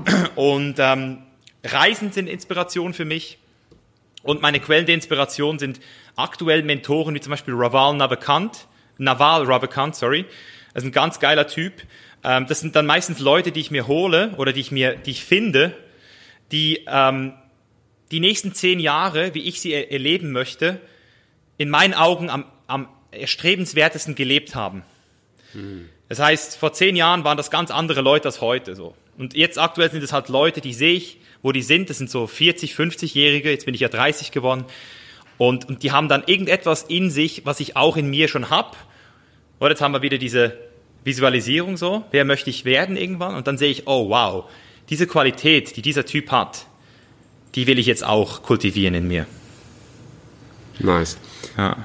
Und 0.36 0.76
ähm, 0.80 1.24
Reisen 1.64 2.12
sind 2.12 2.28
Inspiration 2.28 2.94
für 2.94 3.06
mich. 3.06 3.38
Und 4.24 4.42
meine 4.42 4.60
Quellen 4.60 4.86
der 4.86 4.96
Inspiration 4.96 5.58
sind 5.58 5.80
aktuell 6.16 6.62
Mentoren 6.64 7.16
wie 7.16 7.22
zum 7.22 7.32
Beispiel 7.32 7.54
Raval 7.56 7.96
Navakant, 7.96 8.68
Naval 8.98 9.46
Ravikant, 9.46 9.96
sorry. 9.96 10.26
Das 10.74 10.84
ist 10.84 10.90
ein 10.90 10.94
ganz 10.94 11.20
geiler 11.20 11.48
Typ. 11.48 11.74
Ähm, 12.24 12.48
das 12.48 12.60
sind 12.60 12.76
dann 12.76 12.86
meistens 12.86 13.20
Leute, 13.20 13.52
die 13.52 13.62
ich 13.62 13.72
mir 13.72 13.88
hole 13.88 14.34
oder 14.38 14.52
die 14.52 14.60
ich 14.60 14.72
mir, 14.72 14.96
die 14.96 15.12
ich 15.12 15.24
finde, 15.24 15.76
die 16.52 16.86
ähm, 16.88 17.34
die 18.12 18.20
nächsten 18.20 18.54
zehn 18.54 18.80
Jahre, 18.80 19.34
wie 19.34 19.48
ich 19.48 19.62
sie 19.62 19.74
erleben 19.74 20.32
möchte, 20.32 20.80
in 21.58 21.70
meinen 21.70 21.94
Augen 21.94 22.30
am, 22.30 22.46
am 22.68 22.88
erstrebenswertesten 23.12 24.16
gelebt 24.16 24.56
haben. 24.56 24.84
Hm. 25.54 25.90
Das 26.10 26.20
heißt, 26.20 26.58
vor 26.58 26.74
zehn 26.74 26.96
Jahren 26.96 27.24
waren 27.24 27.38
das 27.38 27.52
ganz 27.52 27.72
andere 27.72 28.02
Leute 28.02 28.28
als 28.28 28.42
heute 28.42 28.76
so. 28.76 28.96
Und 29.18 29.34
jetzt 29.34 29.58
aktuell 29.58 29.92
sind 29.92 30.04
es 30.04 30.12
halt 30.12 30.30
Leute, 30.30 30.62
die 30.62 30.74
sehe 30.74 30.94
ich, 30.94 31.18
wo 31.42 31.52
die 31.52 31.62
sind. 31.62 31.90
Das 31.90 31.98
sind 31.98 32.10
so 32.10 32.28
40, 32.28 32.74
50-Jährige. 32.74 33.50
Jetzt 33.50 33.66
bin 33.66 33.76
ich 33.76 33.82
ja 33.82 33.88
30 33.88 34.32
geworden. 34.32 34.66
Und, 35.38 35.68
und 35.68 35.84
die 35.84 35.92
haben 35.92 36.08
dann 36.08 36.24
irgendetwas 36.26 36.84
in 36.84 37.10
sich, 37.10 37.46
was 37.46 37.60
ich 37.60 37.76
auch 37.76 37.98
in 37.98 38.10
mir 38.10 38.28
schon 38.28 38.50
hab. 38.50 38.78
Und 39.60 39.70
jetzt 39.70 39.82
haben 39.82 39.94
wir 39.94 40.02
wieder 40.02 40.18
diese 40.18 40.58
Visualisierung 41.04 41.78
so. 41.78 42.04
Wer 42.12 42.26
möchte 42.26 42.50
ich 42.50 42.66
werden 42.66 42.98
irgendwann? 42.98 43.36
Und 43.36 43.48
dann 43.48 43.58
sehe 43.58 43.70
ich, 43.70 43.88
oh 43.88 44.10
wow, 44.10 44.50
diese 44.90 45.08
Qualität, 45.08 45.76
die 45.78 45.82
dieser 45.82 46.06
Typ 46.06 46.32
hat, 46.32 46.68
die 47.56 47.68
will 47.68 47.80
ich 47.80 47.86
jetzt 47.86 48.06
auch 48.06 48.44
kultivieren 48.44 48.94
in 48.94 49.08
mir. 49.08 49.26
Nice. 50.80 51.18
Ja. 51.58 51.78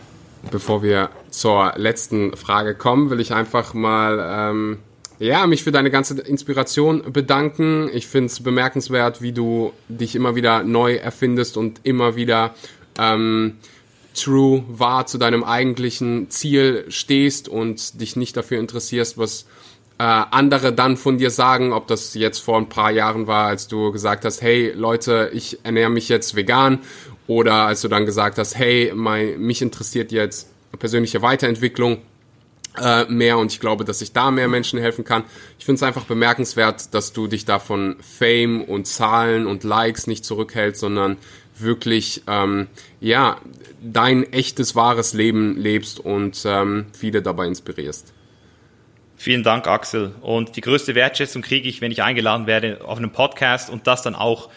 Bevor 0.51 0.83
wir 0.83 1.11
zur 1.31 1.73
letzten 1.77 2.37
Frage 2.37 2.75
kommen, 2.75 3.11
will 3.11 3.21
ich 3.21 3.33
einfach 3.33 3.75
mal 3.75 4.51
ähm, 4.51 4.79
ja, 5.19 5.47
mich 5.47 5.65
für 5.65 5.73
deine 5.73 5.91
ganze 5.91 6.21
Inspiration 6.21 7.13
bedanken. 7.13 7.91
Ich 7.93 8.07
finde 8.07 8.27
es 8.27 8.43
bemerkenswert, 8.43 9.23
wie 9.23 9.33
du 9.33 9.73
dich 9.89 10.15
immer 10.15 10.35
wieder 10.35 10.63
neu 10.63 10.95
erfindest 10.95 11.57
und 11.57 11.81
immer 11.85 12.17
wieder 12.17 12.55
ähm, 12.99 13.57
true 14.15 14.65
wahr 14.69 15.07
zu 15.07 15.19
deinem 15.19 15.45
eigentlichen 15.45 16.31
Ziel 16.31 16.85
stehst 16.89 17.49
und 17.49 18.01
dich 18.01 18.17
nicht 18.17 18.37
dafür 18.37 18.59
interessierst, 18.59 19.19
was 19.19 19.47
äh, 19.99 20.03
andere 20.03 20.73
dann 20.73 20.97
von 20.97 21.19
dir 21.19 21.31
sagen, 21.31 21.73
ob 21.73 21.87
das 21.87 22.15
jetzt 22.15 22.41
vor 22.41 22.59
ein 22.59 22.69
paar 22.69 22.91
Jahren 22.91 23.27
war, 23.27 23.47
als 23.47 23.67
du 23.69 23.93
gesagt 23.93 24.25
hast, 24.25 24.43
hey 24.43 24.73
Leute, 24.73 25.31
ich 25.33 25.59
ernähre 25.63 25.91
mich 25.91 26.09
jetzt 26.09 26.37
vegan 26.37 26.81
oder 27.27 27.67
als 27.67 27.81
du 27.81 27.89
dann 27.89 28.07
gesagt 28.07 28.39
hast, 28.39 28.57
hey, 28.57 28.93
mein, 28.95 29.41
mich 29.41 29.63
interessiert 29.63 30.13
jetzt 30.13 30.49
persönliche 30.79 31.23
Weiterentwicklung 31.23 31.99
äh, 32.79 33.07
mehr 33.07 33.39
und 33.39 33.53
ich 33.53 33.61
glaube, 33.61 33.85
dass 33.85 34.03
ich 34.03 34.13
da 34.13 34.31
mehr 34.31 34.49
Menschen 34.49 34.79
helfen 34.79 35.05
kann. 35.05 35.25
Ich 35.59 35.65
finde 35.65 35.77
es 35.77 35.83
einfach 35.83 36.05
bemerkenswert, 36.05 36.93
dass 36.95 37.13
du 37.15 37.27
dich 37.27 37.47
da 37.47 37.59
von 37.59 37.97
Fame 38.01 38.63
und 38.63 38.87
Zahlen 38.87 39.47
und 39.47 39.65
Likes 39.65 40.07
nicht 40.07 40.25
zurückhältst, 40.25 40.81
sondern 40.81 41.17
wirklich 41.59 42.23
ähm, 42.27 42.67
ja 43.01 43.41
dein 43.83 44.31
echtes 44.33 44.77
wahres 44.77 45.15
Leben 45.15 45.57
lebst 45.57 46.01
und 46.01 46.43
ähm, 46.45 46.87
viele 46.93 47.23
dabei 47.23 47.47
inspirierst. 47.47 48.13
Vielen 49.17 49.43
Dank, 49.43 49.67
Axel. 49.67 50.15
Und 50.21 50.57
die 50.57 50.61
größte 50.61 50.95
Wertschätzung 50.95 51.43
kriege 51.43 51.69
ich, 51.69 51.81
wenn 51.81 51.91
ich 51.91 52.03
eingeladen 52.03 52.47
werde 52.47 52.81
auf 52.85 52.99
einem 52.99 53.13
Podcast 53.13 53.71
und 53.71 53.87
das 53.87 54.03
dann 54.03 54.15
auch 54.15 54.51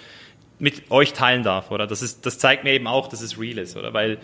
mit 0.60 0.92
euch 0.92 1.14
teilen 1.14 1.44
darf, 1.44 1.72
oder? 1.72 1.88
Das 1.88 2.02
ist, 2.02 2.26
das 2.26 2.38
zeigt 2.38 2.66
mir 2.66 2.74
eben 2.74 2.86
auch, 2.86 3.08
dass 3.08 3.22
es 3.22 3.40
real 3.40 3.58
ist, 3.58 3.78
oder? 3.78 3.94
Weil 3.94 4.20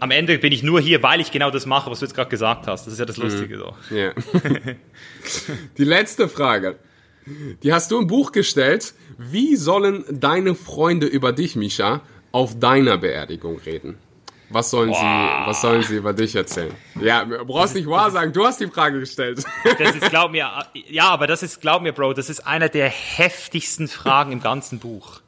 am 0.00 0.10
Ende 0.10 0.38
bin 0.38 0.52
ich 0.52 0.62
nur 0.62 0.80
hier, 0.80 1.02
weil 1.02 1.20
ich 1.20 1.30
genau 1.30 1.50
das 1.50 1.64
mache, 1.64 1.90
was 1.90 2.00
du 2.00 2.06
jetzt 2.06 2.14
gerade 2.14 2.28
gesagt 2.28 2.66
hast. 2.66 2.86
Das 2.86 2.92
ist 2.92 2.98
ja 2.98 3.06
das 3.06 3.16
Lustige 3.16 3.56
so. 3.56 3.74
Ja. 3.94 4.12
Die 5.78 5.84
letzte 5.84 6.28
Frage. 6.28 6.76
Die 7.62 7.72
hast 7.72 7.90
du 7.90 7.98
im 7.98 8.06
Buch 8.06 8.32
gestellt. 8.32 8.94
Wie 9.16 9.56
sollen 9.56 10.04
deine 10.10 10.54
Freunde 10.54 11.06
über 11.06 11.32
dich, 11.32 11.56
Misha, 11.56 12.02
auf 12.32 12.58
deiner 12.58 12.98
Beerdigung 12.98 13.58
reden? 13.58 13.98
Was 14.48 14.70
sollen 14.70 14.90
Boah. 14.90 15.42
sie, 15.44 15.50
was 15.50 15.60
sollen 15.60 15.82
sie 15.82 15.96
über 15.96 16.12
dich 16.12 16.36
erzählen? 16.36 16.72
Ja, 17.00 17.24
du 17.24 17.44
brauchst 17.44 17.74
nicht 17.74 17.88
wahr 17.88 18.10
sagen, 18.12 18.32
du 18.32 18.46
hast 18.46 18.60
die 18.60 18.68
Frage 18.68 19.00
gestellt. 19.00 19.44
Das 19.78 19.96
ist, 19.96 20.08
glaub 20.10 20.30
mir, 20.30 20.48
ja, 20.88 21.08
aber 21.08 21.26
das 21.26 21.42
ist, 21.42 21.60
glaub 21.60 21.82
mir, 21.82 21.92
Bro, 21.92 22.12
das 22.12 22.30
ist 22.30 22.46
einer 22.46 22.68
der 22.68 22.88
heftigsten 22.88 23.88
Fragen 23.88 24.30
im 24.30 24.40
ganzen 24.40 24.78
Buch. 24.78 25.20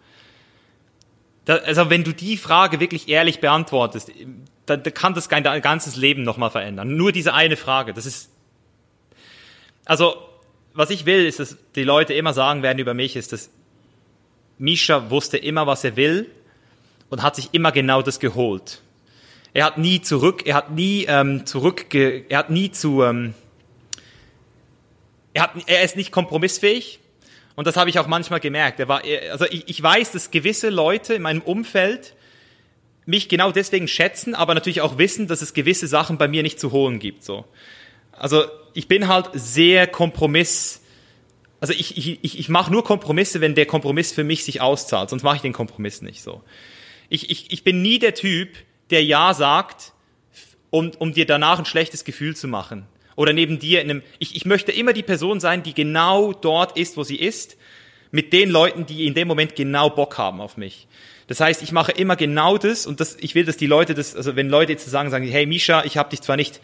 Da, 1.46 1.56
also 1.56 1.90
wenn 1.90 2.04
du 2.04 2.12
die 2.12 2.36
Frage 2.36 2.78
wirklich 2.78 3.08
ehrlich 3.08 3.40
beantwortest, 3.40 4.12
dann 4.66 4.82
kann 4.82 5.14
das 5.14 5.28
dein 5.28 5.62
ganzes 5.62 5.96
Leben 5.96 6.22
nochmal 6.22 6.50
verändern. 6.50 6.96
Nur 6.96 7.10
diese 7.10 7.34
eine 7.34 7.56
Frage, 7.56 7.94
das 7.94 8.06
ist, 8.06 8.30
also, 9.84 10.16
was 10.74 10.90
ich 10.90 11.06
will, 11.06 11.26
ist, 11.26 11.40
dass 11.40 11.56
die 11.74 11.84
Leute 11.84 12.14
immer 12.14 12.34
sagen 12.34 12.62
werden 12.62 12.78
über 12.78 12.94
mich, 12.94 13.16
ist, 13.16 13.32
dass 13.32 13.50
Misha 14.58 15.10
wusste 15.10 15.38
immer, 15.38 15.66
was 15.66 15.82
er 15.82 15.96
will 15.96 16.30
und 17.10 17.22
hat 17.22 17.34
sich 17.34 17.48
immer 17.52 17.72
genau 17.72 18.02
das 18.02 18.20
geholt. 18.20 18.82
Er 19.59 19.64
hat 19.64 19.76
nie 19.76 20.00
zurück, 20.00 20.46
er 20.46 20.54
hat 20.54 20.70
nie 20.70 21.06
ähm, 21.09 21.44
zurück, 21.44 21.92
er 21.92 22.38
hat 22.38 22.48
nie 22.48 22.70
zu, 22.70 23.02
ähm, 23.02 23.34
er, 25.34 25.42
hat, 25.42 25.50
er 25.66 25.82
ist 25.82 25.96
nicht 25.96 26.12
kompromissfähig. 26.12 27.00
Und 27.56 27.66
das 27.66 27.76
habe 27.76 27.90
ich 27.90 27.98
auch 27.98 28.06
manchmal 28.06 28.38
gemerkt. 28.38 28.78
Er 28.78 28.86
war, 28.86 29.02
also 29.32 29.46
ich, 29.46 29.68
ich 29.68 29.82
weiß, 29.82 30.12
dass 30.12 30.30
gewisse 30.30 30.68
Leute 30.68 31.14
in 31.14 31.22
meinem 31.22 31.40
Umfeld 31.40 32.14
mich 33.04 33.28
genau 33.28 33.50
deswegen 33.50 33.88
schätzen, 33.88 34.36
aber 34.36 34.54
natürlich 34.54 34.80
auch 34.80 34.96
wissen, 34.96 35.26
dass 35.26 35.42
es 35.42 35.54
gewisse 35.54 35.88
Sachen 35.88 36.18
bei 36.18 36.28
mir 36.28 36.44
nicht 36.44 36.61
zu 36.61 36.70
holen 36.70 37.00
gibt. 37.00 37.24
So. 37.24 37.44
Also 38.12 38.44
ich 38.74 38.86
bin 38.86 39.09
halt 39.09 39.30
sehr 39.32 39.88
Kompromiss. 39.88 40.82
Also 41.59 41.74
ich, 41.74 41.98
ich, 41.98 42.22
ich, 42.22 42.38
ich 42.38 42.48
mache 42.48 42.70
nur 42.70 42.84
Kompromisse, 42.84 43.40
wenn 43.40 43.56
der 43.56 43.66
Kompromiss 43.66 44.12
für 44.12 44.22
mich 44.22 44.44
sich 44.44 44.61
auszahlt, 44.61 45.11
sonst 45.11 45.24
mache 45.24 45.34
ich 45.34 45.42
den 45.42 45.52
Kompromiss 45.52 46.00
nicht 46.00 46.22
so. 46.22 46.44
Ich, 47.09 47.28
ich, 47.28 47.52
ich 47.52 47.64
bin 47.64 47.82
nie 47.82 47.98
der 47.98 48.14
Typ, 48.14 48.50
der 48.91 49.05
Ja 49.05 49.34
sagt, 49.34 49.93
um, 50.70 50.91
um 50.99 51.12
dir 51.12 51.26
danach 51.26 51.59
ein 51.59 51.64
schlechtes 51.64 52.05
Gefühl 52.05 52.36
zu 52.36 52.49
machen 52.49 52.86
oder 53.18 53.32
neben 53.32 53.59
dir 53.59 53.80
in 53.80 53.91
einem, 53.91 54.03
ich, 54.20 54.36
ich 54.36 54.45
möchte 54.45 54.70
immer 54.70 54.93
die 54.93 55.03
Person 55.03 55.41
sein, 55.41 55.64
die 55.64 55.74
genau 55.74 56.32
dort 56.32 56.78
ist, 56.78 56.97
wo 56.97 57.03
sie 57.03 57.16
ist, 57.16 57.57
mit 58.12 58.32
den 58.32 58.49
Leuten, 58.49 58.86
die 58.86 59.07
in 59.07 59.14
dem 59.14 59.26
Moment 59.26 59.57
genau 59.57 59.91
Bock 59.91 60.18
haben 60.18 60.41
auf 60.41 60.57
mich. 60.57 60.86
Das 61.26 61.41
heißt, 61.41 61.62
ich 61.62 61.72
mache 61.72 61.91
immer 61.91 62.14
genau 62.14 62.59
das 62.59 62.86
und 62.86 63.01
das, 63.01 63.16
ich 63.20 63.34
will, 63.34 63.45
dass 63.45 63.57
die 63.57 63.66
Leute 63.66 63.95
das, 63.95 64.14
also 64.14 64.36
wenn 64.36 64.49
Leute 64.49 64.72
jetzt 64.72 64.89
sagen, 64.89 65.11
sagen, 65.11 65.26
hey 65.26 65.47
Misha, 65.47 65.84
ich 65.84 65.97
habe 65.97 66.11
dich 66.11 66.22
zwar 66.22 66.36
nicht, 66.36 66.61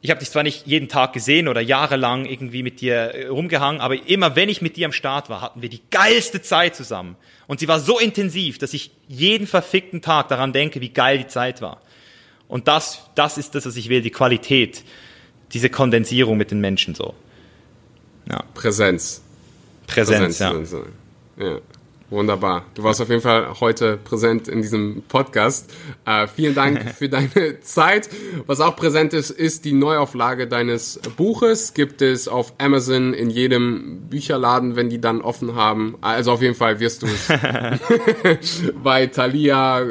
ich 0.00 0.10
habe 0.10 0.20
dich 0.20 0.30
zwar 0.30 0.42
nicht 0.42 0.66
jeden 0.66 0.88
Tag 0.88 1.12
gesehen 1.12 1.48
oder 1.48 1.60
jahrelang 1.60 2.24
irgendwie 2.24 2.62
mit 2.62 2.80
dir 2.80 2.94
äh, 2.94 3.26
rumgehangen, 3.26 3.82
aber 3.82 4.08
immer 4.08 4.36
wenn 4.36 4.48
ich 4.48 4.62
mit 4.62 4.76
dir 4.76 4.86
am 4.86 4.92
Start 4.92 5.28
war, 5.28 5.42
hatten 5.42 5.62
wir 5.62 5.68
die 5.68 5.82
geilste 5.90 6.40
Zeit 6.42 6.74
zusammen. 6.74 7.16
Und 7.46 7.60
sie 7.60 7.68
war 7.68 7.80
so 7.80 7.98
intensiv, 7.98 8.58
dass 8.58 8.74
ich 8.74 8.90
jeden 9.08 9.46
verfickten 9.46 10.00
Tag 10.00 10.28
daran 10.28 10.52
denke, 10.52 10.80
wie 10.80 10.88
geil 10.88 11.18
die 11.18 11.26
Zeit 11.26 11.60
war. 11.60 11.80
Und 12.48 12.68
das, 12.68 13.02
das 13.14 13.38
ist 13.38 13.54
das, 13.54 13.66
was 13.66 13.76
ich 13.76 13.88
will, 13.88 14.02
die 14.02 14.10
Qualität, 14.10 14.84
diese 15.52 15.70
Kondensierung 15.70 16.36
mit 16.36 16.50
den 16.50 16.60
Menschen 16.60 16.94
so. 16.94 17.14
Ja. 18.30 18.42
Präsenz. 18.54 19.22
Präsenz, 19.86 20.38
Präsenz 20.38 20.72
ja. 21.36 21.46
ja. 21.46 21.60
Wunderbar. 22.14 22.64
Du 22.74 22.84
warst 22.84 23.00
auf 23.00 23.08
jeden 23.08 23.22
Fall 23.22 23.58
heute 23.58 23.96
präsent 23.96 24.46
in 24.46 24.62
diesem 24.62 25.02
Podcast. 25.08 25.74
Äh, 26.06 26.28
vielen 26.28 26.54
Dank 26.54 26.94
für 26.96 27.08
deine 27.08 27.58
Zeit. 27.60 28.08
Was 28.46 28.60
auch 28.60 28.76
präsent 28.76 29.12
ist, 29.12 29.30
ist 29.30 29.64
die 29.64 29.72
Neuauflage 29.72 30.46
deines 30.46 31.00
Buches. 31.16 31.74
Gibt 31.74 32.02
es 32.02 32.28
auf 32.28 32.52
Amazon 32.58 33.14
in 33.14 33.30
jedem 33.30 34.02
Bücherladen, 34.08 34.76
wenn 34.76 34.90
die 34.90 35.00
dann 35.00 35.22
offen 35.22 35.56
haben. 35.56 35.96
Also 36.02 36.30
auf 36.30 36.40
jeden 36.40 36.54
Fall 36.54 36.78
wirst 36.78 37.02
du 37.02 37.06
es 37.06 37.26
bei 38.84 39.08
Thalia, 39.08 39.82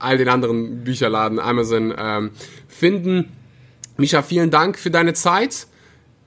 all 0.00 0.18
den 0.18 0.28
anderen 0.28 0.82
Bücherladen, 0.82 1.38
Amazon 1.38 1.94
ähm, 1.96 2.30
finden. 2.66 3.28
Micha, 3.96 4.22
vielen 4.22 4.50
Dank 4.50 4.76
für 4.76 4.90
deine 4.90 5.14
Zeit 5.14 5.68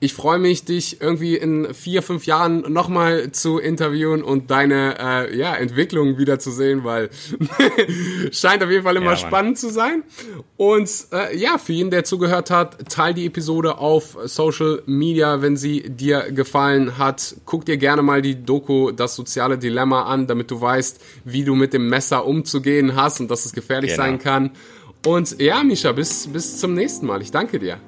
ich 0.06 0.14
freue 0.14 0.38
mich, 0.38 0.64
dich 0.64 1.00
irgendwie 1.00 1.36
in 1.36 1.74
vier, 1.74 2.00
fünf 2.00 2.26
Jahren 2.26 2.72
nochmal 2.72 3.32
zu 3.32 3.58
interviewen 3.58 4.22
und 4.22 4.52
deine 4.52 4.96
äh, 5.00 5.36
ja, 5.36 5.52
Entwicklung 5.54 6.16
wieder 6.16 6.38
zu 6.38 6.52
sehen, 6.52 6.84
weil 6.84 7.10
scheint 8.30 8.62
auf 8.62 8.70
jeden 8.70 8.84
Fall 8.84 8.94
immer 8.94 9.10
ja, 9.10 9.16
spannend 9.16 9.58
zu 9.58 9.68
sein. 9.68 10.04
Und 10.56 10.88
äh, 11.12 11.36
ja, 11.36 11.58
für 11.58 11.72
jeden, 11.72 11.90
der 11.90 12.04
zugehört 12.04 12.52
hat, 12.52 12.88
teil 12.88 13.14
die 13.14 13.26
Episode 13.26 13.78
auf 13.78 14.16
Social 14.26 14.80
Media, 14.86 15.42
wenn 15.42 15.56
sie 15.56 15.82
dir 15.90 16.30
gefallen 16.30 16.96
hat. 16.98 17.34
Guck 17.44 17.64
dir 17.64 17.76
gerne 17.76 18.02
mal 18.02 18.22
die 18.22 18.44
Doku 18.44 18.92
Das 18.92 19.16
soziale 19.16 19.58
Dilemma 19.58 20.04
an, 20.04 20.28
damit 20.28 20.52
du 20.52 20.60
weißt, 20.60 21.00
wie 21.24 21.42
du 21.42 21.56
mit 21.56 21.72
dem 21.72 21.88
Messer 21.88 22.26
umzugehen 22.26 22.94
hast 22.94 23.18
und 23.18 23.28
dass 23.28 23.44
es 23.44 23.52
gefährlich 23.52 23.90
genau. 23.90 24.04
sein 24.04 24.18
kann. 24.20 24.50
Und 25.04 25.40
ja, 25.40 25.64
Misha, 25.64 25.90
bis, 25.90 26.28
bis 26.28 26.58
zum 26.58 26.74
nächsten 26.74 27.06
Mal. 27.06 27.22
Ich 27.22 27.32
danke 27.32 27.58
dir. 27.58 27.80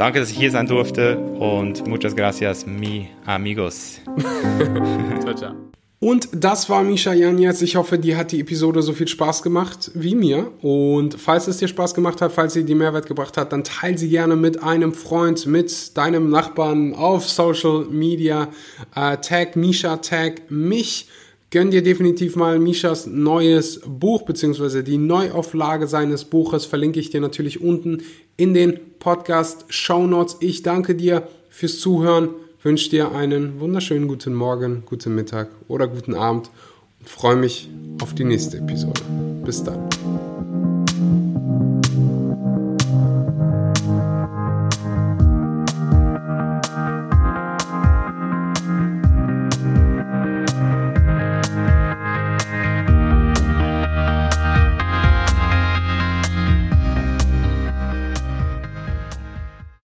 Danke, 0.00 0.18
dass 0.18 0.30
ich 0.30 0.38
hier 0.38 0.50
sein 0.50 0.66
durfte 0.66 1.18
und 1.18 1.86
muchas 1.86 2.16
gracias, 2.16 2.64
mi 2.64 3.08
amigos. 3.26 4.00
ciao, 5.20 5.34
ciao. 5.34 5.54
Und 5.98 6.30
das 6.32 6.70
war 6.70 6.82
Misha 6.82 7.12
Janetz. 7.12 7.60
Ich 7.60 7.76
hoffe, 7.76 7.98
dir 7.98 8.16
hat 8.16 8.32
die 8.32 8.40
Episode 8.40 8.80
so 8.80 8.94
viel 8.94 9.08
Spaß 9.08 9.42
gemacht 9.42 9.90
wie 9.92 10.14
mir. 10.14 10.52
Und 10.62 11.20
falls 11.20 11.48
es 11.48 11.58
dir 11.58 11.68
Spaß 11.68 11.92
gemacht 11.92 12.22
hat, 12.22 12.32
falls 12.32 12.54
sie 12.54 12.64
dir 12.64 12.76
Mehrwert 12.76 13.04
gebracht 13.04 13.36
hat, 13.36 13.52
dann 13.52 13.62
teile 13.62 13.98
sie 13.98 14.08
gerne 14.08 14.36
mit 14.36 14.62
einem 14.62 14.94
Freund, 14.94 15.44
mit 15.44 15.94
deinem 15.98 16.30
Nachbarn 16.30 16.94
auf 16.94 17.28
Social 17.28 17.84
Media. 17.90 18.48
Äh, 18.96 19.18
tag 19.18 19.54
Misha, 19.54 19.98
tag 19.98 20.50
mich. 20.50 21.08
Gönn 21.52 21.72
dir 21.72 21.82
definitiv 21.82 22.36
mal 22.36 22.60
Mishas 22.60 23.08
neues 23.08 23.80
Buch, 23.84 24.22
beziehungsweise 24.22 24.84
die 24.84 24.98
Neuauflage 24.98 25.88
seines 25.88 26.24
Buches 26.24 26.64
verlinke 26.64 27.00
ich 27.00 27.10
dir 27.10 27.20
natürlich 27.20 27.60
unten 27.60 28.02
in 28.40 28.54
den 28.54 28.80
Podcast 28.98 29.66
Show 29.68 30.06
Notes. 30.06 30.38
Ich 30.40 30.62
danke 30.62 30.94
dir 30.94 31.28
fürs 31.50 31.78
Zuhören, 31.78 32.30
wünsche 32.62 32.88
dir 32.88 33.12
einen 33.12 33.60
wunderschönen 33.60 34.08
guten 34.08 34.34
Morgen, 34.34 34.82
guten 34.86 35.14
Mittag 35.14 35.48
oder 35.68 35.86
guten 35.86 36.14
Abend 36.14 36.50
und 37.00 37.08
freue 37.08 37.36
mich 37.36 37.68
auf 38.00 38.14
die 38.14 38.24
nächste 38.24 38.56
Episode. 38.56 39.02
Bis 39.44 39.62
dann. 39.62 40.39